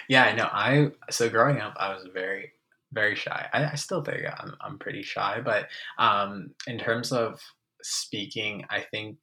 yeah, 0.09 0.25
I 0.25 0.35
know. 0.35 0.49
I 0.53 0.91
so 1.11 1.29
growing 1.29 1.61
up, 1.61 1.75
I 1.79 1.95
was 1.95 2.07
very, 2.13 2.53
very 2.93 3.15
shy. 3.15 3.49
I, 3.53 3.65
I 3.65 3.75
still 3.75 4.03
think 4.03 4.25
I'm, 4.39 4.55
I'm 4.61 4.79
pretty 4.79 5.03
shy, 5.03 5.41
but 5.45 5.69
um, 5.99 6.51
in 6.67 6.79
terms 6.79 7.13
of 7.13 7.41
speaking, 7.83 8.65
I 8.69 8.81
think 8.81 9.19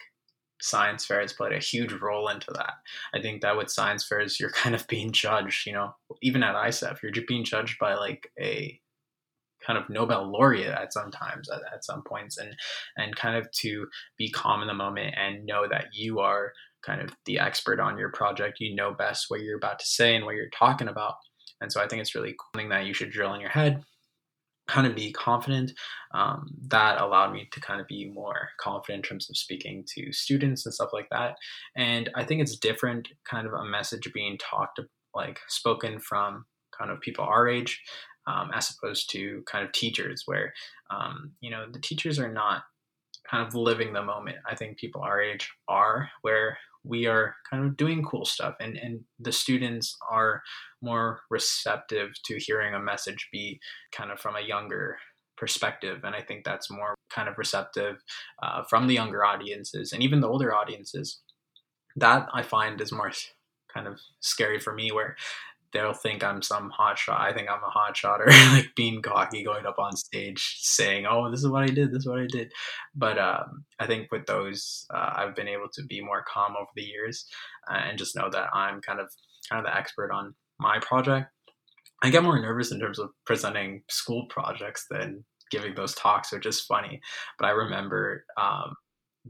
science 0.61 1.05
fairs 1.05 1.33
played 1.33 1.51
a 1.51 1.59
huge 1.59 1.91
role 1.91 2.29
into 2.29 2.51
that. 2.53 2.73
I 3.13 3.21
think 3.21 3.41
that 3.41 3.57
with 3.57 3.69
science 3.69 4.05
fairs, 4.05 4.39
you're 4.39 4.49
kind 4.51 4.73
of 4.73 4.87
being 4.87 5.11
judged. 5.11 5.67
You 5.67 5.73
know, 5.73 5.95
even 6.21 6.41
at 6.41 6.55
ISEF, 6.55 7.01
you're 7.03 7.11
being 7.27 7.43
judged 7.43 7.77
by 7.79 7.95
like 7.95 8.31
a 8.39 8.79
kind 9.65 9.77
of 9.77 9.89
Nobel 9.89 10.31
laureate 10.31 10.73
at 10.73 10.93
some 10.93 11.11
times 11.11 11.49
at, 11.49 11.61
at 11.73 11.85
some 11.85 12.03
points 12.03 12.37
and 12.37 12.55
and 12.97 13.15
kind 13.15 13.37
of 13.37 13.49
to 13.61 13.87
be 14.17 14.29
calm 14.29 14.61
in 14.61 14.67
the 14.67 14.73
moment 14.73 15.15
and 15.17 15.45
know 15.45 15.67
that 15.69 15.87
you 15.93 16.19
are 16.19 16.51
kind 16.85 17.01
of 17.01 17.15
the 17.25 17.39
expert 17.39 17.79
on 17.79 17.97
your 17.97 18.11
project. 18.11 18.59
You 18.59 18.75
know 18.75 18.93
best 18.93 19.25
what 19.29 19.41
you're 19.41 19.57
about 19.57 19.79
to 19.79 19.85
say 19.85 20.15
and 20.15 20.25
what 20.25 20.35
you're 20.35 20.49
talking 20.49 20.87
about. 20.87 21.15
And 21.61 21.71
so 21.71 21.81
I 21.81 21.87
think 21.87 22.01
it's 22.01 22.15
really 22.15 22.35
something 22.53 22.69
that 22.69 22.85
you 22.85 22.93
should 22.93 23.11
drill 23.11 23.33
in 23.33 23.39
your 23.39 23.49
head, 23.49 23.83
kind 24.67 24.85
of 24.85 24.95
be 24.95 25.13
confident. 25.13 25.71
Um, 26.13 26.49
that 26.67 27.01
allowed 27.01 27.31
me 27.31 27.47
to 27.51 27.61
kind 27.61 27.79
of 27.79 27.87
be 27.87 28.11
more 28.13 28.49
confident 28.59 29.05
in 29.05 29.09
terms 29.09 29.29
of 29.29 29.37
speaking 29.37 29.85
to 29.95 30.11
students 30.11 30.65
and 30.65 30.73
stuff 30.73 30.89
like 30.91 31.07
that. 31.11 31.35
And 31.75 32.09
I 32.15 32.25
think 32.25 32.41
it's 32.41 32.57
different, 32.57 33.07
kind 33.29 33.47
of 33.47 33.53
a 33.53 33.65
message 33.65 34.11
being 34.13 34.37
talked, 34.37 34.79
like 35.15 35.39
spoken 35.47 35.99
from 35.99 36.45
kind 36.77 36.91
of 36.91 36.99
people 37.01 37.23
our 37.23 37.47
age, 37.47 37.81
um, 38.27 38.51
as 38.53 38.71
opposed 38.71 39.09
to 39.11 39.43
kind 39.45 39.65
of 39.65 39.71
teachers, 39.71 40.23
where 40.25 40.53
um, 40.89 41.31
you 41.41 41.49
know 41.49 41.65
the 41.71 41.79
teachers 41.79 42.19
are 42.19 42.31
not 42.31 42.63
kind 43.29 43.45
of 43.45 43.55
living 43.55 43.93
the 43.93 44.03
moment. 44.03 44.37
I 44.49 44.55
think 44.55 44.77
people 44.77 45.01
our 45.01 45.21
age 45.21 45.49
are, 45.67 46.09
where 46.21 46.57
we 46.83 47.05
are 47.05 47.35
kind 47.49 47.65
of 47.65 47.77
doing 47.77 48.03
cool 48.03 48.25
stuff 48.25 48.55
and, 48.59 48.77
and 48.77 49.01
the 49.19 49.31
students 49.31 49.95
are 50.09 50.41
more 50.81 51.21
receptive 51.29 52.11
to 52.25 52.37
hearing 52.37 52.73
a 52.73 52.79
message 52.79 53.29
be 53.31 53.59
kind 53.91 54.11
of 54.11 54.19
from 54.19 54.35
a 54.35 54.41
younger 54.41 54.97
perspective 55.37 56.01
and 56.03 56.15
i 56.15 56.21
think 56.21 56.43
that's 56.43 56.69
more 56.69 56.93
kind 57.09 57.27
of 57.27 57.37
receptive 57.37 57.97
uh, 58.43 58.63
from 58.69 58.87
the 58.87 58.93
younger 58.93 59.25
audiences 59.25 59.91
and 59.91 60.03
even 60.03 60.21
the 60.21 60.27
older 60.27 60.53
audiences 60.53 61.21
that 61.95 62.27
i 62.33 62.43
find 62.43 62.79
is 62.81 62.91
more 62.91 63.11
kind 63.73 63.87
of 63.87 63.99
scary 64.19 64.59
for 64.59 64.73
me 64.73 64.91
where 64.91 65.15
they'll 65.73 65.93
think 65.93 66.23
I'm 66.23 66.41
some 66.41 66.69
hot 66.69 66.97
shot. 66.97 67.19
I 67.19 67.33
think 67.33 67.49
I'm 67.49 67.63
a 67.63 67.69
hot 67.69 67.97
shot 67.97 68.21
or 68.21 68.27
like 68.53 68.69
being 68.75 69.01
cocky 69.01 69.43
going 69.43 69.65
up 69.65 69.79
on 69.79 69.95
stage 69.95 70.57
saying, 70.61 71.05
"Oh, 71.05 71.29
this 71.29 71.41
is 71.41 71.49
what 71.49 71.63
I 71.63 71.67
did. 71.67 71.91
This 71.91 71.99
is 71.99 72.07
what 72.07 72.19
I 72.19 72.27
did." 72.27 72.51
But 72.95 73.17
um, 73.17 73.65
I 73.79 73.87
think 73.87 74.11
with 74.11 74.25
those, 74.25 74.85
uh, 74.93 75.13
I've 75.15 75.35
been 75.35 75.47
able 75.47 75.69
to 75.73 75.83
be 75.83 76.01
more 76.01 76.23
calm 76.27 76.53
over 76.55 76.69
the 76.75 76.83
years 76.83 77.25
uh, 77.69 77.77
and 77.77 77.97
just 77.97 78.15
know 78.15 78.29
that 78.29 78.49
I'm 78.53 78.81
kind 78.81 78.99
of 78.99 79.09
kind 79.49 79.59
of 79.59 79.65
the 79.65 79.77
expert 79.77 80.11
on 80.11 80.35
my 80.59 80.79
project. 80.79 81.29
I 82.01 82.09
get 82.09 82.23
more 82.23 82.39
nervous 82.39 82.71
in 82.71 82.79
terms 82.79 82.99
of 82.99 83.09
presenting 83.25 83.83
school 83.89 84.25
projects 84.29 84.85
than 84.89 85.23
giving 85.51 85.75
those 85.75 85.95
talks, 85.95 86.31
which 86.31 86.45
is 86.45 86.61
funny. 86.61 86.99
But 87.39 87.45
I 87.45 87.51
remember 87.51 88.25
um, 88.37 88.75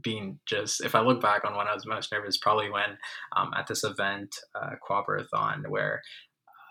being 0.02 0.38
just 0.46 0.82
if 0.84 0.94
I 0.94 1.00
look 1.00 1.20
back 1.20 1.44
on 1.44 1.56
when 1.56 1.68
I 1.68 1.74
was 1.74 1.86
most 1.86 2.10
nervous, 2.10 2.38
probably 2.38 2.70
when 2.70 2.98
um, 3.36 3.52
at 3.56 3.66
this 3.66 3.84
event, 3.84 4.34
uh, 4.54 4.70
Quaberathon, 4.88 5.68
where 5.68 6.02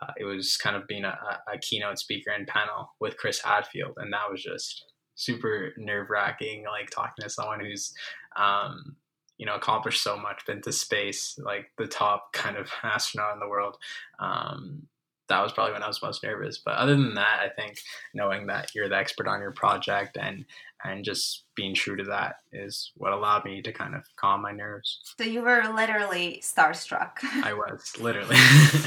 uh, 0.03 0.13
it 0.17 0.25
was 0.25 0.57
kind 0.57 0.75
of 0.75 0.87
being 0.87 1.05
a, 1.05 1.17
a, 1.51 1.57
keynote 1.57 1.99
speaker 1.99 2.31
and 2.31 2.47
panel 2.47 2.93
with 2.99 3.17
Chris 3.17 3.41
Hadfield, 3.41 3.93
and 3.97 4.11
that 4.13 4.29
was 4.29 4.41
just 4.41 4.85
super 5.15 5.73
nerve 5.77 6.09
wracking. 6.09 6.65
Like 6.65 6.89
talking 6.89 7.21
to 7.21 7.29
someone 7.29 7.59
who's, 7.59 7.93
um, 8.35 8.95
you 9.37 9.45
know, 9.45 9.55
accomplished 9.55 10.03
so 10.03 10.17
much, 10.17 10.45
been 10.45 10.61
to 10.61 10.71
space, 10.71 11.37
like 11.43 11.71
the 11.77 11.87
top 11.87 12.33
kind 12.33 12.57
of 12.57 12.69
astronaut 12.83 13.33
in 13.33 13.39
the 13.39 13.47
world. 13.47 13.77
Um, 14.19 14.87
that 15.29 15.41
was 15.41 15.53
probably 15.53 15.73
when 15.73 15.83
I 15.83 15.87
was 15.87 16.01
most 16.01 16.23
nervous. 16.23 16.59
But 16.63 16.75
other 16.75 16.95
than 16.95 17.15
that, 17.15 17.39
I 17.41 17.49
think 17.49 17.77
knowing 18.13 18.47
that 18.47 18.75
you're 18.75 18.89
the 18.89 18.97
expert 18.97 19.27
on 19.27 19.41
your 19.41 19.53
project 19.53 20.17
and 20.19 20.45
and 20.83 21.03
just 21.03 21.45
being 21.55 21.73
true 21.73 21.95
to 21.95 22.03
that 22.03 22.37
is 22.51 22.91
what 22.95 23.13
allowed 23.13 23.45
me 23.45 23.61
to 23.61 23.71
kind 23.71 23.95
of 23.95 24.03
calm 24.15 24.41
my 24.41 24.51
nerves. 24.51 24.99
So 25.17 25.23
you 25.23 25.41
were 25.41 25.63
literally 25.73 26.41
starstruck. 26.43 27.11
I 27.43 27.53
was 27.53 27.93
literally. 27.99 28.35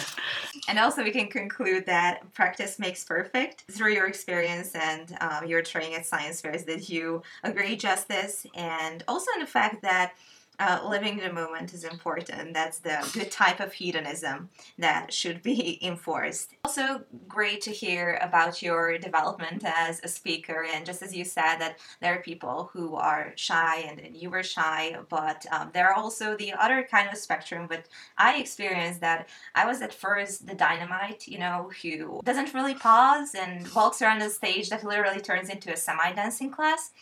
and 0.69 0.79
also, 0.79 1.03
we 1.03 1.11
can 1.11 1.29
conclude 1.29 1.87
that 1.87 2.33
practice 2.35 2.79
makes 2.79 3.05
perfect 3.05 3.65
through 3.71 3.93
your 3.93 4.07
experience 4.07 4.75
and 4.75 5.17
uh, 5.21 5.43
your 5.47 5.63
training 5.63 5.95
at 5.95 6.07
science 6.07 6.41
fairs. 6.41 6.65
Did 6.65 6.89
you 6.89 7.23
agree 7.45 7.77
justice, 7.77 8.47
and 8.55 9.03
also 9.09 9.31
in 9.35 9.41
the 9.41 9.47
fact 9.47 9.83
that 9.83 10.15
uh, 10.59 10.81
living 10.89 11.19
the 11.19 11.33
moment 11.33 11.75
is 11.75 11.85
important. 11.85 12.55
That's 12.55 12.79
the 12.79 13.09
good 13.13 13.31
type 13.31 13.61
of 13.61 13.73
hedonism 13.73 14.51
that 14.79 15.13
should 15.13 15.43
be 15.43 15.79
enforced. 15.83 16.55
Also, 16.65 17.03
great 17.29 17.61
to 17.63 17.71
hear 17.71 18.19
about 18.23 18.63
your 18.63 18.99
development 18.99 19.63
as 19.65 20.01
a 20.03 20.09
speaker. 20.09 20.67
And 20.73 20.87
just 20.87 21.03
as 21.03 21.15
you 21.15 21.25
said, 21.25 21.59
that 21.59 21.79
there 22.01 22.15
are 22.15 22.23
people 22.23 22.71
who 22.73 22.95
are 22.95 23.33
shy 23.37 23.81
and, 23.81 24.17
you 24.17 24.31
were 24.31 24.43
shy, 24.43 24.97
but 25.09 25.45
um, 25.51 25.71
there 25.75 25.89
are 25.89 25.95
also 25.95 26.37
the 26.37 26.53
other 26.53 26.87
kind 26.91 27.09
of 27.11 27.19
spectrum. 27.19 27.67
But 27.69 27.87
I 28.17 28.39
experienced 28.39 29.01
that 29.01 29.29
I 29.55 29.67
was 29.67 29.83
at 29.83 29.93
first 29.93 30.47
the 30.47 30.55
dynamite, 30.55 31.27
you 31.27 31.39
know, 31.39 31.71
who 31.83 32.21
doesn't 32.25 32.55
really 32.55 32.75
pause 32.75 33.35
and 33.35 33.69
walks 33.75 34.01
around 34.01 34.21
the 34.21 34.31
stage 34.31 34.69
that 34.71 34.85
literally 34.85 35.21
turns 35.21 35.51
into 35.51 35.73
a 35.73 35.77
semi 35.77 36.13
dancing 36.13 36.51
class. 36.51 36.93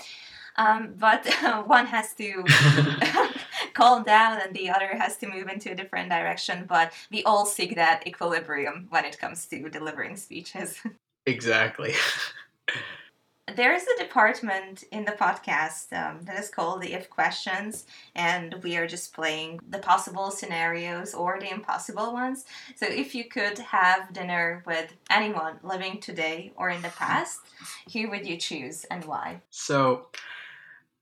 Um, 0.57 0.95
but 0.97 1.27
uh, 1.43 1.63
one 1.67 1.87
has 1.87 2.15
to 2.15 2.45
calm 3.75 4.05
down 4.05 4.41
and 4.41 4.55
the 4.55 4.71
other 4.71 4.89
has 4.97 5.17
to 5.19 5.29
move 5.29 5.49
into 5.49 5.73
a 5.73 5.75
different 5.75 6.11
direction. 6.11 6.65
But 6.69 6.93
we 7.11 7.23
all 7.25 7.47
seek 7.47 7.75
that 7.77 8.07
equilibrium 8.07 8.87
when 8.91 9.05
it 9.05 9.19
comes 9.19 9.47
to 9.47 9.69
delivering 9.69 10.17
speeches. 10.17 10.81
Exactly. 11.27 11.95
there 13.57 13.75
is 13.75 13.87
a 13.87 14.03
department 14.03 14.85
in 14.91 15.05
the 15.05 15.13
podcast 15.13 15.93
um, 15.93 16.23
that 16.25 16.39
is 16.39 16.49
called 16.49 16.81
the 16.83 16.93
if 16.93 17.11
questions 17.11 17.87
and 18.15 18.55
we 18.63 18.77
are 18.77 18.87
just 18.87 19.15
playing 19.15 19.61
the 19.69 19.79
possible 19.79 20.31
scenarios 20.31 21.15
or 21.15 21.39
the 21.39 21.51
impossible 21.51 22.13
ones 22.13 22.47
so 22.75 22.87
if 22.87 23.15
you 23.15 23.25
could 23.25 23.59
have 23.59 24.13
dinner 24.13 24.63
with 24.67 24.95
anyone 25.11 25.57
living 25.63 26.01
today 26.01 26.53
or 26.57 26.71
in 26.71 26.81
the 26.83 26.89
past 26.89 27.41
who 27.93 28.09
would 28.09 28.27
you 28.27 28.37
choose 28.37 28.85
and 28.85 29.05
why 29.05 29.41
so 29.51 30.07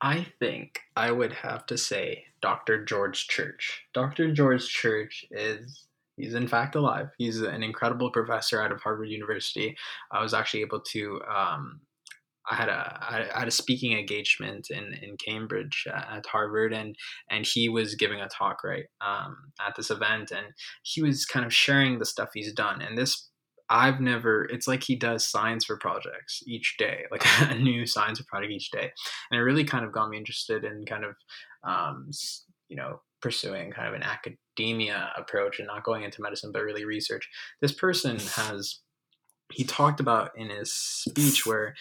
I 0.03 0.26
think 0.40 0.80
I 0.96 1.12
would 1.12 1.32
have 1.32 1.64
to 1.66 1.78
say 1.78 2.24
Dr. 2.42 2.84
George 2.84 3.28
Church. 3.28 3.84
Dr. 3.94 4.32
George 4.32 4.68
Church 4.68 5.24
is 5.30 5.86
he's 6.16 6.34
in 6.34 6.48
fact 6.48 6.74
alive. 6.74 7.11
He's 7.18 7.40
an 7.40 7.62
incredible 7.62 8.11
professor 8.11 8.61
out 8.61 8.72
of 8.72 8.80
Harvard 8.80 9.09
University. 9.09 9.76
I 10.11 10.20
was 10.20 10.34
actually 10.34 10.62
able 10.62 10.80
to 10.80 11.20
um, 11.32 11.80
I 12.50 12.57
had 12.57 12.68
a 12.68 13.28
I 13.34 13.38
had 13.38 13.48
a 13.48 13.53
speaking 13.53 13.96
engagement 13.96 14.70
in 14.70 14.92
in 15.00 15.16
Cambridge 15.16 15.86
at 15.86 16.26
Harvard, 16.26 16.72
and 16.72 16.96
and 17.30 17.46
he 17.46 17.68
was 17.68 17.94
giving 17.94 18.20
a 18.20 18.28
talk 18.28 18.64
right 18.64 18.86
um, 19.00 19.36
at 19.64 19.76
this 19.76 19.90
event, 19.90 20.32
and 20.32 20.46
he 20.82 21.00
was 21.00 21.24
kind 21.24 21.46
of 21.46 21.55
sharing 21.55 21.98
the 21.98 22.05
stuff 22.07 22.30
he's 22.34 22.53
done. 22.53 22.82
And 22.82 22.98
this 22.98 23.28
I've 23.72 24.00
never, 24.00 24.44
it's 24.44 24.68
like 24.68 24.82
he 24.82 24.94
does 24.94 25.26
science 25.26 25.64
for 25.64 25.78
projects 25.78 26.42
each 26.46 26.76
day, 26.76 27.04
like 27.10 27.24
a 27.40 27.54
new 27.54 27.86
science 27.86 28.18
for 28.18 28.26
project 28.26 28.52
each 28.52 28.70
day. 28.70 28.92
And 29.30 29.40
it 29.40 29.42
really 29.42 29.64
kind 29.64 29.84
of 29.84 29.92
got 29.92 30.10
me 30.10 30.18
interested 30.18 30.64
in 30.64 30.84
kind 30.84 31.04
of, 31.04 31.16
um, 31.64 32.10
you 32.68 32.76
know, 32.76 33.00
pursuing 33.22 33.70
kind 33.70 33.88
of 33.88 33.94
an 33.94 34.02
academia 34.02 35.10
approach 35.16 35.58
and 35.58 35.68
not 35.68 35.84
going 35.84 36.02
into 36.02 36.20
medicine, 36.20 36.52
but 36.52 36.62
really 36.62 36.84
research. 36.84 37.28
This 37.60 37.72
person 37.72 38.18
has, 38.18 38.80
he 39.52 39.64
talked 39.64 40.00
about 40.00 40.36
in 40.36 40.50
his 40.50 40.72
speech 40.72 41.46
where 41.46 41.74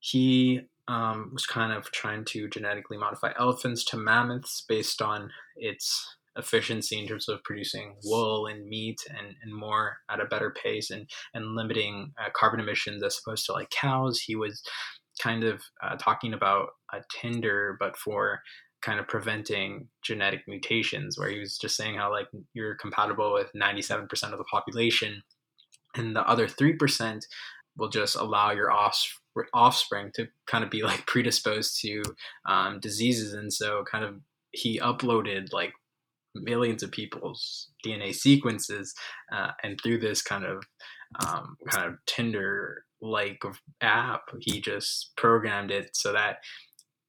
he 0.00 0.62
um, 0.88 1.30
was 1.32 1.46
kind 1.46 1.72
of 1.72 1.92
trying 1.92 2.24
to 2.26 2.48
genetically 2.48 2.96
modify 2.96 3.32
elephants 3.38 3.84
to 3.84 3.96
mammoths 3.96 4.64
based 4.68 5.00
on 5.00 5.30
its 5.54 6.16
efficiency 6.36 6.98
in 6.98 7.06
terms 7.06 7.28
of 7.28 7.42
producing 7.44 7.94
wool 8.04 8.46
and 8.46 8.66
meat 8.68 9.00
and, 9.08 9.34
and 9.42 9.54
more 9.54 9.98
at 10.10 10.20
a 10.20 10.26
better 10.26 10.50
pace 10.62 10.90
and, 10.90 11.08
and 11.34 11.54
limiting 11.54 12.12
uh, 12.18 12.28
carbon 12.34 12.60
emissions 12.60 13.02
as 13.02 13.18
opposed 13.18 13.46
to 13.46 13.52
like 13.52 13.70
cows. 13.70 14.20
He 14.20 14.36
was 14.36 14.62
kind 15.20 15.44
of 15.44 15.62
uh, 15.82 15.96
talking 15.96 16.32
about 16.32 16.68
a 16.92 17.00
Tinder, 17.20 17.76
but 17.78 17.96
for 17.96 18.40
kind 18.82 18.98
of 18.98 19.08
preventing 19.08 19.88
genetic 20.02 20.42
mutations, 20.48 21.18
where 21.18 21.28
he 21.28 21.38
was 21.38 21.58
just 21.58 21.76
saying 21.76 21.96
how 21.96 22.10
like 22.10 22.28
you're 22.54 22.76
compatible 22.76 23.32
with 23.32 23.50
97% 23.54 24.08
of 24.32 24.38
the 24.38 24.44
population, 24.44 25.22
and 25.96 26.14
the 26.14 26.26
other 26.26 26.46
3% 26.46 27.22
will 27.76 27.88
just 27.88 28.16
allow 28.16 28.50
your 28.50 28.70
offspring 28.72 30.10
to 30.14 30.28
kind 30.46 30.64
of 30.64 30.70
be 30.70 30.82
like 30.82 31.06
predisposed 31.06 31.80
to 31.82 32.02
um, 32.46 32.80
diseases. 32.80 33.32
And 33.32 33.52
so, 33.52 33.84
kind 33.90 34.04
of, 34.04 34.16
he 34.52 34.80
uploaded 34.80 35.52
like 35.52 35.72
millions 36.34 36.82
of 36.82 36.90
people's 36.90 37.68
DNA 37.84 38.14
sequences, 38.14 38.94
uh, 39.32 39.50
and 39.62 39.78
through 39.82 39.98
this 39.98 40.22
kind 40.22 40.44
of 40.44 40.62
um, 41.26 41.56
kind 41.68 41.88
of 41.88 41.94
Tinder 42.06 42.84
like 43.02 43.42
app, 43.80 44.22
he 44.40 44.60
just 44.60 45.12
programmed 45.16 45.70
it 45.70 45.90
so 45.94 46.12
that 46.12 46.36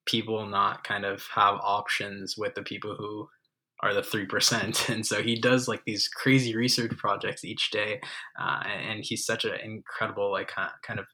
people 0.05 0.47
not 0.47 0.83
kind 0.83 1.05
of 1.05 1.23
have 1.35 1.59
options 1.61 2.35
with 2.37 2.55
the 2.55 2.63
people 2.63 2.95
who 2.97 3.27
are 3.83 3.93
the 3.93 4.03
three 4.03 4.25
percent, 4.25 4.89
and 4.89 5.05
so 5.05 5.21
he 5.21 5.35
does 5.39 5.67
like 5.67 5.83
these 5.85 6.07
crazy 6.07 6.55
research 6.55 6.95
projects 6.97 7.43
each 7.43 7.71
day, 7.71 7.99
uh, 8.39 8.63
and 8.65 9.03
he's 9.03 9.25
such 9.25 9.45
an 9.45 9.53
incredible 9.63 10.31
like 10.31 10.51
kind 10.81 10.99
of 10.99 11.05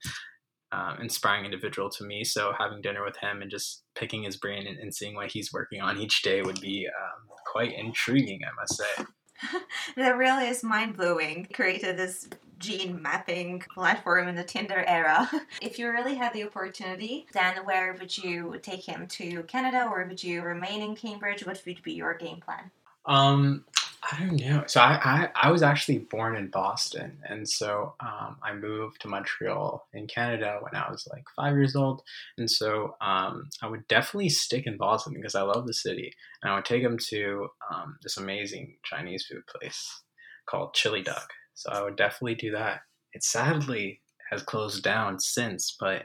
um, 0.71 0.97
inspiring 1.01 1.45
individual 1.45 1.89
to 1.89 2.03
me. 2.03 2.23
So 2.23 2.53
having 2.57 2.81
dinner 2.81 3.03
with 3.03 3.17
him 3.17 3.41
and 3.41 3.49
just 3.49 3.83
picking 3.95 4.23
his 4.23 4.37
brain 4.37 4.67
and, 4.67 4.77
and 4.77 4.93
seeing 4.93 5.15
what 5.15 5.31
he's 5.31 5.53
working 5.53 5.81
on 5.81 5.97
each 5.97 6.21
day 6.21 6.41
would 6.41 6.59
be 6.59 6.87
um, 6.87 7.26
quite 7.51 7.73
intriguing, 7.73 8.41
I 8.43 8.53
must 8.59 8.77
say. 8.77 9.05
that 9.95 10.17
really 10.17 10.47
is 10.47 10.63
mind 10.63 10.97
blowing. 10.97 11.47
Created 11.53 11.97
this 11.97 12.27
gene 12.59 13.01
mapping 13.01 13.61
platform 13.73 14.27
in 14.27 14.35
the 14.35 14.43
Tinder 14.43 14.83
era. 14.87 15.29
if 15.61 15.77
you 15.77 15.89
really 15.89 16.15
had 16.15 16.33
the 16.33 16.43
opportunity, 16.43 17.27
then 17.33 17.57
where 17.65 17.95
would 17.99 18.15
you 18.17 18.55
take 18.61 18.83
him 18.83 19.07
to 19.07 19.43
Canada 19.43 19.87
or 19.91 20.05
would 20.05 20.23
you 20.23 20.41
remain 20.41 20.81
in 20.81 20.95
Cambridge? 20.95 21.45
What 21.45 21.61
would 21.65 21.83
be 21.83 21.93
your 21.93 22.15
game 22.15 22.41
plan? 22.41 22.71
Um, 23.05 23.63
I 24.03 24.19
don't 24.19 24.39
know. 24.39 24.63
So 24.67 24.79
I, 24.79 24.99
I, 25.03 25.47
I 25.47 25.51
was 25.51 25.63
actually 25.63 25.99
born 25.99 26.35
in 26.35 26.49
Boston, 26.49 27.17
and 27.27 27.49
so 27.49 27.95
um, 27.99 28.37
I 28.43 28.53
moved 28.53 29.01
to 29.01 29.07
Montreal 29.07 29.87
in 29.93 30.07
Canada 30.07 30.59
when 30.61 30.79
I 30.79 30.89
was 30.89 31.07
like 31.11 31.23
five 31.35 31.55
years 31.55 31.75
old, 31.75 32.03
and 32.37 32.49
so 32.49 32.95
um, 33.01 33.49
I 33.61 33.67
would 33.67 33.87
definitely 33.87 34.29
stick 34.29 34.67
in 34.67 34.77
Boston 34.77 35.13
because 35.13 35.35
I 35.35 35.41
love 35.41 35.65
the 35.65 35.73
city, 35.73 36.13
and 36.41 36.51
I 36.51 36.55
would 36.55 36.65
take 36.65 36.83
them 36.83 36.97
to 37.09 37.49
um, 37.73 37.97
this 38.03 38.17
amazing 38.17 38.77
Chinese 38.83 39.25
food 39.25 39.43
place 39.47 40.03
called 40.47 40.73
Chili 40.73 41.01
Duck. 41.01 41.29
So 41.55 41.71
I 41.71 41.81
would 41.81 41.97
definitely 41.97 42.35
do 42.35 42.51
that. 42.51 42.81
It 43.13 43.23
sadly 43.23 44.01
has 44.31 44.43
closed 44.43 44.83
down 44.83 45.19
since, 45.19 45.75
but 45.79 46.03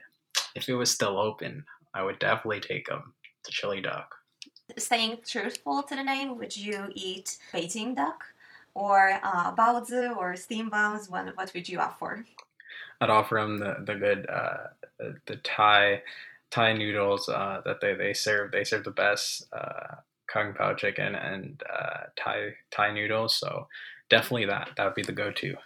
if 0.56 0.68
it 0.68 0.74
was 0.74 0.90
still 0.90 1.18
open, 1.18 1.64
I 1.94 2.02
would 2.02 2.18
definitely 2.18 2.60
take 2.60 2.86
them 2.86 3.14
to 3.44 3.52
Chili 3.52 3.82
Duck 3.82 4.08
staying 4.78 5.18
truthful 5.26 5.82
to 5.84 5.96
the 5.96 6.02
name, 6.02 6.38
would 6.38 6.56
you 6.56 6.88
eat 6.94 7.38
Beijing 7.52 7.94
duck 7.96 8.24
or 8.74 9.18
uh, 9.22 9.54
baozi 9.54 10.16
or 10.16 10.36
steam 10.36 10.70
buns? 10.70 11.08
What, 11.08 11.36
what 11.36 11.52
would 11.54 11.68
you 11.68 11.78
offer? 11.78 12.24
I'd 13.00 13.10
offer 13.10 13.36
them 13.40 13.58
the, 13.58 13.76
the 13.84 13.94
good, 13.94 14.26
uh, 14.28 14.68
the, 14.98 15.16
the 15.26 15.36
Thai 15.36 16.02
Thai 16.50 16.74
noodles 16.74 17.28
uh, 17.28 17.62
that 17.64 17.80
they, 17.80 17.94
they 17.94 18.12
serve. 18.12 18.52
They 18.52 18.62
serve 18.62 18.84
the 18.84 18.90
best 18.90 19.46
uh, 19.52 19.96
kung 20.26 20.52
pao 20.52 20.74
chicken 20.74 21.14
and 21.14 21.62
uh, 21.72 22.04
Thai 22.16 22.54
Thai 22.70 22.92
noodles. 22.92 23.34
So 23.34 23.68
definitely 24.10 24.46
that 24.46 24.70
that 24.76 24.84
would 24.84 24.94
be 24.94 25.02
the 25.02 25.12
go 25.12 25.32
to. 25.32 25.56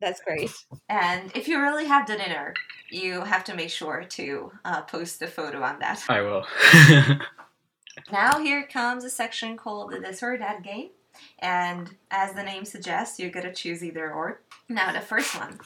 That's 0.00 0.20
great. 0.20 0.50
And 0.88 1.32
if 1.34 1.48
you 1.48 1.60
really 1.60 1.86
have 1.86 2.06
the 2.06 2.16
dinner, 2.16 2.54
you 2.90 3.22
have 3.22 3.44
to 3.44 3.54
make 3.54 3.70
sure 3.70 4.04
to 4.10 4.52
uh, 4.64 4.82
post 4.82 5.20
a 5.22 5.26
photo 5.26 5.62
on 5.62 5.78
that. 5.80 6.04
I 6.08 6.20
will. 6.20 6.44
Now 8.12 8.38
here 8.38 8.66
comes 8.66 9.04
a 9.04 9.10
section 9.10 9.56
called 9.56 9.92
the 9.92 10.00
this 10.00 10.22
or 10.22 10.36
that 10.38 10.62
game. 10.62 10.90
And 11.38 11.94
as 12.10 12.34
the 12.34 12.42
name 12.42 12.64
suggests, 12.64 13.18
you're 13.18 13.30
going 13.30 13.46
to 13.46 13.52
choose 13.52 13.82
either 13.82 14.12
or. 14.12 14.40
Now 14.68 14.92
the 14.92 15.00
first 15.00 15.38
one. 15.38 15.58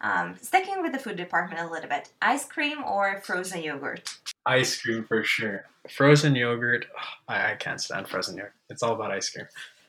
Um, 0.00 0.36
sticking 0.40 0.82
with 0.82 0.92
the 0.92 0.98
food 0.98 1.16
department 1.16 1.60
a 1.60 1.70
little 1.70 1.88
bit. 1.88 2.10
Ice 2.22 2.44
cream 2.44 2.84
or 2.84 3.20
frozen 3.24 3.62
yogurt? 3.62 4.16
Ice 4.46 4.80
cream 4.80 5.04
for 5.04 5.24
sure. 5.24 5.64
Frozen 5.90 6.34
yogurt, 6.36 6.86
oh, 6.96 7.32
I, 7.32 7.52
I 7.52 7.54
can't 7.56 7.80
stand 7.80 8.08
frozen 8.08 8.36
yogurt. 8.36 8.52
It's 8.68 8.82
all 8.82 8.94
about 8.94 9.10
ice 9.10 9.30
cream. 9.30 9.46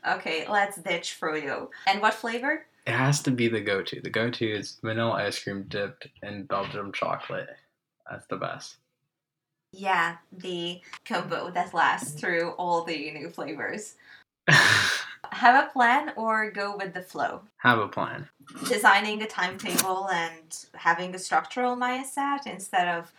Okay, 0.07 0.45
let's 0.49 0.77
ditch 0.77 1.17
froyo. 1.19 1.69
And 1.85 2.01
what 2.01 2.13
flavor? 2.13 2.65
It 2.87 2.93
has 2.93 3.21
to 3.23 3.31
be 3.31 3.49
the 3.49 3.61
go-to. 3.61 4.01
The 4.01 4.09
go-to 4.09 4.49
is 4.49 4.79
vanilla 4.81 5.11
ice 5.11 5.43
cream 5.43 5.65
dipped 5.67 6.07
in 6.23 6.43
Belgium 6.43 6.91
chocolate. 6.91 7.49
That's 8.09 8.25
the 8.27 8.37
best. 8.37 8.77
Yeah, 9.71 10.17
the 10.31 10.81
combo 11.05 11.51
that 11.51 11.73
lasts 11.73 12.19
through 12.19 12.51
all 12.51 12.83
the 12.83 13.11
new 13.11 13.29
flavors. 13.29 13.95
Have 15.31 15.67
a 15.67 15.71
plan 15.71 16.11
or 16.15 16.49
go 16.49 16.75
with 16.75 16.93
the 16.93 17.01
flow? 17.01 17.41
Have 17.57 17.77
a 17.77 17.87
plan. 17.87 18.27
Designing 18.67 19.21
a 19.21 19.27
timetable 19.27 20.09
and 20.09 20.65
having 20.73 21.13
a 21.13 21.19
structural 21.19 21.75
mindset 21.75 22.47
instead 22.47 22.87
of 22.87 23.11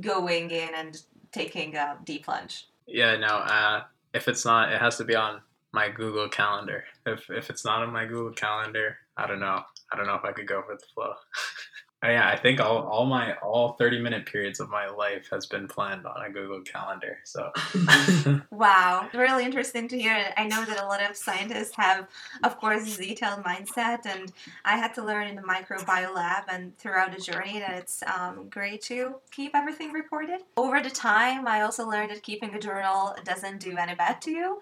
going 0.00 0.50
in 0.50 0.70
and 0.74 1.02
taking 1.30 1.76
a 1.76 1.98
deep 2.04 2.24
plunge. 2.24 2.66
Yeah, 2.86 3.16
no. 3.16 3.26
Uh, 3.26 3.82
if 4.14 4.28
it's 4.28 4.44
not, 4.44 4.72
it 4.72 4.80
has 4.80 4.96
to 4.96 5.04
be 5.04 5.14
on 5.14 5.40
my 5.72 5.90
Google 5.90 6.28
Calendar. 6.28 6.84
If 7.04 7.28
if 7.28 7.50
it's 7.50 7.64
not 7.64 7.82
on 7.82 7.92
my 7.92 8.06
Google 8.06 8.32
Calendar, 8.32 8.96
I 9.16 9.26
don't 9.26 9.40
know. 9.40 9.62
I 9.92 9.96
don't 9.96 10.06
know 10.06 10.14
if 10.14 10.24
I 10.24 10.32
could 10.32 10.46
go 10.46 10.62
with 10.66 10.80
the 10.80 10.86
flow. 10.94 11.12
yeah, 12.04 12.28
I 12.28 12.36
think 12.36 12.60
all, 12.60 12.86
all 12.86 13.06
my 13.06 13.34
all 13.38 13.72
30 13.72 14.00
minute 14.00 14.24
periods 14.24 14.60
of 14.60 14.70
my 14.70 14.88
life 14.88 15.28
has 15.32 15.46
been 15.46 15.66
planned 15.66 16.06
on 16.06 16.24
a 16.24 16.30
Google 16.30 16.60
Calendar. 16.60 17.18
So 17.24 17.50
Wow, 18.50 19.08
really 19.12 19.44
interesting 19.44 19.88
to 19.88 19.98
hear. 19.98 20.32
I 20.36 20.46
know 20.46 20.64
that 20.64 20.80
a 20.80 20.86
lot 20.86 21.02
of 21.02 21.16
scientists 21.16 21.74
have 21.74 22.06
of 22.44 22.58
course 22.58 22.96
detailed 22.96 23.42
mindset 23.42 24.06
and 24.06 24.32
I 24.64 24.76
had 24.76 24.94
to 24.94 25.04
learn 25.04 25.26
in 25.26 25.34
the 25.34 25.42
microbiome 25.42 26.14
lab 26.14 26.44
and 26.48 26.76
throughout 26.78 27.12
the 27.12 27.20
journey 27.20 27.58
that 27.58 27.72
it's 27.72 28.04
um, 28.04 28.48
great 28.48 28.80
to 28.82 29.16
keep 29.32 29.56
everything 29.56 29.92
recorded. 29.92 30.42
Over 30.56 30.80
the 30.80 30.90
time 30.90 31.48
I 31.48 31.62
also 31.62 31.88
learned 31.88 32.10
that 32.10 32.22
keeping 32.22 32.54
a 32.54 32.60
journal 32.60 33.16
doesn't 33.24 33.58
do 33.58 33.76
any 33.76 33.96
bad 33.96 34.22
to 34.22 34.30
you. 34.30 34.60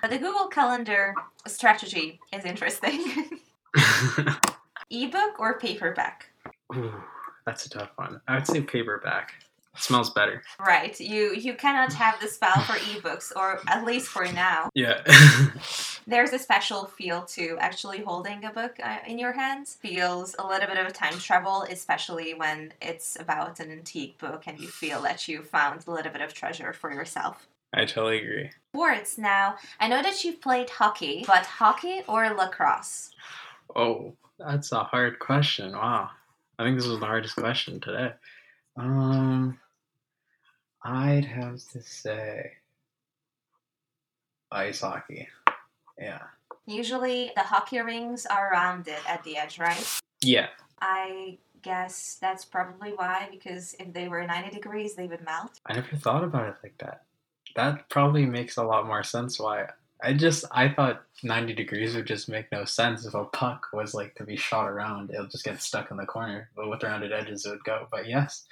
But 0.00 0.10
the 0.10 0.18
Google 0.18 0.46
Calendar 0.46 1.14
strategy 1.46 2.20
is 2.32 2.44
interesting. 2.46 3.40
ebook 4.90 5.38
or 5.38 5.58
paperback? 5.58 6.27
Ooh, 6.74 6.94
that's 7.46 7.66
a 7.66 7.70
tough 7.70 7.90
one. 7.96 8.20
I 8.28 8.36
would 8.36 8.46
say 8.46 8.60
paperback. 8.60 9.32
It 9.74 9.82
smells 9.82 10.10
better. 10.10 10.42
Right. 10.58 10.98
You 10.98 11.34
you 11.34 11.54
cannot 11.54 11.92
have 11.92 12.20
the 12.20 12.28
spell 12.28 12.60
for 12.62 12.74
ebooks, 12.74 13.32
or 13.34 13.60
at 13.68 13.84
least 13.84 14.08
for 14.08 14.24
now. 14.32 14.70
Yeah. 14.74 15.02
There's 16.06 16.32
a 16.32 16.38
special 16.38 16.86
feel 16.86 17.22
to 17.22 17.56
actually 17.60 18.00
holding 18.00 18.44
a 18.44 18.50
book 18.50 18.76
uh, 18.82 18.98
in 19.06 19.18
your 19.18 19.32
hands. 19.32 19.74
Feels 19.74 20.34
a 20.38 20.46
little 20.46 20.66
bit 20.66 20.78
of 20.78 20.86
a 20.86 20.90
time 20.90 21.18
travel, 21.18 21.62
especially 21.70 22.34
when 22.34 22.72
it's 22.80 23.18
about 23.20 23.60
an 23.60 23.70
antique 23.70 24.18
book 24.18 24.44
and 24.46 24.58
you 24.58 24.68
feel 24.68 25.02
that 25.02 25.28
you 25.28 25.42
found 25.42 25.84
a 25.86 25.90
little 25.90 26.10
bit 26.12 26.22
of 26.22 26.32
treasure 26.34 26.72
for 26.72 26.90
yourself. 26.92 27.46
I 27.74 27.84
totally 27.84 28.22
agree. 28.22 28.50
Sports 28.74 29.18
now. 29.18 29.56
I 29.78 29.88
know 29.88 30.02
that 30.02 30.24
you've 30.24 30.40
played 30.40 30.70
hockey, 30.70 31.24
but 31.26 31.44
hockey 31.44 32.02
or 32.08 32.30
lacrosse? 32.30 33.10
Oh, 33.76 34.14
that's 34.38 34.72
a 34.72 34.84
hard 34.84 35.18
question. 35.18 35.72
Wow. 35.72 36.10
I 36.58 36.64
think 36.64 36.76
this 36.76 36.88
was 36.88 36.98
the 36.98 37.06
hardest 37.06 37.36
question 37.36 37.80
today. 37.80 38.12
Um, 38.76 39.58
I'd 40.82 41.24
have 41.24 41.60
to 41.72 41.82
say 41.82 42.52
ice 44.50 44.80
hockey. 44.80 45.28
Yeah. 45.98 46.22
Usually 46.66 47.30
the 47.36 47.42
hockey 47.42 47.78
rings 47.80 48.26
are 48.26 48.50
rounded 48.52 48.98
at 49.08 49.22
the 49.24 49.36
edge, 49.36 49.58
right? 49.58 50.00
Yeah. 50.20 50.48
I 50.80 51.38
guess 51.62 52.18
that's 52.20 52.44
probably 52.44 52.90
why, 52.90 53.28
because 53.30 53.74
if 53.78 53.92
they 53.92 54.08
were 54.08 54.24
90 54.26 54.50
degrees, 54.50 54.94
they 54.94 55.06
would 55.06 55.24
melt. 55.24 55.60
I 55.66 55.74
never 55.74 55.96
thought 55.96 56.24
about 56.24 56.48
it 56.48 56.56
like 56.62 56.78
that. 56.78 57.02
That 57.56 57.88
probably 57.88 58.26
makes 58.26 58.56
a 58.56 58.64
lot 58.64 58.86
more 58.86 59.02
sense 59.02 59.40
why 59.40 59.66
I 60.02 60.12
just 60.12 60.44
I 60.50 60.68
thought 60.68 61.02
90 61.22 61.54
degrees 61.54 61.94
would 61.94 62.06
just 62.06 62.28
make 62.28 62.50
no 62.52 62.64
sense 62.64 63.04
if 63.04 63.14
a 63.14 63.24
puck 63.24 63.66
was 63.72 63.94
like 63.94 64.14
to 64.16 64.24
be 64.24 64.36
shot 64.36 64.68
around, 64.68 65.10
it'll 65.10 65.26
just 65.26 65.44
get 65.44 65.60
stuck 65.60 65.90
in 65.90 65.96
the 65.96 66.06
corner. 66.06 66.48
But 66.54 66.70
with 66.70 66.82
rounded 66.82 67.12
edges, 67.12 67.44
it 67.44 67.50
would 67.50 67.64
go. 67.64 67.88
But 67.90 68.08
yes, 68.08 68.44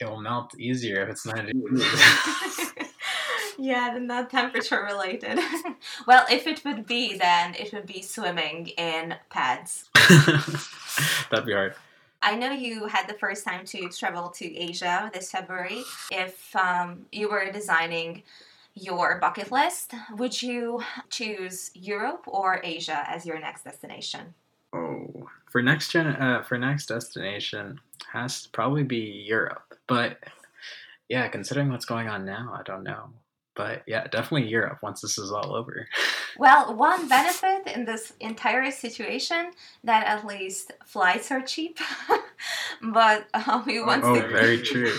it 0.00 0.08
will 0.08 0.20
melt 0.20 0.58
easier 0.58 1.02
if 1.02 1.10
it's 1.10 1.26
90 1.26 1.52
degrees. 1.52 1.84
yeah, 3.58 3.90
then 3.92 4.06
that 4.06 4.30
temperature 4.30 4.82
related. 4.82 5.38
well, 6.06 6.24
if 6.30 6.46
it 6.46 6.64
would 6.64 6.86
be, 6.86 7.16
then 7.16 7.54
it 7.54 7.72
would 7.72 7.86
be 7.86 8.02
swimming 8.02 8.68
in 8.68 9.14
pads. 9.28 9.88
That'd 11.30 11.46
be 11.46 11.52
hard. 11.52 11.74
I 12.22 12.36
know 12.36 12.52
you 12.52 12.86
had 12.86 13.08
the 13.08 13.14
first 13.14 13.44
time 13.44 13.64
to 13.66 13.88
travel 13.88 14.28
to 14.30 14.56
Asia 14.56 15.10
this 15.12 15.30
February. 15.30 15.82
If 16.10 16.54
um, 16.54 17.06
you 17.10 17.30
were 17.30 17.50
designing 17.50 18.22
your 18.74 19.18
bucket 19.18 19.50
list, 19.50 19.94
would 20.16 20.40
you 20.40 20.82
choose 21.08 21.70
Europe 21.74 22.24
or 22.26 22.60
Asia 22.62 23.04
as 23.08 23.26
your 23.26 23.38
next 23.38 23.64
destination? 23.64 24.34
Oh, 24.72 25.28
for 25.50 25.62
next 25.62 25.90
gen, 25.90 26.06
uh, 26.06 26.42
for 26.42 26.56
next 26.56 26.86
destination 26.86 27.80
has 28.12 28.42
to 28.44 28.50
probably 28.50 28.84
be 28.84 29.24
Europe. 29.26 29.74
But 29.86 30.18
yeah, 31.08 31.26
considering 31.28 31.70
what's 31.70 31.84
going 31.84 32.08
on 32.08 32.24
now, 32.24 32.54
I 32.56 32.62
don't 32.62 32.84
know. 32.84 33.10
But 33.56 33.82
yeah, 33.86 34.06
definitely 34.06 34.48
Europe 34.48 34.78
once 34.82 35.00
this 35.00 35.18
is 35.18 35.32
all 35.32 35.54
over. 35.54 35.88
Well, 36.38 36.74
one 36.74 37.08
benefit 37.08 37.66
in 37.66 37.84
this 37.84 38.12
entire 38.20 38.70
situation 38.70 39.50
that 39.84 40.06
at 40.06 40.24
least 40.24 40.72
flights 40.86 41.30
are 41.32 41.42
cheap. 41.42 41.78
but 42.82 43.26
uh, 43.34 43.62
we 43.66 43.82
want 43.82 44.04
oh, 44.04 44.14
to. 44.14 44.24
Oh, 44.24 44.28
very 44.28 44.62
true. 44.62 44.96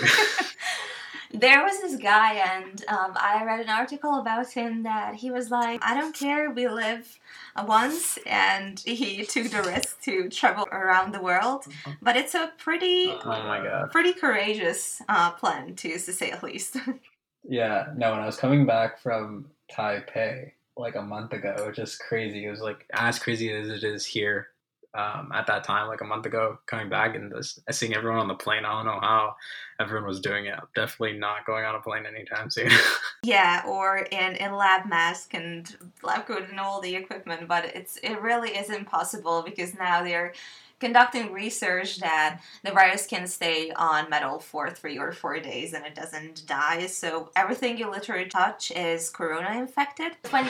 There 1.33 1.63
was 1.63 1.79
this 1.81 1.95
guy, 1.95 2.35
and 2.35 2.83
um, 2.87 3.13
I 3.15 3.43
read 3.45 3.59
an 3.59 3.69
article 3.69 4.19
about 4.19 4.49
him 4.51 4.83
that 4.83 5.15
he 5.15 5.31
was 5.31 5.49
like, 5.49 5.83
I 5.83 5.93
don't 5.93 6.15
care, 6.15 6.51
we 6.51 6.67
live 6.67 7.19
once, 7.65 8.17
and 8.25 8.79
he 8.79 9.25
took 9.29 9.49
the 9.49 9.63
risk 9.63 10.01
to 10.03 10.29
travel 10.29 10.67
around 10.71 11.13
the 11.13 11.21
world. 11.21 11.63
Mm-hmm. 11.63 11.91
But 12.01 12.17
it's 12.17 12.35
a 12.35 12.51
pretty, 12.57 13.07
oh 13.09 13.25
my 13.25 13.63
god, 13.63 13.91
pretty 13.91 14.13
courageous 14.13 15.01
uh, 15.09 15.31
plan, 15.31 15.75
to, 15.75 15.89
to 15.89 15.99
say 15.99 16.31
at 16.31 16.43
least. 16.43 16.77
yeah, 17.47 17.87
no, 17.95 18.11
when 18.11 18.19
I 18.19 18.25
was 18.25 18.37
coming 18.37 18.65
back 18.65 18.99
from 18.99 19.47
Taipei 19.71 20.51
like 20.77 20.95
a 20.95 21.01
month 21.01 21.33
ago, 21.33 21.55
it 21.57 21.67
was 21.67 21.75
just 21.75 21.99
crazy. 21.99 22.45
It 22.45 22.49
was 22.49 22.61
like 22.61 22.85
as 22.93 23.19
crazy 23.19 23.51
as 23.51 23.69
it 23.69 23.83
is 23.83 24.05
here 24.05 24.50
um, 24.93 25.31
at 25.33 25.47
that 25.47 25.63
time, 25.63 25.87
like 25.87 26.01
a 26.01 26.05
month 26.05 26.25
ago, 26.25 26.57
coming 26.65 26.89
back 26.89 27.15
and 27.15 27.31
just 27.31 27.59
seeing 27.71 27.95
everyone 27.95 28.19
on 28.19 28.27
the 28.27 28.35
plane. 28.35 28.65
I 28.65 28.71
don't 28.73 28.85
know 28.85 28.99
how 28.99 29.35
everyone 29.79 30.07
was 30.07 30.19
doing 30.19 30.45
it. 30.45 30.59
definitely 30.75 31.17
not 31.17 31.45
going 31.45 31.63
on 31.63 31.75
a 31.75 31.79
plane 31.79 32.05
anytime 32.05 32.49
soon. 32.49 32.71
yeah, 33.23 33.63
or 33.65 33.99
in, 34.11 34.35
in 34.35 34.53
lab 34.53 34.87
mask 34.87 35.33
and 35.33 35.75
lab 36.03 36.27
coat 36.27 36.49
and 36.49 36.59
all 36.59 36.81
the 36.81 36.95
equipment, 36.95 37.47
but 37.47 37.65
it's 37.65 37.97
it 38.03 38.21
really 38.21 38.49
is 38.49 38.69
impossible 38.69 39.43
because 39.43 39.73
now 39.75 40.03
they're 40.03 40.33
conducting 40.81 41.31
research 41.31 41.99
that 41.99 42.41
the 42.63 42.71
virus 42.71 43.07
can 43.07 43.25
stay 43.27 43.71
on 43.71 44.09
metal 44.09 44.39
for 44.39 44.69
three 44.69 44.97
or 44.97 45.13
four 45.13 45.39
days 45.39 45.73
and 45.73 45.85
it 45.85 45.95
doesn't 45.95 46.45
die. 46.45 46.87
So 46.87 47.31
everything 47.35 47.77
you 47.77 47.89
literally 47.89 48.25
touch 48.25 48.71
is 48.71 49.09
corona 49.09 49.57
infected. 49.57 50.11
When 50.31 50.45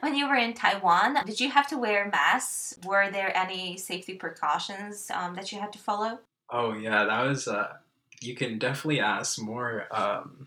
when 0.00 0.14
you 0.14 0.28
were 0.28 0.36
in 0.36 0.54
Taiwan, 0.54 1.18
did 1.26 1.40
you 1.40 1.50
have 1.50 1.66
to 1.68 1.78
wear 1.78 2.08
masks? 2.10 2.78
Were 2.84 3.10
there 3.10 3.36
any 3.36 3.76
safety 3.76 4.14
precautions 4.14 5.10
um, 5.10 5.34
that 5.34 5.50
you 5.50 5.58
had 5.58 5.72
to 5.72 5.78
follow? 5.78 6.18
Oh 6.50 6.74
yeah, 6.74 7.04
that 7.04 7.22
was. 7.26 7.48
Uh, 7.48 7.72
you 8.20 8.34
can 8.36 8.58
definitely 8.58 9.00
ask 9.00 9.40
more 9.40 9.88
um, 9.90 10.46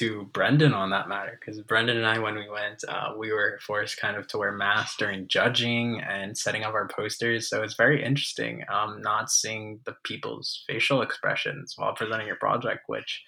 to 0.00 0.24
Brendan 0.32 0.72
on 0.72 0.88
that 0.90 1.10
matter 1.10 1.38
because 1.38 1.60
Brendan 1.60 1.98
and 1.98 2.06
I, 2.06 2.18
when 2.18 2.34
we 2.34 2.48
went, 2.48 2.82
uh, 2.88 3.12
we 3.18 3.32
were 3.32 3.58
forced 3.60 4.00
kind 4.00 4.16
of 4.16 4.26
to 4.28 4.38
wear 4.38 4.50
masks 4.50 4.96
during 4.96 5.28
judging 5.28 6.00
and 6.00 6.38
setting 6.38 6.64
up 6.64 6.72
our 6.72 6.88
posters. 6.88 7.50
So 7.50 7.62
it's 7.62 7.74
very 7.74 8.02
interesting 8.02 8.64
um, 8.72 9.02
not 9.02 9.30
seeing 9.30 9.80
the 9.84 9.94
people's 10.04 10.64
facial 10.66 11.02
expressions 11.02 11.74
while 11.76 11.92
presenting 11.92 12.26
your 12.26 12.36
project, 12.36 12.84
which 12.86 13.22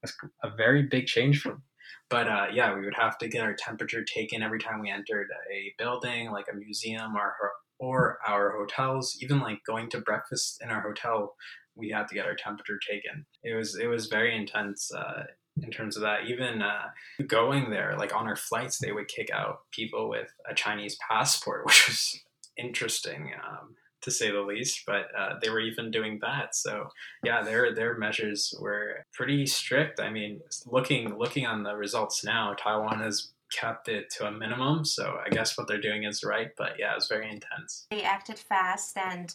was 0.00 0.14
a 0.42 0.48
very 0.56 0.84
big 0.84 1.04
change 1.06 1.42
for. 1.42 1.60
But 2.08 2.26
uh, 2.26 2.46
yeah, 2.54 2.74
we 2.74 2.86
would 2.86 2.94
have 2.94 3.18
to 3.18 3.28
get 3.28 3.44
our 3.44 3.54
temperature 3.54 4.02
taken 4.02 4.42
every 4.42 4.60
time 4.60 4.80
we 4.80 4.90
entered 4.90 5.28
a 5.52 5.74
building, 5.76 6.30
like 6.30 6.46
a 6.50 6.56
museum 6.56 7.16
or 7.16 7.34
or 7.78 8.18
our 8.26 8.52
hotels. 8.56 9.14
Even 9.20 9.40
like 9.40 9.58
going 9.66 9.90
to 9.90 10.00
breakfast 10.00 10.62
in 10.62 10.70
our 10.70 10.80
hotel, 10.80 11.34
we 11.74 11.90
had 11.90 12.08
to 12.08 12.14
get 12.14 12.24
our 12.24 12.34
temperature 12.34 12.78
taken. 12.90 13.26
It 13.42 13.54
was 13.54 13.78
it 13.78 13.88
was 13.88 14.06
very 14.06 14.34
intense. 14.34 14.90
Uh, 14.90 15.24
in 15.62 15.70
terms 15.70 15.96
of 15.96 16.02
that. 16.02 16.26
Even 16.26 16.62
uh, 16.62 16.88
going 17.26 17.70
there, 17.70 17.96
like 17.98 18.14
on 18.14 18.26
our 18.26 18.36
flights, 18.36 18.78
they 18.78 18.92
would 18.92 19.08
kick 19.08 19.30
out 19.32 19.60
people 19.70 20.08
with 20.08 20.28
a 20.48 20.54
Chinese 20.54 20.96
passport, 21.08 21.64
which 21.66 21.88
was 21.88 22.20
interesting 22.56 23.32
um, 23.46 23.76
to 24.02 24.10
say 24.10 24.30
the 24.30 24.40
least. 24.40 24.82
But 24.86 25.06
uh, 25.16 25.34
they 25.40 25.50
were 25.50 25.60
even 25.60 25.90
doing 25.90 26.18
that. 26.22 26.54
So 26.54 26.88
yeah, 27.22 27.42
their 27.42 27.74
their 27.74 27.96
measures 27.96 28.54
were 28.60 29.04
pretty 29.12 29.46
strict. 29.46 30.00
I 30.00 30.10
mean, 30.10 30.40
looking 30.66 31.18
looking 31.18 31.46
on 31.46 31.62
the 31.62 31.74
results 31.76 32.24
now, 32.24 32.54
Taiwan 32.54 33.00
has 33.00 33.30
kept 33.52 33.88
it 33.88 34.10
to 34.10 34.26
a 34.26 34.32
minimum. 34.32 34.84
So 34.84 35.18
I 35.24 35.28
guess 35.28 35.56
what 35.56 35.68
they're 35.68 35.80
doing 35.80 36.04
is 36.04 36.24
right. 36.24 36.50
But 36.56 36.72
yeah, 36.78 36.92
it 36.92 36.96
was 36.96 37.08
very 37.08 37.30
intense. 37.30 37.86
They 37.90 38.02
acted 38.02 38.38
fast 38.38 38.96
and 38.96 39.34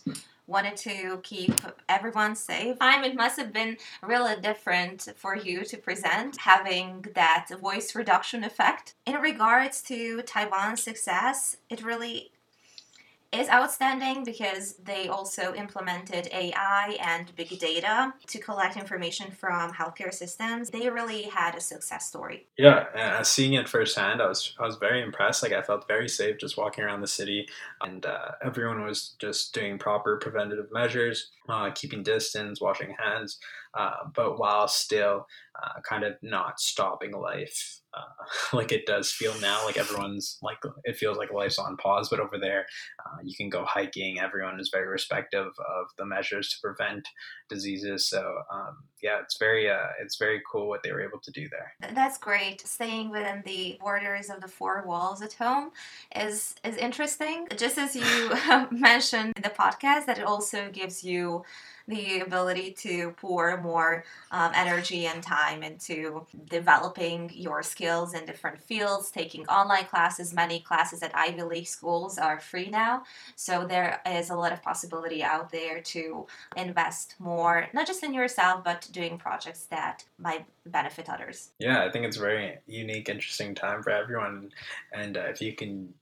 wanted 0.50 0.76
to 0.78 1.20
keep 1.24 1.54
everyone 1.88 2.36
safe. 2.36 2.80
Time 2.80 3.04
it 3.04 3.16
must 3.16 3.40
have 3.40 3.54
been 3.54 3.78
really 4.02 4.36
different 4.42 5.08
for 5.16 5.36
you 5.36 5.64
to 5.64 5.78
present, 5.78 6.38
having 6.38 7.06
that 7.14 7.48
voice 7.62 7.96
reduction 7.96 8.44
effect. 8.44 8.96
In 9.06 9.16
regards 9.16 9.82
to 9.84 10.22
Taiwan's 10.24 10.82
success, 10.82 11.58
it 11.70 11.84
really 11.84 12.32
is 13.32 13.48
outstanding 13.50 14.24
because 14.24 14.74
they 14.84 15.08
also 15.08 15.54
implemented 15.54 16.28
AI 16.34 16.98
and 17.00 17.34
big 17.36 17.58
data 17.60 18.14
to 18.28 18.40
collect 18.40 18.76
information 18.76 19.30
from 19.32 19.72
healthcare 19.72 20.14
systems. 20.14 20.70
They 20.72 20.90
really 20.90 21.24
had 21.24 21.56
a 21.56 21.62
success 21.62 22.08
story. 22.08 22.48
Yeah, 22.58 23.22
seeing 23.22 23.54
it 23.54 23.70
firsthand, 23.70 24.22
I 24.22 24.28
was 24.28 24.56
I 24.60 24.66
was 24.66 24.78
very 24.78 25.04
impressed. 25.04 25.44
Like 25.44 25.52
I 25.52 25.62
felt 25.62 25.88
very 25.88 26.10
safe 26.10 26.40
just 26.40 26.58
walking 26.58 26.84
around 26.84 27.02
the 27.02 27.08
city, 27.08 27.48
and 27.82 28.06
uh, 28.06 28.32
everyone 28.44 28.84
was 28.84 29.16
just 29.20 29.54
doing 29.54 29.78
proper 29.78 30.18
preventative 30.18 30.72
measures, 30.72 31.30
uh, 31.48 31.70
keeping 31.72 32.02
distance, 32.02 32.60
washing 32.60 32.96
hands, 32.98 33.40
uh, 33.78 34.06
but 34.16 34.40
while 34.40 34.68
still 34.68 35.26
uh, 35.62 35.80
kind 35.88 36.04
of 36.04 36.14
not 36.22 36.60
stopping 36.60 37.12
life 37.12 37.80
uh, 37.94 38.02
like 38.56 38.72
it 38.72 38.86
does 38.86 39.12
feel 39.12 39.34
now. 39.40 39.64
Like 39.66 39.78
everyone's 39.78 40.38
like 40.42 40.58
it 40.84 40.98
feels 40.98 41.18
like 41.18 41.32
life's 41.32 41.60
on 41.60 41.78
pause, 41.78 42.10
but 42.10 42.20
over 42.20 42.38
there 42.40 42.66
uh, 43.06 43.18
you 43.24 43.34
can 43.36 43.50
go 43.50 43.66
hiking. 43.66 44.20
Everyone 44.20 44.60
is 44.60 44.70
very 44.72 44.88
respective 44.88 45.48
of 45.48 45.86
the 45.98 46.06
measures 46.06 46.50
to 46.50 46.58
prevent 46.62 47.08
diseases. 47.50 48.06
So 48.06 48.44
um, 48.52 48.78
yeah, 49.02 49.20
it's 49.22 49.38
very 49.38 49.70
uh, 49.70 49.88
it's 50.02 50.18
very 50.18 50.42
cool 50.50 50.68
what 50.68 50.84
they 50.84 50.92
were 50.92 51.02
able 51.02 51.20
to 51.20 51.32
do 51.32 51.48
there. 51.50 51.74
That's 51.94 52.18
great. 52.18 52.66
Staying 52.68 53.10
within 53.10 53.42
the 53.46 53.78
borders 53.80 54.30
of 54.30 54.42
the 54.42 54.48
four 54.48 54.84
walls 54.86 55.22
at 55.22 55.34
home 55.34 55.72
is 56.16 56.56
is 56.64 56.76
interesting. 56.78 57.48
Just 57.56 57.78
as 57.78 57.96
you 57.96 58.32
mentioned 58.72 59.34
in 59.36 59.42
the 59.42 59.50
podcast, 59.50 60.06
that 60.06 60.20
it 60.20 60.26
also 60.26 60.70
gives 60.72 61.04
you 61.04 61.44
the 61.90 62.20
ability 62.20 62.72
to 62.72 63.12
pour 63.18 63.60
more 63.62 64.04
um, 64.32 64.52
energy 64.54 65.08
and 65.08 65.24
time 65.24 65.64
into 65.64 66.26
developing 66.48 67.32
your 67.34 67.64
skills 67.64 68.14
in 68.14 68.26
different 68.26 68.62
fields, 68.62 69.10
taking 69.10 69.46
online 69.48 69.86
classes. 69.86 70.32
Many 70.32 70.60
classes 70.60 71.02
at 71.02 71.12
Ivy 71.16 71.42
League 71.42 71.68
schools 71.68 72.20
are 72.20 72.40
free 72.40 72.70
now, 72.70 73.04
so 73.36 73.66
there 73.66 74.02
is 74.06 74.30
a 74.30 74.36
lot 74.36 74.54
of 74.54 74.62
possibility 74.62 75.24
out 75.24 75.52
there 75.52 75.82
to 75.82 76.28
invest 76.56 77.16
more, 77.18 77.39
not 77.74 77.88
just 77.88 78.04
in 78.04 78.14
yourself, 78.14 78.64
but 78.64 78.88
doing 78.92 79.18
projects 79.18 79.64
that 79.66 80.04
might 80.18 80.46
benefit 80.66 81.10
others. 81.10 81.52
Yeah, 81.60 81.84
I 81.84 81.92
think 81.92 82.06
it's 82.06 82.18
a 82.18 82.22
very 82.22 82.58
unique, 82.68 83.10
interesting 83.10 83.56
time 83.56 83.84
for 83.84 83.92
everyone, 83.92 84.52
and 84.94 85.18
uh, 85.18 85.28
if 85.30 85.42
you 85.42 85.54
can 85.54 85.94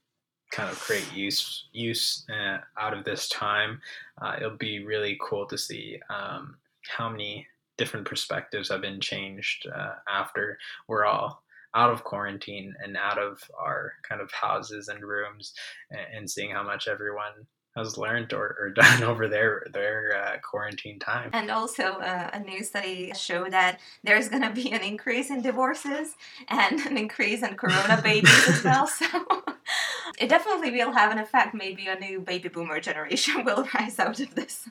kind 0.50 0.70
of 0.70 0.78
create 0.80 1.12
use 1.12 1.66
use 1.72 2.24
uh, 2.30 2.58
out 2.78 2.96
of 2.96 3.04
this 3.04 3.28
time. 3.28 3.80
Uh, 4.20 4.34
it'll 4.38 4.56
be 4.56 4.84
really 4.84 5.18
cool 5.20 5.46
to 5.46 5.58
see 5.58 6.00
um, 6.10 6.56
how 6.96 7.08
many 7.08 7.46
different 7.76 8.06
perspectives 8.06 8.68
have 8.68 8.80
been 8.80 9.00
changed 9.00 9.66
uh, 9.74 9.94
after 10.08 10.58
we're 10.88 11.04
all 11.04 11.42
out 11.74 11.90
of 11.90 12.02
quarantine 12.02 12.74
and 12.82 12.96
out 12.96 13.18
of 13.18 13.42
our 13.58 13.92
kind 14.08 14.22
of 14.22 14.32
houses 14.32 14.88
and 14.88 15.04
rooms, 15.04 15.52
and 15.90 16.28
seeing 16.28 16.50
how 16.50 16.62
much 16.62 16.88
everyone 16.88 17.46
has 17.78 17.96
learned 17.96 18.32
or, 18.32 18.56
or 18.60 18.70
done 18.74 19.02
over 19.02 19.28
their 19.28 19.66
their 19.72 20.22
uh, 20.22 20.38
quarantine 20.38 20.98
time. 20.98 21.30
And 21.32 21.50
also, 21.50 21.84
uh, 21.84 22.30
a 22.32 22.40
new 22.40 22.62
study 22.62 23.12
showed 23.14 23.52
that 23.52 23.80
there's 24.04 24.28
going 24.28 24.42
to 24.42 24.50
be 24.50 24.70
an 24.72 24.82
increase 24.82 25.30
in 25.30 25.42
divorces 25.42 26.14
and 26.48 26.80
an 26.80 26.96
increase 26.96 27.42
in 27.42 27.54
corona 27.56 28.00
babies 28.04 28.48
as 28.48 28.64
well. 28.64 28.86
So 28.86 29.06
it 30.18 30.28
definitely 30.28 30.70
will 30.72 30.92
have 30.92 31.12
an 31.12 31.18
effect. 31.18 31.54
Maybe 31.54 31.86
a 31.86 31.98
new 31.98 32.20
baby 32.20 32.48
boomer 32.48 32.80
generation 32.80 33.44
will 33.44 33.66
rise 33.74 33.98
out 33.98 34.20
of 34.20 34.34
this. 34.34 34.68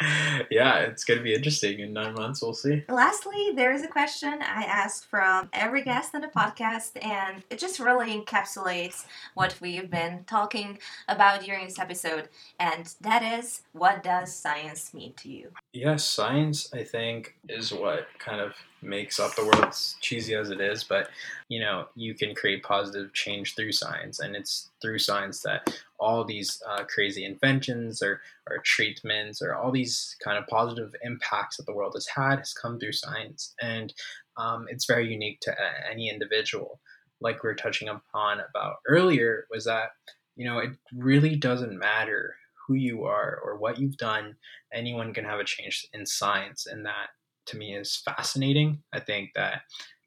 yeah, 0.50 0.80
it's 0.80 1.04
going 1.04 1.18
to 1.18 1.24
be 1.24 1.34
interesting 1.34 1.80
in 1.80 1.92
nine 1.92 2.14
months. 2.14 2.40
We'll 2.40 2.54
see. 2.54 2.84
Lastly, 2.88 3.52
there 3.54 3.72
is 3.72 3.82
a 3.82 3.88
question 3.88 4.34
I 4.40 4.62
ask 4.62 5.08
from 5.08 5.48
every 5.52 5.82
guest 5.82 6.14
on 6.14 6.20
the 6.20 6.28
podcast, 6.28 7.04
and 7.04 7.42
it 7.50 7.58
just 7.58 7.80
really 7.80 8.20
encapsulates 8.20 9.06
what 9.34 9.56
we've 9.60 9.90
been 9.90 10.24
talking 10.24 10.78
about 11.08 11.42
during 11.42 11.64
this 11.64 11.78
episode, 11.78 12.28
and 12.60 12.94
that 13.00 13.22
is 13.22 13.62
what 13.72 14.04
does 14.04 14.34
science 14.34 14.94
mean 14.94 15.14
to 15.14 15.28
you? 15.28 15.50
Yes, 15.72 16.04
science, 16.04 16.72
I 16.72 16.84
think, 16.84 17.34
is 17.48 17.72
what 17.72 18.06
kind 18.18 18.40
of 18.40 18.52
makes 18.82 19.18
up 19.18 19.34
the 19.34 19.44
world, 19.44 19.64
as 19.66 19.96
cheesy 20.00 20.34
as 20.34 20.50
it 20.50 20.60
is, 20.60 20.84
but 20.84 21.10
you 21.48 21.60
know, 21.60 21.86
you 21.94 22.14
can 22.14 22.34
create 22.34 22.62
positive 22.62 23.12
change 23.12 23.54
through 23.54 23.72
science, 23.72 24.20
and 24.20 24.36
it's 24.36 24.70
through 24.80 24.98
science 24.98 25.40
that 25.42 25.80
all 25.98 26.24
these 26.24 26.62
uh, 26.68 26.84
crazy 26.84 27.24
inventions 27.24 28.02
or, 28.02 28.20
or 28.48 28.58
treatments 28.64 29.42
or 29.42 29.54
all 29.54 29.72
these 29.72 30.16
kind 30.22 30.38
of 30.38 30.46
positive 30.46 30.94
impacts 31.02 31.56
that 31.56 31.66
the 31.66 31.74
world 31.74 31.92
has 31.94 32.06
had 32.06 32.38
has 32.38 32.52
come 32.52 32.78
through 32.78 32.92
science. 32.92 33.54
And 33.60 33.92
um, 34.36 34.66
it's 34.68 34.86
very 34.86 35.10
unique 35.10 35.40
to 35.40 35.54
any 35.90 36.08
individual. 36.08 36.80
Like 37.20 37.42
we 37.42 37.50
are 37.50 37.54
touching 37.54 37.88
upon 37.88 38.38
about 38.48 38.76
earlier, 38.86 39.46
was 39.50 39.64
that, 39.64 39.90
you 40.36 40.46
know, 40.46 40.58
it 40.58 40.70
really 40.94 41.34
doesn't 41.34 41.76
matter 41.76 42.36
who 42.66 42.74
you 42.74 43.04
are 43.04 43.40
or 43.42 43.56
what 43.56 43.80
you've 43.80 43.96
done, 43.96 44.36
anyone 44.72 45.12
can 45.12 45.24
have 45.24 45.40
a 45.40 45.44
change 45.44 45.86
in 45.92 46.06
science. 46.06 46.66
And 46.66 46.86
that 46.86 47.08
to 47.48 47.58
me 47.58 47.76
is 47.76 48.02
fascinating. 48.04 48.82
I 48.92 49.00
think 49.00 49.30
that 49.34 49.62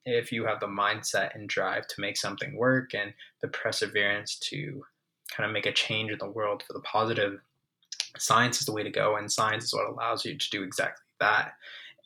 if 0.06 0.32
you 0.32 0.46
have 0.46 0.60
the 0.60 0.68
mindset 0.68 1.36
and 1.36 1.48
drive 1.48 1.88
to 1.88 2.02
make 2.02 2.18
something 2.18 2.56
work 2.56 2.94
and 2.94 3.14
the 3.42 3.48
perseverance 3.50 4.38
to 4.50 4.84
kind 5.36 5.48
of 5.48 5.54
make 5.54 5.66
a 5.66 5.72
change 5.72 6.12
in 6.12 6.18
the 6.18 6.30
world 6.30 6.64
for 6.66 6.74
the 6.74 6.82
positive, 6.82 7.40
science 8.18 8.60
is 8.60 8.66
the 8.66 8.74
way 8.74 8.84
to 8.84 8.90
go, 8.90 9.16
and 9.16 9.32
science 9.32 9.66
is 9.66 9.74
what 9.74 9.90
allows 9.90 10.26
you 10.26 10.38
to 10.38 10.50
do 10.50 10.64
exactly 10.64 11.04
that. 11.20 11.54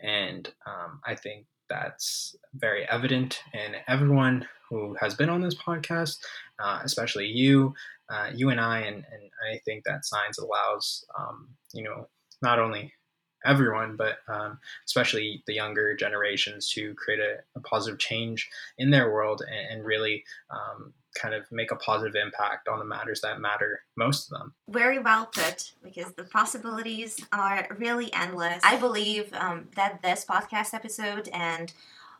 And 0.02 0.52
um, 0.68 1.00
I 1.06 1.16
think 1.16 1.46
that's 1.70 2.36
very 2.54 2.88
evident 2.90 3.42
in 3.54 3.76
everyone 3.88 4.48
who 4.70 4.96
has 5.00 5.16
been 5.16 5.30
on 5.30 5.42
this 5.42 5.56
podcast, 5.56 6.18
uh, 6.60 6.82
especially 6.84 7.28
you, 7.28 7.74
uh, 8.10 8.30
you 8.34 8.50
and 8.50 8.60
I, 8.60 8.80
and, 8.80 8.98
and 8.98 9.32
I 9.52 9.60
think 9.66 9.84
that 9.86 10.06
science 10.06 10.38
allows, 10.38 11.06
um, 11.18 11.50
you 11.74 11.84
know, 11.84 12.08
not 12.42 12.60
only 12.60 12.94
everyone, 13.46 13.96
but 13.96 14.18
um, 14.28 14.60
especially 14.86 15.44
the 15.48 15.54
younger 15.54 15.96
generations 15.96 16.70
to 16.72 16.94
create 16.96 17.20
a, 17.20 17.38
a 17.56 17.62
positive 17.62 18.00
change 18.00 18.50
in 18.78 18.90
their 18.90 19.12
world 19.12 19.42
and, 19.48 19.78
and 19.78 19.86
really 19.86 20.24
um, 20.50 20.94
kind 21.16 21.34
of 21.34 21.50
make 21.52 21.72
a 21.72 21.76
positive 21.78 22.16
impact 22.16 22.68
on 22.68 22.78
the 22.78 22.86
matters 22.86 23.22
that 23.22 23.40
matter 23.40 23.82
most 23.96 24.28
to 24.28 24.32
them. 24.32 24.54
Very 24.70 25.00
well 25.00 25.28
put, 25.28 25.72
because 25.82 26.12
the 26.14 26.26
possibilities 26.26 27.26
are 27.32 27.68
really 27.78 28.14
endless. 28.14 28.62
I 28.64 28.76
believe 28.78 29.32
um, 29.34 29.70
that 29.76 30.02
this 30.02 30.26
podcast 30.26 30.74
episode 30.74 31.30
and 31.30 31.72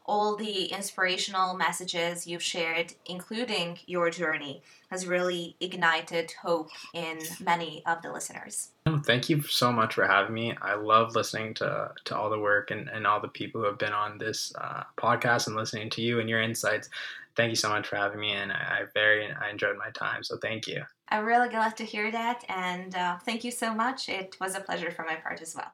all 0.06 0.36
the 0.36 0.66
inspirational 0.66 1.56
messages 1.56 2.28
you've 2.28 2.44
shared, 2.44 2.94
including 3.06 3.80
your 3.86 4.10
journey, 4.10 4.62
has 4.90 5.08
really 5.08 5.56
ignited 5.60 6.32
hope 6.42 6.70
in 6.94 7.20
many 7.40 7.84
of 7.86 8.02
the 8.02 8.12
listeners. 8.12 8.70
Thank 9.04 9.30
you 9.30 9.42
so 9.42 9.72
much 9.72 9.96
for 9.96 10.06
having 10.06 10.34
me. 10.34 10.56
I 10.62 10.76
love 10.76 11.16
listening 11.16 11.56
to, 11.56 11.92
to 12.06 12.16
all 12.16 12.30
the 12.30 12.40
work 12.40 12.72
and, 12.72 12.88
and 12.90 13.08
all 13.08 13.20
the 13.20 13.28
people 13.28 13.62
who 13.62 13.68
have 13.68 13.80
been 13.80 13.94
on 13.94 14.18
this 14.18 14.54
uh, 14.62 14.84
podcast 14.98 15.48
and 15.48 15.56
listening 15.56 15.90
to 15.92 16.02
you 16.02 16.20
and 16.20 16.30
your 16.30 16.42
insights. 16.42 16.90
Thank 17.36 17.50
you 17.50 17.56
so 17.56 17.70
much 17.70 17.88
for 17.88 17.98
having 17.98 18.20
me, 18.20 18.32
and 18.32 18.52
I, 18.52 18.56
I 18.56 18.82
very 18.94 19.30
I 19.30 19.50
enjoyed 19.50 19.78
my 19.78 19.90
time. 19.92 20.24
So 20.24 20.38
thank 20.38 20.68
you. 20.68 20.84
I'm 21.10 21.26
really 21.26 21.50
glad 21.50 21.76
to 21.78 21.84
hear 21.84 22.10
that, 22.12 22.46
and 22.48 22.96
uh, 22.96 23.18
thank 23.18 23.44
you 23.44 23.52
so 23.52 23.74
much. 23.74 24.08
It 24.08 24.38
was 24.40 24.56
a 24.56 24.62
pleasure 24.62 24.90
for 24.90 25.04
my 25.04 25.16
part 25.16 25.42
as 25.42 25.54
well. 25.54 25.72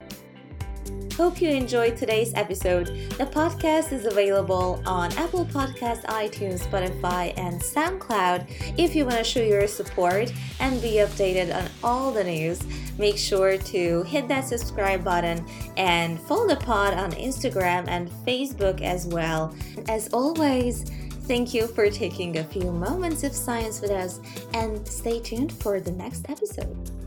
Hope 1.18 1.42
you 1.42 1.50
enjoyed 1.50 1.98
today's 1.98 2.34
episode. 2.36 2.88
The 3.18 3.26
podcast 3.26 3.92
is 3.92 4.06
available 4.06 4.82
on 4.86 5.12
Apple 5.14 5.46
Podcast, 5.46 6.06
iTunes, 6.06 6.66
Spotify, 6.66 7.38
and 7.38 7.62
SoundCloud. 7.62 8.80
If 8.80 8.96
you 8.96 9.06
want 9.06 9.18
to 9.18 9.24
show 9.24 9.42
your 9.42 9.68
support 9.68 10.34
and 10.60 10.82
be 10.82 10.94
updated 10.94 11.54
on 11.56 11.70
all 11.84 12.12
the 12.12 12.24
news, 12.24 12.64
make 12.98 13.18
sure 13.18 13.58
to 13.58 14.04
hit 14.04 14.28
that 14.30 14.48
subscribe 14.48 15.04
button 15.04 15.46
and 15.78 16.20
follow 16.22 16.48
the 16.48 16.56
pod 16.56 16.94
on 16.94 17.12
Instagram 17.12 17.88
and 17.88 18.10
Facebook 18.26 18.82
as 18.82 19.06
well. 19.06 19.54
As 19.90 20.12
always, 20.14 20.90
Thank 21.26 21.54
you 21.54 21.68
for 21.68 21.90
taking 21.90 22.40
a 22.40 22.44
few 22.44 22.72
moments 22.72 23.24
of 23.24 23.34
science 23.34 23.80
with 23.80 23.92
us 23.92 24.20
and 24.54 24.86
stay 24.86 25.20
tuned 25.22 25.54
for 25.54 25.80
the 25.80 25.92
next 25.92 26.30
episode. 26.30 27.01